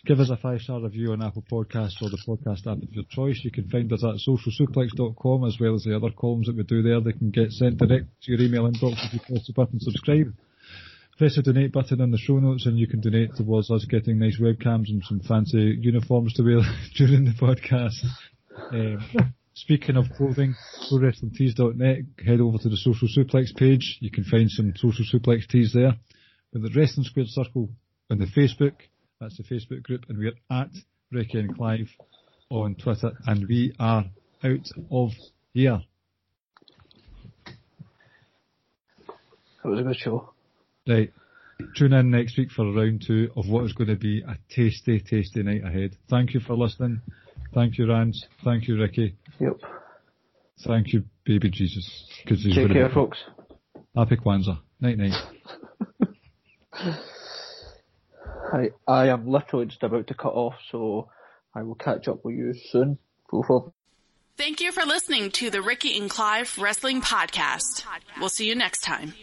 [0.05, 3.05] Give us a five star review on Apple Podcasts or the podcast app of your
[3.09, 3.41] choice.
[3.45, 6.83] You can find us at socialsuplex.com as well as the other columns that we do
[6.83, 7.01] there.
[7.01, 10.35] They can get sent direct to your email inbox if you press the button subscribe.
[11.19, 14.19] Press the donate button in the show notes and you can donate towards us getting
[14.19, 16.63] nice webcams and some fancy uniforms to wear
[16.97, 18.05] during the podcast.
[18.73, 20.57] Um, speaking of clothing,
[20.91, 23.99] ProWrestlingTees.net, head over to the Social Suplex page.
[24.01, 25.93] You can find some Social Suplex tees there.
[26.53, 27.69] With the Wrestling Squared Circle
[28.11, 28.75] on the Facebook,
[29.23, 30.71] that's the Facebook group, and we're at
[31.13, 31.89] Ricky and Clive
[32.51, 34.05] on Twitter, and we are
[34.43, 35.11] out of
[35.55, 35.81] here.
[39.07, 40.31] That was a good show.
[40.89, 41.13] Right.
[41.77, 44.99] Tune in next week for round two of what is going to be a tasty,
[44.99, 45.97] tasty night ahead.
[46.11, 47.01] Thank you for listening.
[47.55, 48.17] Thank you, Rand.
[48.45, 49.15] Thank you, Ricky.
[49.39, 49.61] Yep.
[50.67, 52.09] Thank you, baby Jesus.
[52.27, 53.19] Take care, folks.
[53.95, 54.59] Happy Kwanzaa.
[54.81, 55.15] Night night.
[58.53, 61.09] I I am literally just about to cut off, so
[61.55, 62.99] I will catch up with you soon.
[64.37, 67.85] Thank you for listening to the Ricky and Clive Wrestling Podcast.
[68.19, 69.15] We'll see you next time.